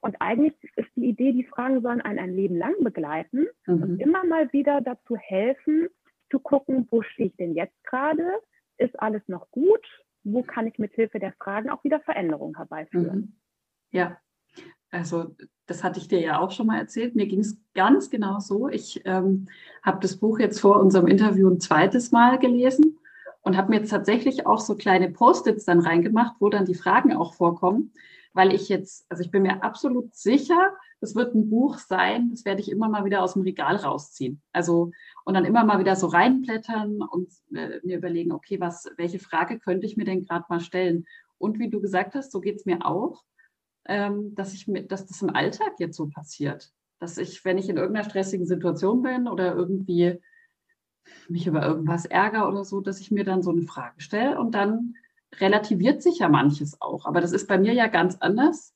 Und 0.00 0.16
eigentlich 0.20 0.54
ist 0.76 0.88
die 0.94 1.06
Idee, 1.06 1.32
die 1.32 1.44
Fragen 1.44 1.82
sollen 1.82 2.00
einen 2.00 2.20
ein 2.20 2.34
Leben 2.34 2.56
lang 2.56 2.74
begleiten 2.84 3.46
mhm. 3.66 3.82
und 3.82 4.00
immer 4.00 4.24
mal 4.24 4.52
wieder 4.52 4.80
dazu 4.80 5.16
helfen, 5.16 5.88
zu 6.30 6.38
gucken, 6.38 6.86
wo 6.90 7.02
stehe 7.02 7.30
ich 7.30 7.36
denn 7.36 7.54
jetzt 7.54 7.82
gerade? 7.84 8.40
Ist 8.76 9.00
alles 9.00 9.22
noch 9.26 9.50
gut? 9.50 9.84
Wo 10.22 10.42
kann 10.42 10.66
ich 10.68 10.78
mit 10.78 10.92
Hilfe 10.92 11.18
der 11.18 11.32
Fragen 11.32 11.70
auch 11.70 11.82
wieder 11.82 12.00
Veränderungen 12.00 12.56
herbeiführen? 12.56 13.18
Mhm. 13.18 13.36
Ja, 13.90 14.20
also 14.90 15.34
das 15.66 15.84
hatte 15.84 15.98
ich 15.98 16.08
dir 16.08 16.20
ja 16.20 16.40
auch 16.40 16.50
schon 16.50 16.66
mal 16.66 16.78
erzählt. 16.78 17.14
Mir 17.14 17.26
ging 17.26 17.40
es 17.40 17.58
ganz 17.74 18.10
genau 18.10 18.40
so. 18.40 18.68
Ich 18.68 19.02
ähm, 19.04 19.48
habe 19.82 20.00
das 20.00 20.16
Buch 20.16 20.38
jetzt 20.38 20.60
vor 20.60 20.80
unserem 20.80 21.06
Interview 21.06 21.48
ein 21.48 21.60
zweites 21.60 22.10
Mal 22.10 22.38
gelesen 22.38 22.98
und 23.42 23.56
habe 23.56 23.70
mir 23.70 23.80
jetzt 23.80 23.90
tatsächlich 23.90 24.46
auch 24.46 24.60
so 24.60 24.76
kleine 24.76 25.10
Post-its 25.10 25.64
dann 25.64 25.80
reingemacht, 25.80 26.36
wo 26.40 26.48
dann 26.48 26.64
die 26.64 26.74
Fragen 26.74 27.14
auch 27.14 27.34
vorkommen, 27.34 27.92
weil 28.32 28.54
ich 28.54 28.68
jetzt, 28.68 29.04
also 29.10 29.22
ich 29.22 29.30
bin 29.30 29.42
mir 29.42 29.62
absolut 29.62 30.14
sicher, 30.14 30.72
das 31.00 31.14
wird 31.14 31.34
ein 31.34 31.48
Buch 31.48 31.78
sein, 31.78 32.30
das 32.30 32.44
werde 32.44 32.60
ich 32.60 32.70
immer 32.70 32.88
mal 32.88 33.04
wieder 33.04 33.22
aus 33.22 33.34
dem 33.34 33.42
Regal 33.42 33.76
rausziehen. 33.76 34.40
Also 34.52 34.90
und 35.24 35.34
dann 35.34 35.44
immer 35.44 35.64
mal 35.64 35.78
wieder 35.78 35.96
so 35.96 36.06
reinblättern 36.06 37.02
und 37.02 37.28
äh, 37.54 37.80
mir 37.82 37.98
überlegen, 37.98 38.32
okay, 38.32 38.58
was, 38.58 38.90
welche 38.96 39.18
Frage 39.18 39.58
könnte 39.58 39.86
ich 39.86 39.96
mir 39.96 40.04
denn 40.04 40.24
gerade 40.24 40.46
mal 40.48 40.60
stellen? 40.60 41.06
Und 41.36 41.58
wie 41.58 41.68
du 41.68 41.80
gesagt 41.80 42.14
hast, 42.14 42.32
so 42.32 42.40
geht 42.40 42.56
es 42.56 42.64
mir 42.64 42.84
auch 42.84 43.22
dass 43.84 44.52
ich 44.52 44.68
mit, 44.68 44.92
dass 44.92 45.06
das 45.06 45.22
im 45.22 45.30
Alltag 45.30 45.72
jetzt 45.78 45.96
so 45.96 46.08
passiert. 46.08 46.72
Dass 46.98 47.16
ich, 47.16 47.44
wenn 47.44 47.58
ich 47.58 47.68
in 47.68 47.76
irgendeiner 47.76 48.08
stressigen 48.08 48.46
Situation 48.46 49.02
bin 49.02 49.28
oder 49.28 49.54
irgendwie 49.54 50.20
mich 51.28 51.46
über 51.46 51.64
irgendwas 51.64 52.04
ärgere 52.04 52.48
oder 52.48 52.64
so, 52.64 52.80
dass 52.80 53.00
ich 53.00 53.10
mir 53.10 53.24
dann 53.24 53.42
so 53.42 53.50
eine 53.50 53.62
Frage 53.62 54.00
stelle 54.00 54.38
und 54.38 54.54
dann 54.54 54.94
relativiert 55.36 56.02
sich 56.02 56.18
ja 56.18 56.28
manches 56.28 56.80
auch. 56.80 57.06
Aber 57.06 57.20
das 57.20 57.32
ist 57.32 57.48
bei 57.48 57.58
mir 57.58 57.72
ja 57.72 57.86
ganz 57.86 58.16
anders 58.20 58.74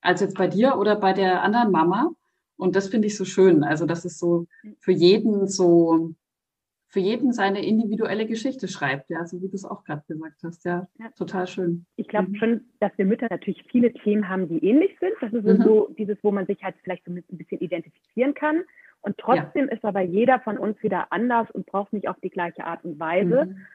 als 0.00 0.20
jetzt 0.20 0.36
bei 0.36 0.48
dir 0.48 0.76
oder 0.76 0.96
bei 0.96 1.12
der 1.12 1.42
anderen 1.42 1.70
Mama. 1.70 2.10
Und 2.56 2.76
das 2.76 2.88
finde 2.88 3.06
ich 3.08 3.16
so 3.16 3.24
schön. 3.24 3.64
Also, 3.64 3.86
dass 3.86 4.04
es 4.04 4.18
so 4.18 4.46
für 4.78 4.92
jeden 4.92 5.48
so 5.48 6.14
für 6.94 7.00
jeden 7.00 7.32
seine 7.32 7.66
individuelle 7.66 8.24
Geschichte 8.24 8.68
schreibt, 8.68 9.10
ja, 9.10 9.26
so 9.26 9.42
wie 9.42 9.48
du 9.48 9.56
es 9.56 9.64
auch 9.64 9.82
gerade 9.82 10.04
gesagt 10.06 10.44
hast. 10.44 10.64
Ja, 10.64 10.86
ja. 11.00 11.10
total 11.18 11.48
schön. 11.48 11.86
Ich 11.96 12.06
glaube 12.06 12.28
mhm. 12.28 12.36
schon, 12.36 12.60
dass 12.78 12.92
wir 12.96 13.04
Mütter 13.04 13.26
natürlich 13.28 13.64
viele 13.68 13.92
Themen 13.92 14.28
haben, 14.28 14.48
die 14.48 14.64
ähnlich 14.64 14.96
sind. 15.00 15.12
Das 15.20 15.32
ist 15.32 15.58
mhm. 15.58 15.64
so 15.64 15.88
dieses, 15.98 16.16
wo 16.22 16.30
man 16.30 16.46
sich 16.46 16.62
halt 16.62 16.76
vielleicht 16.84 17.04
so 17.04 17.10
ein 17.10 17.24
bisschen 17.36 17.58
identifizieren 17.58 18.34
kann. 18.34 18.62
Und 19.00 19.18
trotzdem 19.18 19.66
ja. 19.66 19.72
ist 19.72 19.84
aber 19.84 20.02
jeder 20.02 20.38
von 20.38 20.56
uns 20.56 20.80
wieder 20.84 21.12
anders 21.12 21.50
und 21.50 21.66
braucht 21.66 21.92
nicht 21.92 22.06
auf 22.06 22.16
die 22.22 22.30
gleiche 22.30 22.64
Art 22.64 22.84
und 22.84 23.00
Weise. 23.00 23.46
Mhm. 23.46 23.66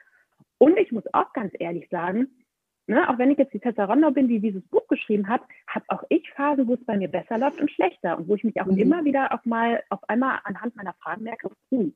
Und 0.57 0.77
ich 0.77 0.93
muss 0.93 1.03
auch 1.11 1.33
ganz 1.33 1.51
ehrlich 1.59 1.89
sagen, 1.89 2.29
ne, 2.87 3.09
auch 3.09 3.17
wenn 3.17 3.31
ich 3.31 3.37
jetzt 3.37 3.53
die 3.53 3.59
Tessa 3.59 3.83
Rondo 3.83 4.11
bin, 4.11 4.29
die 4.29 4.39
dieses 4.39 4.65
Buch 4.69 4.87
geschrieben 4.87 5.27
hat, 5.27 5.41
habe 5.67 5.83
auch 5.89 6.03
ich 6.07 6.31
Phasen, 6.31 6.69
wo 6.69 6.75
es 6.75 6.85
bei 6.85 6.95
mir 6.95 7.09
besser 7.09 7.37
läuft 7.37 7.59
und 7.59 7.69
schlechter 7.69 8.17
und 8.17 8.29
wo 8.29 8.35
ich 8.35 8.45
mich 8.45 8.61
auch 8.61 8.67
mhm. 8.67 8.77
immer 8.77 9.03
wieder 9.03 9.33
auch 9.33 9.43
mal 9.43 9.83
auf 9.89 10.07
einmal 10.07 10.39
anhand 10.45 10.77
meiner 10.77 10.93
Fragen 10.93 11.23
merke, 11.23 11.51
hm, 11.69 11.93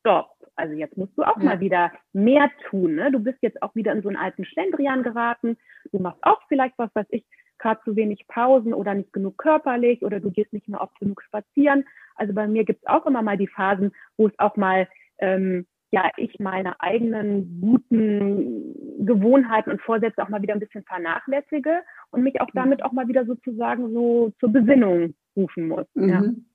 stopp. 0.00 0.33
Also 0.56 0.74
jetzt 0.74 0.96
musst 0.96 1.16
du 1.16 1.22
auch 1.22 1.36
ja. 1.38 1.44
mal 1.44 1.60
wieder 1.60 1.92
mehr 2.12 2.50
tun. 2.68 2.94
Ne? 2.94 3.10
Du 3.10 3.18
bist 3.18 3.38
jetzt 3.42 3.62
auch 3.62 3.74
wieder 3.74 3.92
in 3.92 4.02
so 4.02 4.08
einen 4.08 4.16
alten 4.16 4.44
Schlendrian 4.44 5.02
geraten. 5.02 5.56
Du 5.92 5.98
machst 5.98 6.22
auch 6.22 6.40
vielleicht, 6.48 6.78
was 6.78 6.94
weiß 6.94 7.06
ich, 7.10 7.24
gerade 7.58 7.80
zu 7.84 7.96
wenig 7.96 8.26
Pausen 8.28 8.74
oder 8.74 8.94
nicht 8.94 9.12
genug 9.12 9.38
körperlich 9.38 10.02
oder 10.02 10.20
du 10.20 10.30
gehst 10.30 10.52
nicht 10.52 10.68
mehr 10.68 10.80
oft 10.80 10.98
genug 11.00 11.22
spazieren. 11.22 11.84
Also 12.16 12.32
bei 12.32 12.46
mir 12.46 12.64
gibt 12.64 12.82
es 12.82 12.88
auch 12.88 13.06
immer 13.06 13.22
mal 13.22 13.36
die 13.36 13.48
Phasen, 13.48 13.92
wo 14.16 14.26
es 14.26 14.38
auch 14.38 14.56
mal, 14.56 14.88
ähm, 15.18 15.66
ja, 15.90 16.10
ich 16.16 16.38
meine 16.40 16.80
eigenen 16.80 17.60
guten 17.60 19.06
Gewohnheiten 19.06 19.70
und 19.70 19.80
Vorsätze 19.80 20.22
auch 20.22 20.28
mal 20.28 20.42
wieder 20.42 20.54
ein 20.54 20.60
bisschen 20.60 20.84
vernachlässige 20.84 21.82
und 22.10 22.22
mich 22.22 22.40
auch 22.40 22.50
damit 22.52 22.84
auch 22.84 22.92
mal 22.92 23.08
wieder 23.08 23.24
sozusagen 23.24 23.92
so 23.92 24.32
zur 24.40 24.52
Besinnung 24.52 25.14
rufen 25.36 25.68
muss. 25.68 25.86
Mhm. 25.94 26.46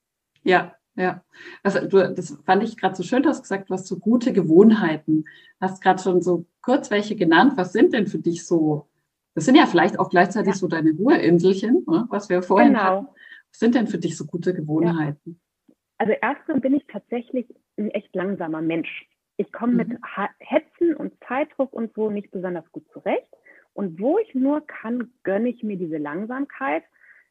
Ja. 0.43 0.59
ja. 0.59 0.75
Ja, 0.95 1.23
also 1.63 1.87
du, 1.87 2.13
das 2.13 2.37
fand 2.45 2.63
ich 2.63 2.75
gerade 2.75 2.95
so 2.95 3.03
schön, 3.03 3.23
du 3.23 3.29
hast 3.29 3.43
gesagt, 3.43 3.69
du 3.69 3.73
hast 3.73 3.87
so 3.87 3.99
gute 3.99 4.33
Gewohnheiten. 4.33 5.23
Du 5.23 5.61
hast 5.61 5.81
gerade 5.81 6.01
schon 6.01 6.21
so 6.21 6.45
kurz 6.61 6.91
welche 6.91 7.15
genannt. 7.15 7.53
Was 7.55 7.71
sind 7.71 7.93
denn 7.93 8.07
für 8.07 8.19
dich 8.19 8.45
so, 8.45 8.87
das 9.33 9.45
sind 9.45 9.55
ja 9.55 9.65
vielleicht 9.65 9.97
auch 9.97 10.09
gleichzeitig 10.09 10.53
ja. 10.53 10.59
so 10.59 10.67
deine 10.67 10.91
Ruheinselchen, 10.91 11.85
ne, 11.87 12.05
was 12.09 12.29
wir 12.29 12.41
vorhin 12.41 12.73
genau. 12.73 12.83
hatten. 12.83 13.07
Was 13.51 13.59
sind 13.59 13.75
denn 13.75 13.87
für 13.87 13.97
dich 13.97 14.17
so 14.17 14.25
gute 14.25 14.53
Gewohnheiten? 14.53 15.39
Ja. 15.67 15.75
Also 15.99 16.13
erstmal 16.13 16.59
bin 16.59 16.75
ich 16.75 16.85
tatsächlich 16.87 17.47
ein 17.77 17.91
echt 17.91 18.13
langsamer 18.15 18.61
Mensch. 18.61 19.07
Ich 19.37 19.51
komme 19.51 19.73
mhm. 19.73 19.77
mit 19.77 19.99
Hetzen 20.39 20.95
und 20.95 21.13
Zeitdruck 21.27 21.71
und 21.71 21.93
so 21.93 22.09
nicht 22.09 22.31
besonders 22.31 22.69
gut 22.71 22.85
zurecht. 22.91 23.27
Und 23.73 23.99
wo 23.99 24.17
ich 24.19 24.35
nur 24.35 24.65
kann, 24.67 25.13
gönne 25.23 25.49
ich 25.49 25.63
mir 25.63 25.77
diese 25.77 25.97
Langsamkeit 25.97 26.83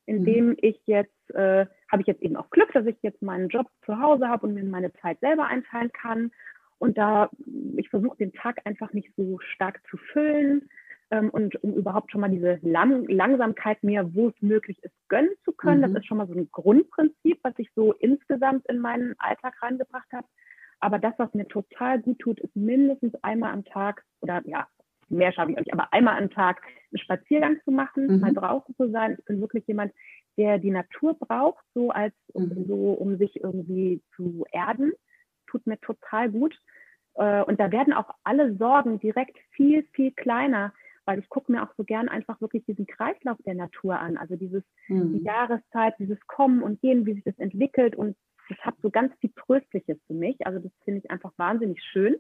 indem 0.09 0.49
mhm. 0.49 0.57
ich 0.63 0.81
jetzt, 0.87 1.31
äh, 1.35 1.67
habe 1.91 2.01
ich 2.01 2.07
jetzt 2.07 2.23
eben 2.23 2.37
auch 2.37 2.51
Glück, 2.51 2.73
dass 2.73 2.87
ich 2.87 2.97
jetzt 3.03 3.21
meinen 3.21 3.49
Job 3.49 3.67
zu 3.85 4.01
Hause 4.01 4.29
habe 4.29 4.47
und 4.47 4.55
mir 4.55 4.65
meine 4.65 4.93
Zeit 4.95 5.21
selber 5.21 5.47
einteilen 5.47 5.93
kann. 5.93 6.31
Und 6.79 6.97
da, 6.97 7.31
ich 7.77 7.91
versuche 7.91 8.17
den 8.17 8.33
Tag 8.33 8.61
einfach 8.65 8.93
nicht 8.93 9.13
so 9.17 9.39
stark 9.41 9.81
zu 9.91 9.97
füllen 9.97 10.69
ähm, 11.11 11.29
und 11.31 11.63
um 11.63 11.75
überhaupt 11.75 12.11
schon 12.11 12.23
mal 12.23 12.31
diese 12.31 12.59
Lang 12.63 13.07
Langsamkeit 13.09 13.83
mir, 13.83 14.15
wo 14.15 14.29
es 14.29 14.35
möglich 14.41 14.79
ist, 14.83 14.95
gönnen 15.09 15.35
zu 15.45 15.53
können. 15.53 15.81
Mhm. 15.81 15.95
Das 15.95 16.03
ist 16.03 16.07
schon 16.07 16.19
mal 16.19 16.27
so 16.27 16.35
ein 16.35 16.49
Grundprinzip, 16.51 17.41
was 17.43 17.55
ich 17.59 17.69
so 17.75 17.93
insgesamt 17.93 18.67
in 18.69 18.79
meinen 18.79 19.15
Alltag 19.19 19.55
reingebracht 19.61 20.11
habe. 20.13 20.27
Aber 20.81 20.99
das, 20.99 21.15
was 21.19 21.35
mir 21.35 21.49
total 21.49 22.01
gut 22.01 22.21
tut, 22.21 22.41
ist 22.41 22.57
mindestens 22.57 23.15
einmal 23.23 23.53
am 23.53 23.65
Tag 23.65 24.05
oder 24.21 24.41
ja, 24.47 24.69
mehr 25.11 25.33
schaffe 25.33 25.53
ich 25.53 25.57
auch 25.57 25.61
nicht, 25.61 25.73
aber 25.73 25.93
einmal 25.93 26.23
am 26.23 26.31
Tag 26.31 26.63
einen 26.93 26.99
Spaziergang 26.99 27.59
zu 27.65 27.71
machen, 27.71 28.07
mhm. 28.07 28.21
mal 28.21 28.35
draußen 28.35 28.75
zu 28.77 28.91
sein. 28.91 29.17
Ich 29.19 29.25
bin 29.25 29.41
wirklich 29.41 29.67
jemand, 29.67 29.93
der 30.37 30.59
die 30.59 30.71
Natur 30.71 31.19
braucht, 31.19 31.65
so 31.75 31.91
als 31.91 32.15
mhm. 32.35 32.65
so, 32.67 32.93
um 32.93 33.19
sich 33.19 33.43
irgendwie 33.43 34.03
zu 34.15 34.45
erden. 34.53 34.93
Tut 35.47 35.67
mir 35.67 35.81
total 35.81 36.31
gut. 36.31 36.57
Äh, 37.15 37.43
und 37.43 37.59
da 37.59 37.73
werden 37.73 37.93
auch 37.93 38.11
alle 38.25 38.57
Sorgen 38.57 39.01
direkt 39.01 39.37
viel, 39.51 39.85
viel 39.93 40.13
kleiner, 40.13 40.73
weil 41.05 41.19
ich 41.19 41.29
gucke 41.29 41.51
mir 41.51 41.63
auch 41.63 41.75
so 41.77 41.85
gern 41.85 42.09
einfach 42.09 42.41
wirklich 42.41 42.65
diesen 42.67 42.87
Kreislauf 42.87 43.39
der 43.45 43.55
Natur 43.55 43.99
an. 43.99 44.17
Also 44.17 44.37
dieses, 44.37 44.63
mhm. 44.89 45.19
die 45.19 45.25
Jahreszeit, 45.25 45.95
dieses 45.99 46.21
Kommen 46.27 46.63
und 46.63 46.81
Gehen, 46.81 47.07
wie 47.07 47.15
sich 47.15 47.25
das 47.25 47.39
entwickelt. 47.39 47.97
Und 47.97 48.17
das 48.49 48.59
hat 48.59 48.77
so 48.83 48.91
ganz 48.91 49.13
viel 49.21 49.31
Tröstliches 49.35 49.99
für 50.07 50.15
mich. 50.15 50.47
Also 50.47 50.59
das 50.59 50.73
finde 50.85 51.01
ich 51.01 51.11
einfach 51.11 51.33
wahnsinnig 51.37 51.83
schön 51.83 52.17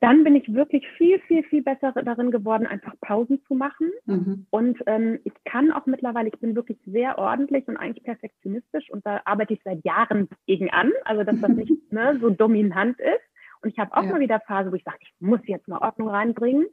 dann 0.00 0.24
bin 0.24 0.34
ich 0.34 0.52
wirklich 0.52 0.86
viel, 0.96 1.20
viel, 1.20 1.44
viel 1.44 1.62
besser 1.62 1.92
darin 1.92 2.30
geworden, 2.30 2.66
einfach 2.66 2.94
Pausen 3.02 3.42
zu 3.44 3.54
machen. 3.54 3.90
Mhm. 4.06 4.46
Und 4.48 4.78
ähm, 4.86 5.20
ich 5.24 5.32
kann 5.44 5.70
auch 5.70 5.84
mittlerweile, 5.84 6.28
ich 6.28 6.40
bin 6.40 6.56
wirklich 6.56 6.78
sehr 6.86 7.18
ordentlich 7.18 7.68
und 7.68 7.76
eigentlich 7.76 8.04
perfektionistisch 8.04 8.90
und 8.90 9.04
da 9.04 9.20
arbeite 9.26 9.52
ich 9.52 9.60
seit 9.62 9.84
Jahren 9.84 10.28
gegen 10.46 10.70
an, 10.70 10.90
also 11.04 11.22
dass 11.22 11.38
das 11.40 11.50
nicht 11.50 11.70
ne, 11.92 12.18
so 12.18 12.30
dominant 12.30 12.98
ist. 12.98 13.20
Und 13.62 13.68
ich 13.68 13.78
habe 13.78 13.94
auch 13.94 14.04
ja. 14.04 14.12
mal 14.12 14.20
wieder 14.20 14.40
Phase, 14.40 14.72
wo 14.72 14.74
ich 14.74 14.84
sage, 14.84 14.96
ich 15.02 15.12
muss 15.20 15.40
jetzt 15.44 15.68
mal 15.68 15.82
Ordnung 15.82 16.08
reinbringen. 16.08 16.66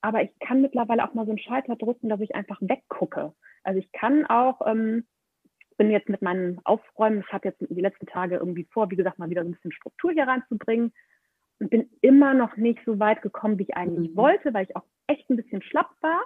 Aber 0.00 0.22
ich 0.22 0.30
kann 0.38 0.62
mittlerweile 0.62 1.04
auch 1.04 1.14
mal 1.14 1.24
so 1.24 1.32
einen 1.32 1.38
Schalter 1.38 1.74
drücken, 1.74 2.08
dass 2.08 2.20
ich 2.20 2.34
einfach 2.34 2.58
weggucke. 2.60 3.32
Also 3.64 3.80
ich 3.80 3.90
kann 3.90 4.24
auch, 4.26 4.60
ähm, 4.66 5.04
bin 5.78 5.90
jetzt 5.90 6.08
mit 6.08 6.22
meinem 6.22 6.60
Aufräumen, 6.62 7.24
ich 7.26 7.32
habe 7.32 7.48
jetzt 7.48 7.60
die 7.60 7.80
letzten 7.80 8.06
Tage 8.06 8.36
irgendwie 8.36 8.68
vor, 8.70 8.88
wie 8.90 8.96
gesagt, 8.96 9.18
mal 9.18 9.30
wieder 9.30 9.42
so 9.42 9.48
ein 9.48 9.54
bisschen 9.54 9.72
Struktur 9.72 10.12
hier 10.12 10.28
reinzubringen 10.28 10.92
und 11.60 11.70
bin 11.70 11.88
immer 12.00 12.34
noch 12.34 12.56
nicht 12.56 12.80
so 12.84 12.98
weit 12.98 13.22
gekommen, 13.22 13.58
wie 13.58 13.64
ich 13.64 13.76
eigentlich 13.76 14.10
mhm. 14.10 14.16
wollte, 14.16 14.52
weil 14.54 14.66
ich 14.66 14.76
auch 14.76 14.84
echt 15.06 15.28
ein 15.30 15.36
bisschen 15.36 15.62
schlapp 15.62 15.90
war. 16.00 16.22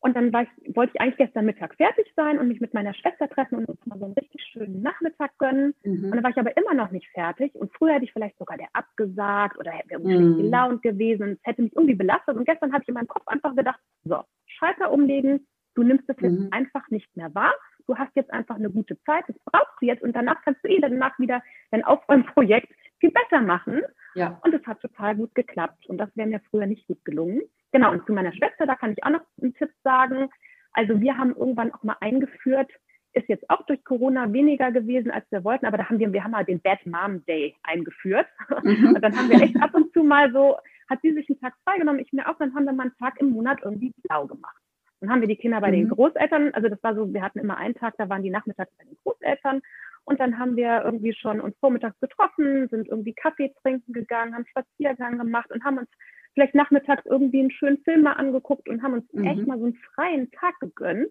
Und 0.00 0.14
dann 0.14 0.28
ich, 0.28 0.76
wollte 0.76 0.92
ich 0.94 1.00
eigentlich 1.00 1.16
gestern 1.16 1.44
Mittag 1.44 1.74
fertig 1.74 2.06
sein 2.14 2.38
und 2.38 2.46
mich 2.46 2.60
mit 2.60 2.72
meiner 2.72 2.94
Schwester 2.94 3.28
treffen 3.28 3.58
und 3.58 3.68
uns 3.68 3.84
mal 3.84 3.98
so 3.98 4.04
einen 4.04 4.14
richtig 4.14 4.42
schönen 4.52 4.80
Nachmittag 4.80 5.36
gönnen. 5.38 5.74
Mhm. 5.82 6.04
Und 6.04 6.12
dann 6.12 6.22
war 6.22 6.30
ich 6.30 6.38
aber 6.38 6.56
immer 6.56 6.74
noch 6.74 6.92
nicht 6.92 7.08
fertig. 7.10 7.52
Und 7.54 7.72
früher 7.74 7.94
hätte 7.94 8.04
ich 8.04 8.12
vielleicht 8.12 8.38
sogar 8.38 8.56
der 8.56 8.68
abgesagt 8.74 9.58
oder 9.58 9.72
hätte 9.72 9.94
irgendwie 9.94 10.18
mhm. 10.18 10.36
gelaunt 10.36 10.82
gewesen. 10.82 11.32
Es 11.32 11.38
hätte 11.42 11.62
mich 11.62 11.74
irgendwie 11.74 11.96
belastet. 11.96 12.36
Und 12.36 12.44
gestern 12.44 12.72
habe 12.72 12.82
ich 12.82 12.88
in 12.88 12.94
meinem 12.94 13.08
Kopf 13.08 13.26
einfach 13.26 13.56
gedacht, 13.56 13.80
so, 14.04 14.22
Schalter 14.46 14.92
umlegen, 14.92 15.46
du 15.74 15.82
nimmst 15.82 16.08
das 16.08 16.16
jetzt 16.20 16.38
mhm. 16.38 16.48
einfach 16.52 16.88
nicht 16.90 17.16
mehr 17.16 17.34
wahr. 17.34 17.54
Du 17.88 17.96
hast 17.96 18.14
jetzt 18.14 18.32
einfach 18.32 18.56
eine 18.56 18.70
gute 18.70 19.00
Zeit, 19.02 19.24
das 19.26 19.36
brauchst 19.46 19.74
du 19.80 19.86
jetzt. 19.86 20.02
Und 20.04 20.14
danach 20.14 20.40
kannst 20.44 20.62
du 20.62 20.68
eh 20.68 20.80
danach 20.80 21.18
wieder 21.18 21.42
dein 21.72 21.84
Aufräumprojekt 21.84 22.70
viel 22.98 23.10
besser 23.10 23.40
machen. 23.42 23.82
Ja. 24.14 24.40
Und 24.42 24.54
es 24.54 24.66
hat 24.66 24.80
total 24.80 25.16
gut 25.16 25.34
geklappt. 25.34 25.86
Und 25.86 25.98
das 25.98 26.10
wäre 26.16 26.28
mir 26.28 26.40
früher 26.50 26.66
nicht 26.66 26.86
gut 26.86 27.04
gelungen. 27.04 27.42
Genau, 27.72 27.92
und 27.92 28.06
zu 28.06 28.12
meiner 28.12 28.32
Schwester, 28.32 28.66
da 28.66 28.74
kann 28.74 28.92
ich 28.92 29.04
auch 29.04 29.10
noch 29.10 29.22
einen 29.40 29.54
Tipp 29.54 29.70
sagen. 29.84 30.28
Also 30.72 31.00
wir 31.00 31.16
haben 31.16 31.34
irgendwann 31.36 31.72
auch 31.72 31.82
mal 31.82 31.96
eingeführt, 32.00 32.70
ist 33.12 33.28
jetzt 33.28 33.48
auch 33.50 33.64
durch 33.66 33.82
Corona 33.84 34.32
weniger 34.32 34.70
gewesen, 34.70 35.10
als 35.10 35.24
wir 35.30 35.44
wollten, 35.44 35.66
aber 35.66 35.78
da 35.78 35.88
haben 35.88 35.98
wir, 35.98 36.12
wir 36.12 36.22
haben 36.22 36.30
mal 36.30 36.44
den 36.44 36.60
Bad 36.60 36.84
Mom 36.86 37.24
Day 37.26 37.56
eingeführt. 37.62 38.26
Mhm. 38.62 38.94
Und 38.94 39.02
dann 39.02 39.16
haben 39.16 39.28
wir 39.30 39.40
echt 39.40 39.60
ab 39.60 39.74
und 39.74 39.92
zu 39.92 40.02
mal 40.02 40.32
so, 40.32 40.56
hat 40.88 41.00
sie 41.02 41.12
sich 41.12 41.28
einen 41.28 41.40
Tag 41.40 41.54
freigenommen, 41.64 42.00
ich 42.00 42.12
mir 42.12 42.28
auch, 42.28 42.38
dann 42.38 42.54
haben 42.54 42.64
wir 42.64 42.72
mal 42.72 42.84
einen 42.84 42.96
Tag 42.98 43.20
im 43.20 43.30
Monat 43.30 43.58
irgendwie 43.62 43.92
blau 44.02 44.26
gemacht. 44.26 44.56
Dann 45.00 45.10
haben 45.10 45.20
wir 45.20 45.28
die 45.28 45.36
Kinder 45.36 45.60
bei 45.60 45.68
mhm. 45.68 45.74
den 45.74 45.88
Großeltern, 45.88 46.54
also 46.54 46.68
das 46.68 46.82
war 46.82 46.94
so, 46.94 47.12
wir 47.12 47.22
hatten 47.22 47.38
immer 47.38 47.56
einen 47.56 47.74
Tag, 47.74 47.94
da 47.98 48.08
waren 48.08 48.22
die 48.22 48.30
nachmittags 48.30 48.72
bei 48.78 48.84
den 48.84 48.96
Großeltern 49.02 49.62
und 50.08 50.18
dann 50.20 50.38
haben 50.38 50.56
wir 50.56 50.82
irgendwie 50.84 51.12
schon 51.12 51.40
uns 51.40 51.54
vormittags 51.58 51.98
getroffen, 52.00 52.66
sind 52.68 52.88
irgendwie 52.88 53.12
Kaffee 53.12 53.52
trinken 53.60 53.92
gegangen, 53.92 54.34
haben 54.34 54.46
Spaziergang 54.46 55.18
gemacht 55.18 55.50
und 55.50 55.62
haben 55.64 55.78
uns 55.78 55.88
vielleicht 56.32 56.54
nachmittags 56.54 57.04
irgendwie 57.04 57.40
einen 57.40 57.50
schönen 57.50 57.78
Film 57.84 58.02
mal 58.02 58.14
angeguckt 58.14 58.68
und 58.70 58.82
haben 58.82 58.94
uns 58.94 59.12
mhm. 59.12 59.24
echt 59.24 59.46
mal 59.46 59.58
so 59.58 59.66
einen 59.66 59.78
freien 59.94 60.30
Tag 60.30 60.58
gegönnt. 60.60 61.08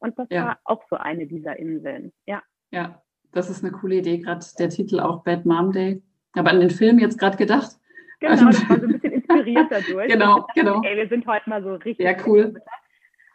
Und 0.00 0.18
das 0.18 0.26
ja. 0.30 0.46
war 0.46 0.58
auch 0.64 0.82
so 0.90 0.96
eine 0.96 1.26
dieser 1.26 1.58
Inseln. 1.58 2.12
Ja. 2.26 2.42
Ja, 2.72 3.00
das 3.32 3.50
ist 3.50 3.62
eine 3.62 3.72
coole 3.72 3.96
Idee, 3.96 4.18
gerade 4.18 4.44
der 4.58 4.70
Titel 4.70 4.98
auch 4.98 5.22
Bad 5.22 5.46
Mom 5.46 5.70
Day. 5.70 6.02
Aber 6.32 6.50
an 6.50 6.60
den 6.60 6.70
Film 6.70 6.98
jetzt 6.98 7.18
gerade 7.18 7.36
gedacht. 7.36 7.76
Genau, 8.18 8.34
das 8.34 8.68
war 8.68 8.78
so 8.78 8.86
ein 8.86 8.92
bisschen 8.92 9.12
inspiriert 9.12 9.66
dadurch. 9.70 10.10
genau, 10.10 10.46
genau. 10.54 10.82
Ey, 10.82 10.96
wir 10.96 11.08
sind 11.08 11.26
heute 11.26 11.48
mal 11.48 11.62
so 11.62 11.74
richtig. 11.74 12.04
Ja, 12.04 12.16
cool. 12.26 12.54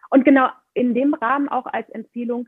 Und 0.10 0.26
genau 0.26 0.50
in 0.74 0.94
dem 0.94 1.14
Rahmen 1.14 1.48
auch 1.48 1.66
als 1.66 1.90
Empfehlung, 1.90 2.48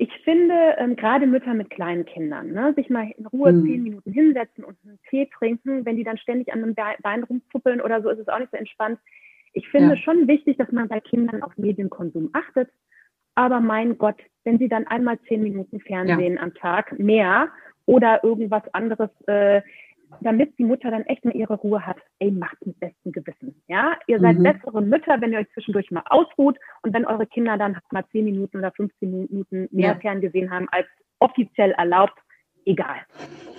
ich 0.00 0.10
finde, 0.24 0.54
ähm, 0.78 0.96
gerade 0.96 1.26
Mütter 1.26 1.52
mit 1.52 1.68
kleinen 1.68 2.06
Kindern, 2.06 2.52
ne, 2.52 2.72
sich 2.74 2.88
mal 2.88 3.10
in 3.18 3.26
Ruhe 3.26 3.52
mhm. 3.52 3.66
zehn 3.66 3.82
Minuten 3.82 4.10
hinsetzen 4.10 4.64
und 4.64 4.78
einen 4.82 4.98
Tee 5.10 5.28
trinken, 5.36 5.84
wenn 5.84 5.96
die 5.96 6.04
dann 6.04 6.16
ständig 6.16 6.50
an 6.50 6.62
einem 6.62 6.74
Bein 6.74 7.22
rumzuppeln 7.22 7.82
oder 7.82 8.00
so, 8.00 8.08
ist 8.08 8.18
es 8.18 8.28
auch 8.28 8.38
nicht 8.38 8.50
so 8.50 8.56
entspannt. 8.56 8.98
Ich 9.52 9.68
finde 9.68 9.90
ja. 9.90 9.96
schon 9.96 10.26
wichtig, 10.26 10.56
dass 10.56 10.72
man 10.72 10.88
bei 10.88 11.00
Kindern 11.00 11.42
auf 11.42 11.54
Medienkonsum 11.58 12.30
achtet. 12.32 12.70
Aber 13.34 13.60
mein 13.60 13.98
Gott, 13.98 14.16
wenn 14.44 14.56
sie 14.56 14.68
dann 14.68 14.86
einmal 14.86 15.20
zehn 15.28 15.42
Minuten 15.42 15.80
Fernsehen 15.80 16.36
ja. 16.36 16.40
am 16.40 16.54
Tag 16.54 16.98
mehr 16.98 17.50
oder 17.84 18.24
irgendwas 18.24 18.62
anderes 18.72 19.10
äh, 19.26 19.60
damit 20.20 20.58
die 20.58 20.64
Mutter 20.64 20.90
dann 20.90 21.02
echt 21.04 21.24
mal 21.24 21.34
ihre 21.34 21.54
Ruhe 21.54 21.84
hat, 21.86 21.96
ey, 22.18 22.30
macht 22.30 22.64
mit 22.66 22.78
bestem 22.80 23.12
Gewissen. 23.12 23.62
Ja, 23.68 23.96
ihr 24.06 24.20
seid 24.20 24.38
mhm. 24.38 24.44
bessere 24.44 24.82
Mütter, 24.82 25.20
wenn 25.20 25.32
ihr 25.32 25.38
euch 25.38 25.50
zwischendurch 25.52 25.90
mal 25.90 26.02
ausruht 26.08 26.58
und 26.82 26.92
wenn 26.94 27.06
eure 27.06 27.26
Kinder 27.26 27.56
dann 27.56 27.78
mal 27.90 28.04
10 28.10 28.24
Minuten 28.24 28.58
oder 28.58 28.72
15 28.72 29.10
Minuten 29.10 29.68
mehr 29.70 29.92
ja. 29.92 29.98
ferngesehen 29.98 30.50
haben 30.50 30.68
als 30.70 30.86
offiziell 31.18 31.72
erlaubt, 31.72 32.18
egal. 32.64 32.98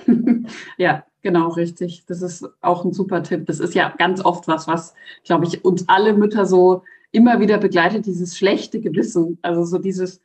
ja, 0.78 1.06
genau, 1.22 1.50
richtig. 1.50 2.06
Das 2.06 2.22
ist 2.22 2.48
auch 2.62 2.86
ein 2.86 2.94
super 2.94 3.24
Tipp. 3.24 3.46
Das 3.46 3.60
ist 3.60 3.76
ja 3.76 3.94
ganz 3.98 4.24
oft 4.24 4.48
was, 4.48 4.68
was, 4.68 4.96
glaube 5.24 5.46
ich, 5.46 5.64
uns 5.64 5.88
alle 5.88 6.14
Mütter 6.14 6.46
so 6.46 6.84
immer 7.12 7.40
wieder 7.40 7.58
begleitet, 7.58 8.06
dieses 8.06 8.38
schlechte 8.38 8.82
Gewissen. 8.82 9.38
Also 9.42 9.64
so 9.64 9.78
dieses, 9.78 10.22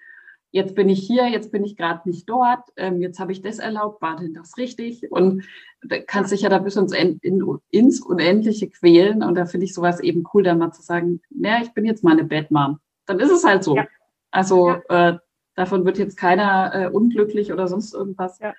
jetzt 0.56 0.74
bin 0.74 0.88
ich 0.88 1.06
hier, 1.06 1.28
jetzt 1.28 1.52
bin 1.52 1.64
ich 1.64 1.76
gerade 1.76 2.08
nicht 2.08 2.28
dort, 2.30 2.72
ähm, 2.76 3.02
jetzt 3.02 3.20
habe 3.20 3.30
ich 3.30 3.42
das 3.42 3.58
erlaubt, 3.58 4.00
war 4.00 4.16
denn 4.16 4.32
das 4.32 4.56
richtig? 4.56 5.12
Und 5.12 5.44
da 5.82 5.98
kannst 5.98 6.32
dich 6.32 6.40
ja 6.40 6.48
da 6.48 6.58
bis 6.58 6.76
ins, 6.76 6.92
in, 6.92 7.20
ins 7.70 8.00
Unendliche 8.00 8.70
quälen. 8.70 9.22
Und 9.22 9.34
da 9.34 9.44
finde 9.44 9.66
ich 9.66 9.74
sowas 9.74 10.00
eben 10.00 10.24
cool, 10.32 10.42
da 10.42 10.54
mal 10.54 10.72
zu 10.72 10.80
sagen, 10.80 11.20
naja, 11.28 11.58
ich 11.62 11.74
bin 11.74 11.84
jetzt 11.84 12.02
mal 12.02 12.12
eine 12.12 12.24
Batman. 12.24 12.78
Dann 13.04 13.20
ist 13.20 13.30
es 13.30 13.44
halt 13.44 13.64
so. 13.64 13.76
Ja. 13.76 13.86
Also 14.30 14.70
ja. 14.70 15.10
Äh, 15.10 15.18
davon 15.56 15.84
wird 15.84 15.98
jetzt 15.98 16.16
keiner 16.16 16.74
äh, 16.74 16.88
unglücklich 16.88 17.52
oder 17.52 17.68
sonst 17.68 17.92
irgendwas. 17.92 18.38
Ja. 18.38 18.54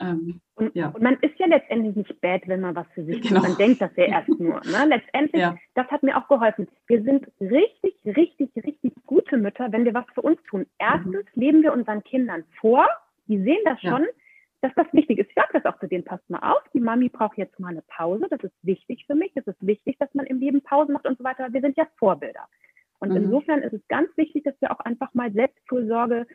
Ähm, 0.00 0.40
und, 0.54 0.74
ja. 0.74 0.88
und, 0.88 1.02
man 1.02 1.18
ist 1.20 1.38
ja 1.38 1.46
letztendlich 1.46 1.94
nicht 1.94 2.20
bad, 2.20 2.48
wenn 2.48 2.60
man 2.60 2.74
was 2.74 2.86
für 2.94 3.04
sich 3.04 3.20
genau. 3.20 3.40
tut. 3.40 3.48
Man 3.50 3.58
denkt 3.58 3.82
das 3.82 3.90
ja 3.96 4.04
erst 4.06 4.28
nur. 4.28 4.60
Ne? 4.64 4.86
Letztendlich, 4.88 5.40
ja. 5.40 5.56
das 5.74 5.86
hat 5.88 6.02
mir 6.02 6.16
auch 6.16 6.26
geholfen. 6.28 6.68
Wir 6.86 7.02
sind 7.02 7.26
richtig, 7.40 7.94
richtig, 8.04 8.50
richtig 8.56 8.94
gute 9.06 9.36
Mütter, 9.36 9.70
wenn 9.72 9.84
wir 9.84 9.94
was 9.94 10.06
für 10.14 10.22
uns 10.22 10.42
tun. 10.44 10.66
Erstens 10.78 11.24
mhm. 11.34 11.40
leben 11.40 11.62
wir 11.62 11.72
unseren 11.72 12.02
Kindern 12.02 12.44
vor, 12.60 12.88
die 13.28 13.38
sehen 13.42 13.60
das 13.64 13.80
schon, 13.80 14.02
ja. 14.02 14.08
dass 14.62 14.72
das 14.74 14.86
wichtig 14.92 15.18
ist. 15.18 15.28
Ich 15.28 15.34
sage 15.34 15.60
das 15.60 15.66
auch 15.66 15.78
zu 15.78 15.86
denen, 15.86 16.04
passt 16.04 16.28
mal 16.30 16.40
auf, 16.40 16.62
die 16.72 16.80
Mami 16.80 17.10
braucht 17.10 17.36
jetzt 17.36 17.60
mal 17.60 17.68
eine 17.68 17.82
Pause, 17.82 18.26
das 18.30 18.40
ist 18.42 18.54
wichtig 18.62 19.04
für 19.06 19.14
mich, 19.14 19.32
es 19.34 19.46
ist 19.46 19.64
wichtig, 19.64 19.98
dass 19.98 20.12
man 20.14 20.26
im 20.26 20.40
Leben 20.40 20.62
Pausen 20.62 20.94
macht 20.94 21.06
und 21.06 21.18
so 21.18 21.24
weiter. 21.24 21.52
Wir 21.52 21.60
sind 21.60 21.76
ja 21.76 21.86
Vorbilder. 21.98 22.48
Und 23.00 23.10
mhm. 23.10 23.16
insofern 23.16 23.62
ist 23.62 23.74
es 23.74 23.86
ganz 23.88 24.08
wichtig, 24.16 24.44
dass 24.44 24.58
wir 24.60 24.70
auch 24.70 24.80
einfach 24.80 25.12
mal 25.14 25.30
Selbstfürsorge 25.32 26.26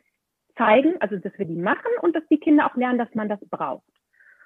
zeigen, 0.56 0.94
also 1.00 1.16
dass 1.16 1.36
wir 1.38 1.46
die 1.46 1.56
machen 1.56 1.90
und 2.02 2.14
dass 2.16 2.26
die 2.28 2.38
Kinder 2.38 2.66
auch 2.66 2.76
lernen, 2.76 2.98
dass 2.98 3.14
man 3.14 3.28
das 3.28 3.40
braucht. 3.48 3.84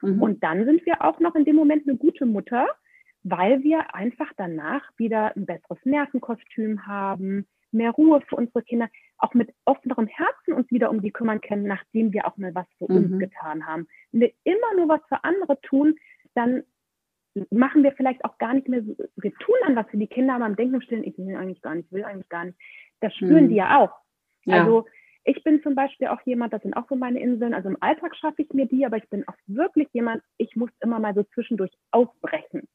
Mhm. 0.02 0.22
Und 0.22 0.42
dann 0.42 0.64
sind 0.64 0.84
wir 0.86 1.02
auch 1.02 1.20
noch 1.20 1.34
in 1.34 1.44
dem 1.44 1.56
Moment 1.56 1.86
eine 1.86 1.96
gute 1.96 2.26
Mutter, 2.26 2.68
weil 3.22 3.62
wir 3.62 3.94
einfach 3.94 4.32
danach 4.36 4.82
wieder 4.96 5.36
ein 5.36 5.46
besseres 5.46 5.78
Nervenkostüm 5.84 6.86
haben, 6.86 7.46
mehr 7.72 7.92
Ruhe 7.92 8.20
für 8.22 8.36
unsere 8.36 8.62
Kinder, 8.62 8.88
auch 9.18 9.34
mit 9.34 9.52
offenerem 9.64 10.06
Herzen 10.06 10.54
uns 10.54 10.70
wieder 10.70 10.90
um 10.90 11.02
die 11.02 11.12
kümmern 11.12 11.40
können, 11.40 11.64
nachdem 11.64 12.12
wir 12.12 12.26
auch 12.26 12.36
mal 12.36 12.54
was 12.54 12.66
für 12.78 12.90
mhm. 12.90 12.96
uns 12.96 13.18
getan 13.18 13.66
haben. 13.66 13.86
Wenn 14.12 14.22
wir 14.22 14.32
immer 14.44 14.74
nur 14.76 14.88
was 14.88 15.00
für 15.08 15.22
andere 15.22 15.60
tun, 15.60 15.96
dann 16.34 16.62
machen 17.50 17.82
wir 17.82 17.92
vielleicht 17.92 18.24
auch 18.24 18.38
gar 18.38 18.54
nicht 18.54 18.68
mehr 18.68 18.82
so, 18.82 18.96
wir 19.16 19.32
tun 19.34 19.54
dann 19.64 19.76
was 19.76 19.88
für 19.90 19.98
die 19.98 20.08
Kinder, 20.08 20.34
aber 20.34 20.46
am 20.46 20.56
Denken 20.56 20.82
stillen, 20.82 21.04
ich 21.04 21.16
will 21.16 21.36
eigentlich 21.36 21.62
gar 21.62 21.74
nicht, 21.74 21.92
will 21.92 22.04
eigentlich 22.04 22.28
gar 22.28 22.46
nicht. 22.46 22.58
Das 23.00 23.14
spüren 23.14 23.44
mhm. 23.44 23.48
die 23.50 23.54
ja 23.56 23.78
auch. 23.78 23.92
Ja. 24.44 24.64
Also 24.64 24.86
ich 25.30 25.44
bin 25.44 25.62
zum 25.62 25.76
Beispiel 25.76 26.08
auch 26.08 26.20
jemand, 26.24 26.52
das 26.52 26.62
sind 26.62 26.76
auch 26.76 26.88
so 26.88 26.96
meine 26.96 27.20
Inseln, 27.20 27.54
also 27.54 27.68
im 27.68 27.80
Alltag 27.80 28.16
schaffe 28.16 28.42
ich 28.42 28.52
mir 28.52 28.66
die, 28.66 28.84
aber 28.84 28.96
ich 28.96 29.08
bin 29.08 29.26
auch 29.28 29.36
wirklich 29.46 29.88
jemand, 29.92 30.22
ich 30.38 30.56
muss 30.56 30.70
immer 30.80 30.98
mal 30.98 31.14
so 31.14 31.22
zwischendurch 31.22 31.70
aufbrechen. 31.92 32.66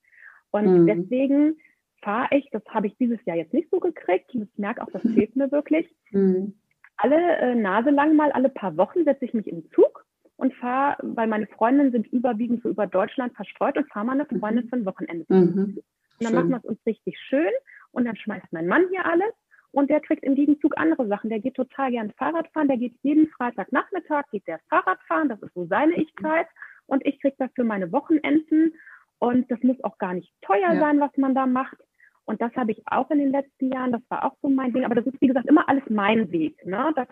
Und 0.52 0.84
mhm. 0.84 0.88
deswegen 0.88 1.58
fahre 2.02 2.30
ich, 2.38 2.48
das 2.52 2.64
habe 2.70 2.88
ich 2.88 2.98
dieses 2.98 3.24
Jahr 3.26 3.36
jetzt 3.36 3.54
nicht 3.54 3.70
so 3.72 3.80
gekriegt 3.80 4.34
ich 4.34 4.48
merke 4.58 4.82
auch, 4.82 4.92
das 4.92 5.02
fehlt 5.14 5.36
mir 5.36 5.52
wirklich. 5.52 5.94
Mhm. 6.12 6.54
Alle 6.96 7.38
äh, 7.40 7.56
Nase 7.56 7.90
lang 7.90 8.16
mal, 8.16 8.32
alle 8.32 8.48
paar 8.48 8.78
Wochen 8.78 9.04
setze 9.04 9.26
ich 9.26 9.34
mich 9.34 9.48
im 9.48 9.70
Zug 9.72 10.06
und 10.38 10.54
fahre, 10.54 10.96
weil 11.02 11.28
meine 11.28 11.48
Freundinnen 11.48 11.92
sind 11.92 12.08
überwiegend 12.08 12.64
so 12.64 12.70
über 12.70 12.88
Deutschland 12.88 13.36
verstreut 13.36 13.78
und 13.78 13.92
fahre 13.92 14.06
mal 14.06 14.14
eine 14.14 14.26
Freundin 14.26 14.64
mhm. 14.66 14.70
für 14.70 14.76
ein 14.78 14.86
Wochenende. 14.86 15.26
Mhm. 15.28 15.78
Und 16.20 16.24
dann 16.24 16.34
machen 16.34 16.50
wir 16.52 16.58
es 16.58 16.66
uns 16.66 16.80
richtig 16.86 17.20
schön 17.28 17.52
und 17.92 18.06
dann 18.06 18.16
schmeißt 18.16 18.48
mein 18.52 18.68
Mann 18.68 18.86
hier 18.92 19.06
alles 19.06 19.34
und 19.72 19.90
der 19.90 20.00
kriegt 20.00 20.24
im 20.24 20.36
Gegenzug 20.36 20.78
andere 20.78 21.08
Sachen. 21.08 21.30
Der 21.30 21.40
geht 21.40 21.56
total 21.56 21.92
gern 21.92 22.12
Fahrrad 22.14 22.48
fahren, 22.54 22.68
der 22.68 22.78
geht 22.78 22.96
jeden 23.02 23.28
Freitagnachmittag, 23.30 24.24
geht 24.32 24.48
der 24.48 24.60
Fahrrad 24.70 25.00
fahren, 25.08 25.30
das 25.30 25.42
ist 25.42 25.54
so 25.54 25.66
seine 25.66 25.96
Ich-Zeit 25.96 26.48
und 26.88 27.06
ich 27.06 27.20
kriege 27.20 27.36
dafür 27.38 27.64
meine 27.64 27.92
Wochenenden 27.92 28.74
und 29.20 29.50
das 29.50 29.62
muss 29.64 29.82
auch 29.84 29.98
gar 29.98 30.14
nicht 30.14 30.32
teuer 30.42 30.74
ja. 30.74 30.80
sein, 30.80 31.00
was 31.00 31.16
man 31.18 31.36
da 31.36 31.46
macht. 31.46 31.78
Und 32.26 32.42
das 32.42 32.56
habe 32.56 32.72
ich 32.72 32.82
auch 32.88 33.10
in 33.12 33.20
den 33.20 33.32
letzten 33.32 33.72
Jahren, 33.72 33.92
das 33.92 34.02
war 34.10 34.26
auch 34.26 34.36
so 34.42 34.50
mein 34.50 34.74
Ding, 34.74 34.84
aber 34.84 34.96
das 34.96 35.06
ist 35.06 35.22
wie 35.22 35.28
gesagt 35.28 35.48
immer 35.48 35.70
alles 35.70 35.84
mein 35.90 36.32
Weg. 36.32 36.66
Ne? 36.66 36.92
Das, 36.96 37.08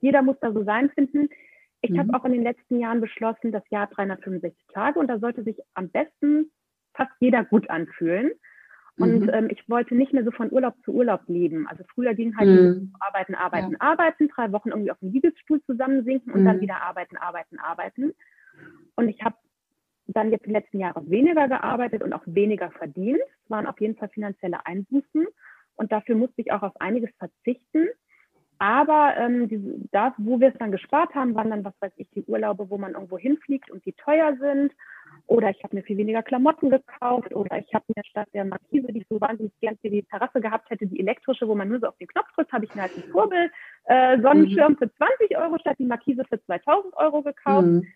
jeder 0.00 0.22
muss 0.22 0.36
da 0.40 0.52
so 0.52 0.64
sein 0.64 0.90
finden. 0.90 1.28
ich 1.80 1.90
mhm. 1.90 1.98
habe 1.98 2.14
auch 2.14 2.24
in 2.24 2.32
den 2.32 2.42
letzten 2.42 2.78
Jahren 2.78 3.00
beschlossen, 3.00 3.52
das 3.52 3.62
Jahr 3.70 3.86
365 3.86 4.66
Tage 4.72 4.98
und 4.98 5.08
da 5.08 5.18
sollte 5.18 5.42
sich 5.42 5.58
am 5.74 5.88
besten 5.90 6.50
fast 6.94 7.12
jeder 7.20 7.44
gut 7.44 7.70
anfühlen. 7.70 8.32
Und 9.00 9.20
mhm. 9.20 9.30
ähm, 9.32 9.48
ich 9.50 9.66
wollte 9.68 9.94
nicht 9.94 10.12
mehr 10.12 10.24
so 10.24 10.30
von 10.30 10.52
Urlaub 10.52 10.74
zu 10.84 10.92
Urlaub 10.92 11.22
leben. 11.26 11.66
Also 11.66 11.84
früher 11.94 12.14
ging 12.14 12.36
halt 12.36 12.48
mhm. 12.48 12.92
arbeiten, 13.00 13.34
arbeiten, 13.34 13.72
ja. 13.72 13.80
arbeiten, 13.80 14.28
drei 14.28 14.52
Wochen 14.52 14.68
irgendwie 14.68 14.90
auf 14.90 14.98
dem 14.98 15.12
Liegestuhl 15.12 15.62
zusammensinken 15.62 16.32
und 16.32 16.44
dann 16.44 16.58
mhm. 16.58 16.60
wieder 16.60 16.82
arbeiten, 16.82 17.16
arbeiten, 17.16 17.58
arbeiten. 17.58 18.12
Und 18.96 19.08
ich 19.08 19.22
habe 19.22 19.36
dann 20.06 20.30
jetzt 20.30 20.44
die 20.44 20.52
letzten 20.52 20.80
Jahre 20.80 21.08
weniger 21.08 21.48
gearbeitet 21.48 22.02
und 22.02 22.12
auch 22.12 22.22
weniger 22.26 22.70
verdient. 22.72 23.20
Es 23.44 23.50
waren 23.50 23.66
auf 23.66 23.80
jeden 23.80 23.96
Fall 23.96 24.10
finanzielle 24.10 24.66
Einbußen. 24.66 25.26
Und 25.76 25.92
dafür 25.92 26.14
musste 26.14 26.42
ich 26.42 26.52
auch 26.52 26.62
auf 26.62 26.78
einiges 26.78 27.10
verzichten. 27.16 27.88
Aber 28.58 29.14
ähm, 29.16 29.48
diese, 29.48 29.76
das, 29.92 30.12
wo 30.18 30.38
wir 30.40 30.48
es 30.48 30.58
dann 30.58 30.72
gespart 30.72 31.14
haben, 31.14 31.34
waren 31.34 31.48
dann, 31.48 31.64
was 31.64 31.72
weiß 31.80 31.92
ich, 31.96 32.10
die 32.10 32.24
Urlaube, 32.24 32.68
wo 32.68 32.76
man 32.76 32.92
irgendwo 32.92 33.16
hinfliegt 33.16 33.70
und 33.70 33.86
die 33.86 33.94
teuer 33.94 34.36
sind. 34.38 34.72
Oder 35.30 35.50
ich 35.50 35.62
habe 35.62 35.76
mir 35.76 35.84
viel 35.84 35.96
weniger 35.96 36.24
Klamotten 36.24 36.70
gekauft. 36.70 37.32
Oder 37.36 37.58
ich 37.58 37.72
habe 37.72 37.84
mir 37.94 38.02
statt 38.04 38.28
der 38.34 38.44
Markise, 38.44 38.92
die 38.92 39.02
ich 39.02 39.06
so 39.08 39.20
wahnsinnig 39.20 39.52
gern 39.60 39.78
für 39.80 39.88
die 39.88 40.02
Terrasse 40.02 40.40
gehabt 40.40 40.68
hätte, 40.70 40.88
die 40.88 40.98
elektrische, 40.98 41.46
wo 41.46 41.54
man 41.54 41.68
nur 41.68 41.78
so 41.78 41.86
auf 41.86 41.96
den 41.98 42.08
Knopf 42.08 42.26
drückt, 42.34 42.52
habe 42.52 42.64
ich 42.64 42.74
mir 42.74 42.82
halt 42.82 42.96
einen 42.96 43.12
Kurbel 43.12 43.48
äh, 43.84 44.20
Sonnenschirm 44.20 44.72
mhm. 44.72 44.78
für 44.78 44.92
20 44.92 45.38
Euro 45.38 45.56
statt 45.60 45.76
die 45.78 45.84
Markise 45.84 46.24
für 46.28 46.44
2000 46.44 46.96
Euro 46.96 47.22
gekauft. 47.22 47.64
Mhm. 47.64 47.86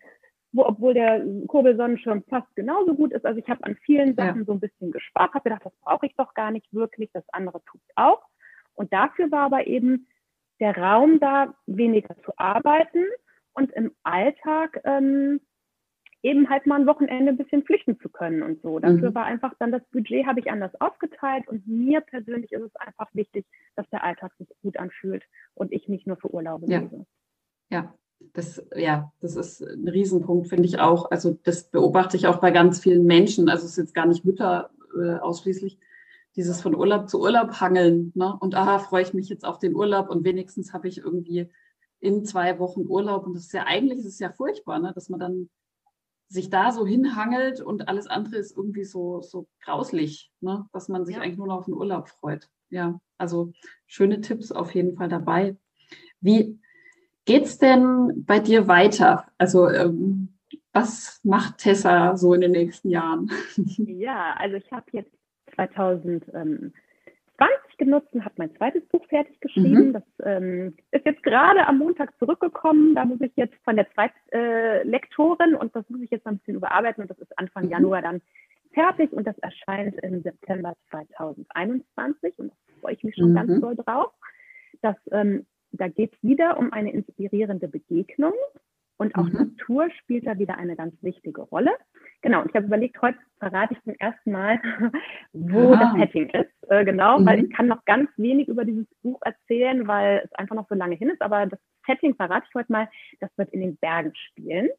Wo, 0.53 0.63
obwohl 0.63 0.93
der 0.93 1.25
Kurbelsonnenschirm 1.47 2.23
fast 2.29 2.55
genauso 2.55 2.95
gut 2.95 3.11
ist. 3.11 3.25
Also 3.25 3.37
ich 3.37 3.49
habe 3.49 3.65
an 3.65 3.75
vielen 3.83 4.15
Sachen 4.15 4.39
ja. 4.39 4.45
so 4.45 4.53
ein 4.53 4.61
bisschen 4.61 4.91
gespart, 4.91 5.33
habe 5.33 5.49
gedacht, 5.49 5.65
das 5.65 5.75
brauche 5.83 6.05
ich 6.05 6.15
doch 6.15 6.33
gar 6.35 6.51
nicht 6.51 6.73
wirklich, 6.73 7.09
das 7.11 7.25
andere 7.33 7.61
tut 7.65 7.81
auch. 7.95 8.21
Und 8.75 8.93
dafür 8.93 9.29
war 9.31 9.47
aber 9.47 9.67
eben 9.67 10.07
der 10.61 10.77
Raum 10.77 11.19
da, 11.19 11.53
weniger 11.65 12.15
zu 12.23 12.31
arbeiten 12.37 13.03
und 13.55 13.73
im 13.73 13.91
Alltag 14.03 14.79
ähm, 14.85 15.41
eben 16.25 16.49
halt 16.49 16.65
mal 16.65 16.79
ein 16.79 16.87
Wochenende 16.87 17.31
ein 17.31 17.37
bisschen 17.37 17.63
flüchten 17.63 17.99
zu 17.99 18.09
können 18.09 18.41
und 18.41 18.59
so. 18.63 18.79
Dafür 18.79 19.11
mhm. 19.11 19.15
war 19.15 19.25
einfach 19.25 19.53
dann 19.59 19.71
das 19.71 19.83
Budget, 19.91 20.25
habe 20.25 20.39
ich 20.39 20.49
anders 20.49 20.71
aufgeteilt 20.81 21.47
und 21.47 21.67
mir 21.67 22.01
persönlich 22.01 22.51
ist 22.51 22.63
es 22.63 22.75
einfach 22.77 23.07
wichtig, 23.13 23.45
dass 23.75 23.87
der 23.91 24.03
Alltag 24.03 24.33
sich 24.39 24.47
gut 24.63 24.77
anfühlt 24.77 25.23
und 25.53 25.71
ich 25.71 25.87
nicht 25.87 26.07
nur 26.07 26.17
für 26.17 26.33
Urlaube 26.33 26.65
ja. 26.67 26.79
lebe. 26.79 27.05
Ja, 27.69 27.93
das, 28.33 28.65
ja, 28.75 29.11
das 29.19 29.35
ist 29.35 29.61
ein 29.61 29.87
Riesenpunkt, 29.87 30.47
finde 30.47 30.65
ich 30.65 30.79
auch. 30.79 31.11
Also 31.11 31.37
das 31.43 31.69
beobachte 31.69 32.17
ich 32.17 32.25
auch 32.25 32.37
bei 32.37 32.49
ganz 32.49 32.79
vielen 32.79 33.05
Menschen. 33.05 33.47
Also 33.47 33.65
es 33.65 33.71
ist 33.71 33.77
jetzt 33.77 33.93
gar 33.93 34.07
nicht 34.07 34.25
Mütter 34.25 34.71
äh, 34.99 35.17
ausschließlich, 35.17 35.77
dieses 36.35 36.59
von 36.59 36.73
Urlaub 36.73 37.07
zu 37.07 37.21
Urlaub 37.21 37.61
hangeln. 37.61 38.11
Ne? 38.15 38.35
Und 38.39 38.55
aha, 38.55 38.79
freue 38.79 39.03
ich 39.03 39.13
mich 39.13 39.29
jetzt 39.29 39.45
auf 39.45 39.59
den 39.59 39.75
Urlaub 39.75 40.09
und 40.09 40.23
wenigstens 40.23 40.73
habe 40.73 40.87
ich 40.87 40.97
irgendwie 40.97 41.51
in 41.99 42.25
zwei 42.25 42.57
Wochen 42.57 42.87
Urlaub. 42.87 43.27
Und 43.27 43.35
das 43.35 43.43
ist 43.43 43.53
ja 43.53 43.65
eigentlich, 43.67 43.99
ist 43.99 44.19
ja 44.19 44.31
furchtbar, 44.31 44.79
ne? 44.79 44.91
dass 44.95 45.09
man 45.09 45.19
dann 45.19 45.49
sich 46.27 46.49
da 46.49 46.71
so 46.71 46.85
hinhangelt 46.85 47.61
und 47.61 47.87
alles 47.87 48.07
andere 48.07 48.37
ist 48.37 48.55
irgendwie 48.55 48.83
so, 48.83 49.21
so 49.21 49.47
grauslich, 49.63 50.31
ne? 50.41 50.67
dass 50.73 50.89
man 50.89 51.05
sich 51.05 51.15
ja. 51.15 51.21
eigentlich 51.21 51.37
nur 51.37 51.47
noch 51.47 51.59
auf 51.59 51.65
den 51.65 51.75
Urlaub 51.75 52.09
freut. 52.09 52.49
Ja, 52.69 52.99
also 53.17 53.53
schöne 53.85 54.21
Tipps 54.21 54.51
auf 54.51 54.73
jeden 54.73 54.95
Fall 54.95 55.07
dabei. 55.07 55.55
Wie 56.19 56.59
geht's 57.25 57.57
denn 57.57 58.23
bei 58.25 58.39
dir 58.39 58.67
weiter? 58.67 59.27
Also 59.37 59.69
ähm, 59.69 60.35
was 60.73 61.21
macht 61.23 61.59
Tessa 61.59 62.17
so 62.17 62.33
in 62.33 62.41
den 62.41 62.51
nächsten 62.51 62.89
Jahren? 62.89 63.31
Ja, 63.77 64.33
also 64.37 64.57
ich 64.57 64.71
habe 64.71 64.85
jetzt 64.91 65.15
2020 67.75 67.77
genutzt 67.77 68.13
und 68.13 68.25
habe 68.25 68.35
mein 68.37 68.55
zweites 68.55 68.85
Buch 68.87 69.05
fertig 69.07 69.39
geschrieben. 69.39 69.87
Mhm. 69.87 69.93
Das 69.93 70.03
ähm, 70.23 70.75
ist 70.91 71.05
jetzt 71.05 71.23
gerade 71.23 71.67
am 71.67 71.77
Montag 71.77 72.17
zurückgekommen. 72.19 72.95
Da 72.95 73.05
muss 73.05 73.21
ich 73.21 73.31
jetzt 73.35 73.55
von 73.63 73.75
der 73.75 73.87
Zweitlektorin 73.93 75.53
äh, 75.53 75.57
und 75.57 75.75
das 75.75 75.89
muss 75.89 76.01
ich 76.01 76.11
jetzt 76.11 76.25
ein 76.27 76.37
bisschen 76.37 76.55
überarbeiten 76.55 77.01
und 77.01 77.09
das 77.09 77.19
ist 77.19 77.37
Anfang 77.37 77.65
mhm. 77.65 77.71
Januar 77.71 78.01
dann 78.01 78.21
fertig 78.73 79.11
und 79.13 79.25
das 79.25 79.37
erscheint 79.39 79.95
im 80.03 80.21
September 80.21 80.73
2021 80.89 82.39
und 82.39 82.49
da 82.49 82.55
freue 82.81 82.93
ich 82.93 83.03
mich 83.03 83.15
schon 83.15 83.31
mhm. 83.31 83.35
ganz 83.35 83.61
doll 83.61 83.75
drauf. 83.75 84.11
Das, 84.81 84.95
ähm, 85.11 85.45
da 85.71 85.87
geht 85.87 86.13
es 86.13 86.23
wieder 86.23 86.57
um 86.57 86.73
eine 86.73 86.91
inspirierende 86.91 87.67
Begegnung 87.67 88.33
und 88.97 89.15
auch 89.15 89.25
mhm. 89.25 89.33
Natur 89.33 89.89
spielt 90.01 90.25
da 90.25 90.37
wieder 90.37 90.57
eine 90.57 90.75
ganz 90.75 90.95
wichtige 91.01 91.41
Rolle. 91.41 91.71
Genau, 92.21 92.41
und 92.41 92.49
ich 92.49 92.55
habe 92.55 92.67
überlegt, 92.67 93.01
heute 93.01 93.17
verrate 93.39 93.73
ich 93.73 93.83
zum 93.83 93.93
ersten 93.99 94.31
Mal, 94.31 94.59
wo 95.33 95.73
ah. 95.73 95.77
das 95.77 95.93
Setting 95.99 96.29
ist. 96.29 96.69
Äh, 96.69 96.85
genau, 96.85 97.19
mhm. 97.19 97.25
weil 97.25 97.43
ich 97.43 97.51
kann 97.51 97.67
noch 97.67 97.83
ganz 97.85 98.09
wenig 98.17 98.47
über 98.47 98.65
dieses 98.65 98.87
Buch 99.03 99.19
erzählen, 99.23 99.87
weil 99.87 100.21
es 100.23 100.31
einfach 100.33 100.55
noch 100.55 100.67
so 100.69 100.75
lange 100.75 100.95
hin 100.95 101.09
ist. 101.09 101.21
Aber 101.21 101.45
das 101.45 101.59
Setting 101.85 102.15
verrate 102.15 102.45
ich 102.49 102.55
heute 102.55 102.71
mal, 102.71 102.89
das 103.19 103.29
wird 103.37 103.51
in 103.51 103.61
den 103.61 103.77
Bergen 103.77 104.13
spielen. 104.15 104.69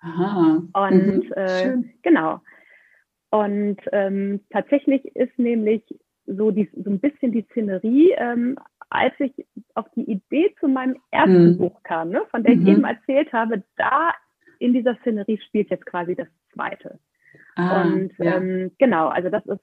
Aha. 0.00 0.62
Und 0.72 1.24
mhm. 1.24 1.32
äh, 1.36 1.76
genau. 2.02 2.40
Und 3.30 3.78
ähm, 3.92 4.40
tatsächlich 4.50 5.04
ist 5.14 5.38
nämlich 5.38 5.82
so, 6.26 6.50
die, 6.50 6.68
so 6.74 6.90
ein 6.90 7.00
bisschen 7.00 7.32
die 7.32 7.46
Szenerie 7.50 8.12
ähm, 8.16 8.58
als 8.90 9.14
ich 9.18 9.32
auf 9.74 9.86
die 9.94 10.10
Idee 10.10 10.54
zu 10.58 10.68
meinem 10.68 10.96
ersten 11.10 11.52
mhm. 11.52 11.58
Buch 11.58 11.82
kam, 11.82 12.10
ne, 12.10 12.22
von 12.30 12.42
der 12.42 12.54
ich 12.54 12.60
mhm. 12.60 12.66
eben 12.66 12.84
erzählt 12.84 13.32
habe, 13.32 13.62
da 13.76 14.12
in 14.58 14.74
dieser 14.74 14.96
Szenerie 14.96 15.40
spielt 15.46 15.70
jetzt 15.70 15.86
quasi 15.86 16.14
das 16.14 16.28
zweite. 16.52 16.98
Ah, 17.54 17.82
und 17.82 18.12
ja. 18.18 18.36
ähm, 18.36 18.72
genau, 18.78 19.08
also 19.08 19.28
das 19.28 19.44
ist, 19.46 19.60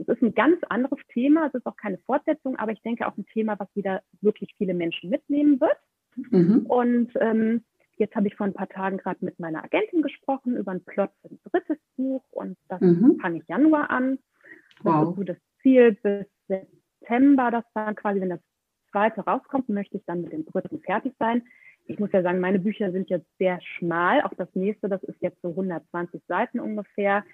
es 0.00 0.08
ist 0.08 0.22
ein 0.22 0.34
ganz 0.34 0.58
anderes 0.68 0.98
Thema, 1.12 1.46
es 1.46 1.54
ist 1.54 1.66
auch 1.66 1.76
keine 1.76 1.98
Fortsetzung, 1.98 2.56
aber 2.56 2.72
ich 2.72 2.82
denke 2.82 3.06
auch 3.06 3.16
ein 3.16 3.26
Thema, 3.26 3.58
was 3.58 3.68
wieder 3.74 4.02
wirklich 4.20 4.54
viele 4.56 4.74
Menschen 4.74 5.10
mitnehmen 5.10 5.60
wird. 5.60 5.76
Mhm. 6.30 6.66
Und 6.66 7.10
ähm, 7.20 7.64
jetzt 7.96 8.14
habe 8.16 8.28
ich 8.28 8.36
vor 8.36 8.46
ein 8.46 8.54
paar 8.54 8.68
Tagen 8.68 8.98
gerade 8.98 9.24
mit 9.24 9.38
meiner 9.38 9.62
Agentin 9.62 10.02
gesprochen 10.02 10.56
über 10.56 10.70
einen 10.70 10.84
Plot 10.84 11.10
für 11.20 11.28
ein 11.28 11.40
drittes 11.50 11.78
Buch 11.96 12.24
und 12.30 12.56
das 12.68 12.80
mhm. 12.80 13.18
fange 13.20 13.38
ich 13.38 13.48
Januar 13.48 13.90
an. 13.90 14.18
Das 14.82 14.94
wow. 14.94 15.10
ist 15.10 15.16
so 15.16 15.22
das 15.24 15.36
Ziel 15.62 15.92
bis 16.02 16.26
September, 16.48 17.50
das 17.50 17.64
dann 17.74 17.94
quasi, 17.94 18.20
wenn 18.20 18.30
das 18.30 18.40
zweite 18.90 19.22
rauskommt, 19.22 19.68
möchte 19.68 19.96
ich 19.96 20.04
dann 20.06 20.22
mit 20.22 20.32
dem 20.32 20.44
dritten 20.46 20.80
fertig 20.80 21.14
sein. 21.18 21.42
Ich 21.86 21.98
muss 21.98 22.12
ja 22.12 22.22
sagen, 22.22 22.40
meine 22.40 22.58
Bücher 22.58 22.92
sind 22.92 23.10
jetzt 23.10 23.26
sehr 23.38 23.60
schmal. 23.60 24.22
Auch 24.22 24.34
das 24.34 24.48
nächste, 24.54 24.88
das 24.88 25.02
ist 25.02 25.20
jetzt 25.20 25.40
so 25.42 25.48
120 25.50 26.22
Seiten 26.28 26.60
ungefähr. 26.60 27.24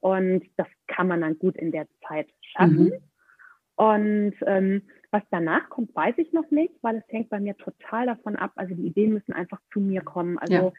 Und 0.00 0.44
das 0.56 0.68
kann 0.86 1.08
man 1.08 1.22
dann 1.22 1.38
gut 1.38 1.56
in 1.56 1.72
der 1.72 1.86
Zeit 2.06 2.28
schaffen. 2.40 2.84
Mhm. 2.84 2.92
Und 3.76 4.34
ähm, 4.46 4.82
was 5.10 5.22
danach 5.30 5.68
kommt, 5.68 5.94
weiß 5.94 6.14
ich 6.18 6.32
noch 6.32 6.50
nicht, 6.50 6.74
weil 6.82 6.96
es 6.96 7.12
hängt 7.12 7.30
bei 7.30 7.40
mir 7.40 7.56
total 7.56 8.06
davon 8.06 8.36
ab. 8.36 8.52
Also 8.56 8.74
die 8.74 8.86
Ideen 8.86 9.14
müssen 9.14 9.32
einfach 9.32 9.60
zu 9.72 9.80
mir 9.80 10.02
kommen. 10.02 10.38
Also 10.38 10.54
ja. 10.54 10.72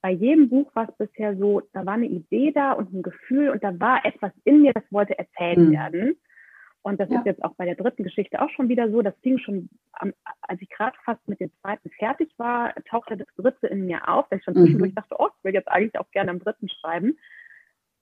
bei 0.00 0.10
jedem 0.10 0.48
Buch 0.48 0.74
war 0.74 0.88
es 0.88 0.96
bisher 0.96 1.36
so, 1.36 1.62
da 1.72 1.86
war 1.86 1.94
eine 1.94 2.06
Idee 2.06 2.52
da 2.52 2.72
und 2.72 2.92
ein 2.92 3.02
Gefühl 3.02 3.50
und 3.50 3.62
da 3.62 3.78
war 3.78 4.04
etwas 4.04 4.32
in 4.44 4.62
mir, 4.62 4.72
das 4.72 4.84
wollte 4.90 5.18
erzählt 5.18 5.58
mhm. 5.58 5.72
werden. 5.72 6.16
Und 6.82 6.98
das 6.98 7.10
ja. 7.10 7.18
ist 7.18 7.26
jetzt 7.26 7.44
auch 7.44 7.54
bei 7.56 7.66
der 7.66 7.74
dritten 7.74 8.04
Geschichte 8.04 8.40
auch 8.40 8.48
schon 8.50 8.68
wieder 8.68 8.90
so. 8.90 9.02
Das 9.02 9.14
fing 9.22 9.38
schon, 9.38 9.68
am, 9.92 10.12
als 10.40 10.62
ich 10.62 10.70
gerade 10.70 10.96
fast 11.04 11.26
mit 11.28 11.40
dem 11.40 11.52
zweiten 11.60 11.90
fertig 11.90 12.32
war, 12.38 12.74
tauchte 12.88 13.16
das 13.16 13.28
dritte 13.36 13.66
in 13.66 13.86
mir 13.86 14.08
auf, 14.08 14.28
dass 14.28 14.38
ich 14.38 14.44
schon 14.44 14.54
zwischendurch 14.54 14.92
mhm. 14.92 14.96
dachte, 14.96 15.16
oh, 15.18 15.28
ich 15.28 15.44
will 15.44 15.54
jetzt 15.54 15.68
eigentlich 15.68 15.98
auch 15.98 16.10
gerne 16.10 16.30
am 16.30 16.38
dritten 16.38 16.68
schreiben. 16.68 17.18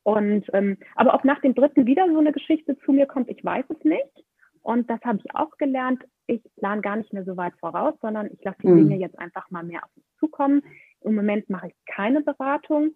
Und 0.05 0.47
ähm, 0.53 0.79
aber 0.95 1.15
ob 1.15 1.25
nach 1.25 1.41
dem 1.41 1.55
dritten 1.55 1.87
wieder 1.87 2.07
so 2.09 2.19
eine 2.19 2.33
Geschichte 2.33 2.79
zu 2.79 2.93
mir 2.93 3.07
kommt, 3.07 3.29
ich 3.29 3.45
weiß 3.45 3.65
es 3.69 3.85
nicht. 3.85 4.25
Und 4.63 4.89
das 4.89 5.01
habe 5.03 5.19
ich 5.19 5.35
auch 5.35 5.57
gelernt. 5.59 6.05
Ich 6.27 6.43
plane 6.57 6.83
gar 6.83 6.97
nicht 6.97 7.13
mehr 7.13 7.25
so 7.25 7.37
weit 7.37 7.55
voraus, 7.59 7.95
sondern 8.01 8.31
ich 8.33 8.43
lasse 8.45 8.59
die 8.63 8.69
mhm. 8.69 8.89
Dinge 8.89 9.01
jetzt 9.01 9.19
einfach 9.19 9.51
mal 9.51 9.65
mehr 9.65 9.85
auf 9.85 9.91
mich 9.97 10.07
zukommen. 10.19 10.63
Im 11.01 11.15
Moment 11.15 11.51
mache 11.51 11.69
ich 11.69 11.75
keine 11.87 12.21
Beratung, 12.23 12.93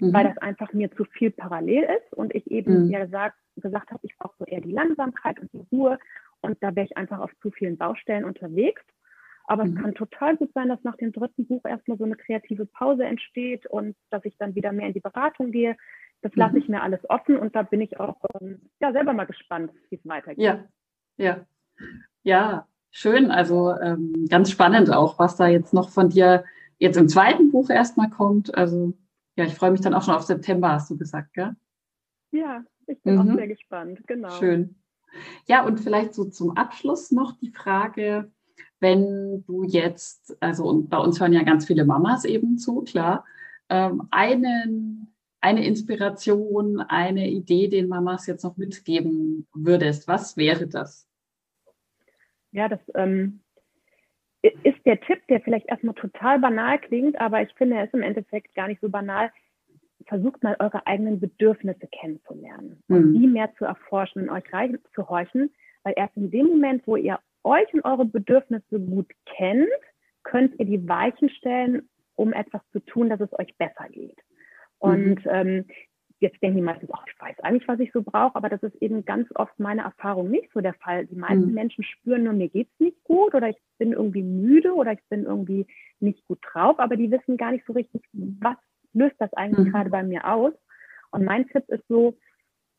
mhm. 0.00 0.12
weil 0.12 0.24
das 0.24 0.38
einfach 0.38 0.72
mir 0.72 0.90
zu 0.92 1.04
viel 1.04 1.30
parallel 1.30 1.84
ist 1.84 2.12
und 2.14 2.34
ich 2.34 2.50
eben, 2.50 2.86
mhm. 2.86 2.90
ja 2.90 3.04
gesagt, 3.04 3.36
gesagt 3.56 3.90
habe, 3.90 4.00
ich 4.04 4.16
brauche 4.16 4.34
so 4.38 4.44
eher 4.44 4.60
die 4.60 4.72
Langsamkeit 4.72 5.38
und 5.40 5.52
die 5.52 5.64
Ruhe 5.70 5.98
und 6.40 6.62
da 6.62 6.74
wäre 6.74 6.86
ich 6.86 6.96
einfach 6.96 7.20
auf 7.20 7.30
zu 7.40 7.50
vielen 7.50 7.76
Baustellen 7.76 8.24
unterwegs. 8.24 8.82
Aber 9.44 9.64
mhm. 9.64 9.76
es 9.76 9.82
kann 9.82 9.94
total 9.94 10.36
gut 10.36 10.52
sein, 10.54 10.68
dass 10.68 10.82
nach 10.84 10.96
dem 10.96 11.12
dritten 11.12 11.46
Buch 11.46 11.64
erstmal 11.64 11.98
so 11.98 12.04
eine 12.04 12.16
kreative 12.16 12.66
Pause 12.66 13.04
entsteht 13.04 13.66
und 13.66 13.96
dass 14.10 14.24
ich 14.24 14.36
dann 14.38 14.54
wieder 14.54 14.72
mehr 14.72 14.86
in 14.86 14.92
die 14.92 15.00
Beratung 15.00 15.50
gehe. 15.50 15.76
Das 16.22 16.34
lasse 16.36 16.58
ich 16.58 16.68
mhm. 16.68 16.76
mir 16.76 16.82
alles 16.82 17.00
offen 17.10 17.36
und 17.36 17.54
da 17.56 17.62
bin 17.62 17.80
ich 17.80 17.98
auch 17.98 18.16
ähm, 18.40 18.60
ja, 18.80 18.92
selber 18.92 19.12
mal 19.12 19.24
gespannt, 19.24 19.72
wie 19.90 19.96
es 19.96 20.06
weitergeht. 20.06 20.42
Ja, 20.42 20.64
ja, 21.16 21.46
ja, 22.22 22.66
schön. 22.90 23.30
Also 23.30 23.74
ähm, 23.80 24.26
ganz 24.28 24.50
spannend 24.50 24.92
auch, 24.92 25.18
was 25.18 25.36
da 25.36 25.48
jetzt 25.48 25.74
noch 25.74 25.90
von 25.90 26.08
dir 26.08 26.44
jetzt 26.78 26.96
im 26.96 27.08
zweiten 27.08 27.50
Buch 27.50 27.70
erstmal 27.70 28.10
kommt. 28.10 28.54
Also 28.56 28.94
ja, 29.36 29.44
ich 29.44 29.54
freue 29.54 29.70
mich 29.70 29.80
dann 29.80 29.94
auch 29.94 30.02
schon 30.02 30.14
auf 30.14 30.22
September, 30.22 30.70
hast 30.72 30.90
du 30.90 30.96
gesagt, 30.96 31.32
gell? 31.34 31.54
Ja, 32.30 32.64
ich 32.86 33.00
bin 33.02 33.14
mhm. 33.14 33.20
auch 33.20 33.36
sehr 33.36 33.48
gespannt, 33.48 34.00
genau. 34.06 34.30
Schön. 34.30 34.76
Ja, 35.46 35.64
und 35.64 35.80
vielleicht 35.80 36.14
so 36.14 36.24
zum 36.24 36.56
Abschluss 36.56 37.10
noch 37.10 37.32
die 37.38 37.50
Frage, 37.50 38.30
wenn 38.80 39.44
du 39.46 39.64
jetzt, 39.64 40.36
also 40.40 40.64
und 40.68 40.88
bei 40.88 40.98
uns 40.98 41.20
hören 41.20 41.32
ja 41.32 41.42
ganz 41.42 41.66
viele 41.66 41.84
Mamas 41.84 42.24
eben 42.24 42.58
zu, 42.58 42.82
klar, 42.82 43.24
ähm, 43.68 44.08
einen, 44.10 45.14
eine 45.40 45.64
Inspiration, 45.66 46.80
eine 46.80 47.30
Idee, 47.30 47.68
den 47.68 47.88
Mamas 47.88 48.26
jetzt 48.26 48.42
noch 48.42 48.56
mitgeben 48.56 49.46
würdest, 49.54 50.08
was 50.08 50.36
wäre 50.36 50.66
das? 50.66 51.06
Ja, 52.50 52.68
das, 52.68 52.80
ähm, 52.94 53.41
ist 54.42 54.84
der 54.84 55.00
Tipp, 55.00 55.20
der 55.28 55.40
vielleicht 55.40 55.68
erstmal 55.68 55.94
total 55.94 56.40
banal 56.40 56.78
klingt, 56.78 57.20
aber 57.20 57.42
ich 57.42 57.52
finde, 57.54 57.76
er 57.76 57.84
ist 57.84 57.94
im 57.94 58.02
Endeffekt 58.02 58.54
gar 58.54 58.68
nicht 58.68 58.80
so 58.80 58.88
banal. 58.88 59.30
Versucht 60.06 60.42
mal 60.42 60.56
eure 60.58 60.84
eigenen 60.86 61.20
Bedürfnisse 61.20 61.86
kennenzulernen 61.86 62.82
mhm. 62.88 62.96
und 62.96 63.14
die 63.14 63.26
mehr 63.28 63.54
zu 63.56 63.64
erforschen 63.64 64.22
und 64.22 64.30
euch 64.30 64.52
rein 64.52 64.78
zu 64.94 65.08
horchen, 65.08 65.50
weil 65.84 65.94
erst 65.96 66.16
in 66.16 66.30
dem 66.30 66.46
Moment, 66.46 66.86
wo 66.86 66.96
ihr 66.96 67.20
euch 67.44 67.72
und 67.72 67.84
eure 67.84 68.04
Bedürfnisse 68.04 68.80
gut 68.80 69.10
kennt, 69.26 69.68
könnt 70.24 70.58
ihr 70.58 70.66
die 70.66 70.88
Weichen 70.88 71.28
stellen, 71.30 71.88
um 72.16 72.32
etwas 72.32 72.62
zu 72.72 72.80
tun, 72.80 73.10
dass 73.10 73.20
es 73.20 73.32
euch 73.38 73.56
besser 73.58 73.88
geht. 73.90 74.18
Und 74.78 75.24
mhm. 75.24 75.30
ähm, 75.30 75.64
jetzt 76.22 76.40
denken 76.40 76.56
die 76.56 76.62
meisten, 76.62 76.88
ach, 76.92 77.04
ich 77.06 77.20
weiß 77.20 77.40
eigentlich, 77.40 77.66
was 77.68 77.80
ich 77.80 77.92
so 77.92 78.02
brauche, 78.02 78.36
aber 78.36 78.48
das 78.48 78.62
ist 78.62 78.76
eben 78.80 79.04
ganz 79.04 79.28
oft 79.34 79.58
meine 79.58 79.82
Erfahrung 79.82 80.30
nicht 80.30 80.48
so 80.54 80.60
der 80.60 80.74
Fall. 80.74 81.06
Die 81.06 81.16
meisten 81.16 81.48
mhm. 81.48 81.54
Menschen 81.54 81.84
spüren 81.84 82.24
nur, 82.24 82.32
mir 82.32 82.48
geht's 82.48 82.72
nicht 82.78 83.02
gut 83.04 83.34
oder 83.34 83.48
ich 83.48 83.58
bin 83.78 83.92
irgendwie 83.92 84.22
müde 84.22 84.72
oder 84.72 84.92
ich 84.92 85.02
bin 85.10 85.24
irgendwie 85.24 85.66
nicht 86.00 86.24
gut 86.26 86.38
drauf, 86.52 86.78
aber 86.78 86.96
die 86.96 87.10
wissen 87.10 87.36
gar 87.36 87.50
nicht 87.50 87.66
so 87.66 87.72
richtig, 87.72 88.02
was 88.12 88.56
löst 88.94 89.16
das 89.18 89.32
eigentlich 89.34 89.66
mhm. 89.66 89.72
gerade 89.72 89.90
bei 89.90 90.02
mir 90.02 90.26
aus. 90.26 90.52
Und 91.10 91.24
mein 91.24 91.46
Tipp 91.48 91.64
ist 91.68 91.86
so, 91.88 92.16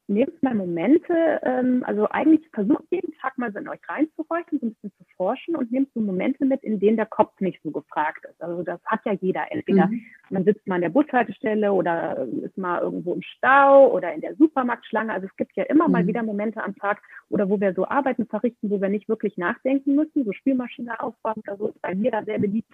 nehmt 0.08 0.44
mal 0.44 0.54
Momente, 0.54 1.40
ähm, 1.44 1.84
also 1.86 2.08
eigentlich 2.10 2.48
versucht 2.54 2.84
jeden 2.90 3.14
Tag 3.14 3.38
mal 3.38 3.52
so 3.54 3.60
in 3.60 3.70
euch 3.70 3.80
reinzuhorchen, 3.88 4.60
so 4.60 4.66
ein 4.66 4.74
bisschen 4.74 4.92
zu 4.98 5.04
forschen 5.16 5.56
und 5.56 5.72
nehmt 5.72 5.90
so 5.94 6.02
Momente 6.02 6.46
mit, 6.46 6.64
in 6.64 6.80
denen 6.80 6.98
der 6.98 7.06
Kopf 7.06 7.40
nicht 7.40 7.62
so 7.64 7.72
gefragt 7.72 8.26
ist. 8.30 8.42
Also 8.42 8.64
das 8.64 8.80
hat 8.86 9.00
ja 9.06 9.14
jeder. 9.14 9.46
Entweder 9.50 9.88
mhm. 9.88 10.02
man 10.30 10.44
sitzt 10.44 10.68
mal 10.68 10.76
an 10.76 10.82
der 10.82 10.90
Bushaltestelle 10.90 11.72
oder 11.72 12.28
ist 12.42 12.58
mal 12.58 12.82
irgendwo 12.82 13.14
im 13.14 13.22
Stau 13.22 13.92
oder 13.92 14.14
in 14.14 14.22
der 14.22 14.36
Supermarktschlange. 14.36 15.14
Also 15.14 15.28
es 15.28 15.36
gibt 15.38 15.56
ja 15.56 15.64
immer 15.64 15.88
mhm. 15.88 15.94
mal 15.94 16.08
wieder 16.08 16.24
Momente 16.24 16.62
am 16.62 16.76
Tag 16.76 17.02
oder 17.30 17.50
wo 17.50 17.60
wir 17.60 17.74
so 17.74 17.88
Arbeiten 17.88 18.26
verrichten, 18.28 18.70
wo 18.70 18.82
wir 18.82 18.90
nicht 18.90 19.08
wirklich 19.08 19.38
nachdenken 19.38 19.96
müssen, 19.96 20.26
so 20.26 20.34
Spielmaschine 20.34 21.00
aufbauen 21.00 21.42
oder 21.48 21.58
so 21.58 21.68
ist 21.70 21.82
bei 21.82 21.96
mir 21.96 22.12
da 22.12 22.24
sehr 22.24 22.40
beliebt. 22.40 22.74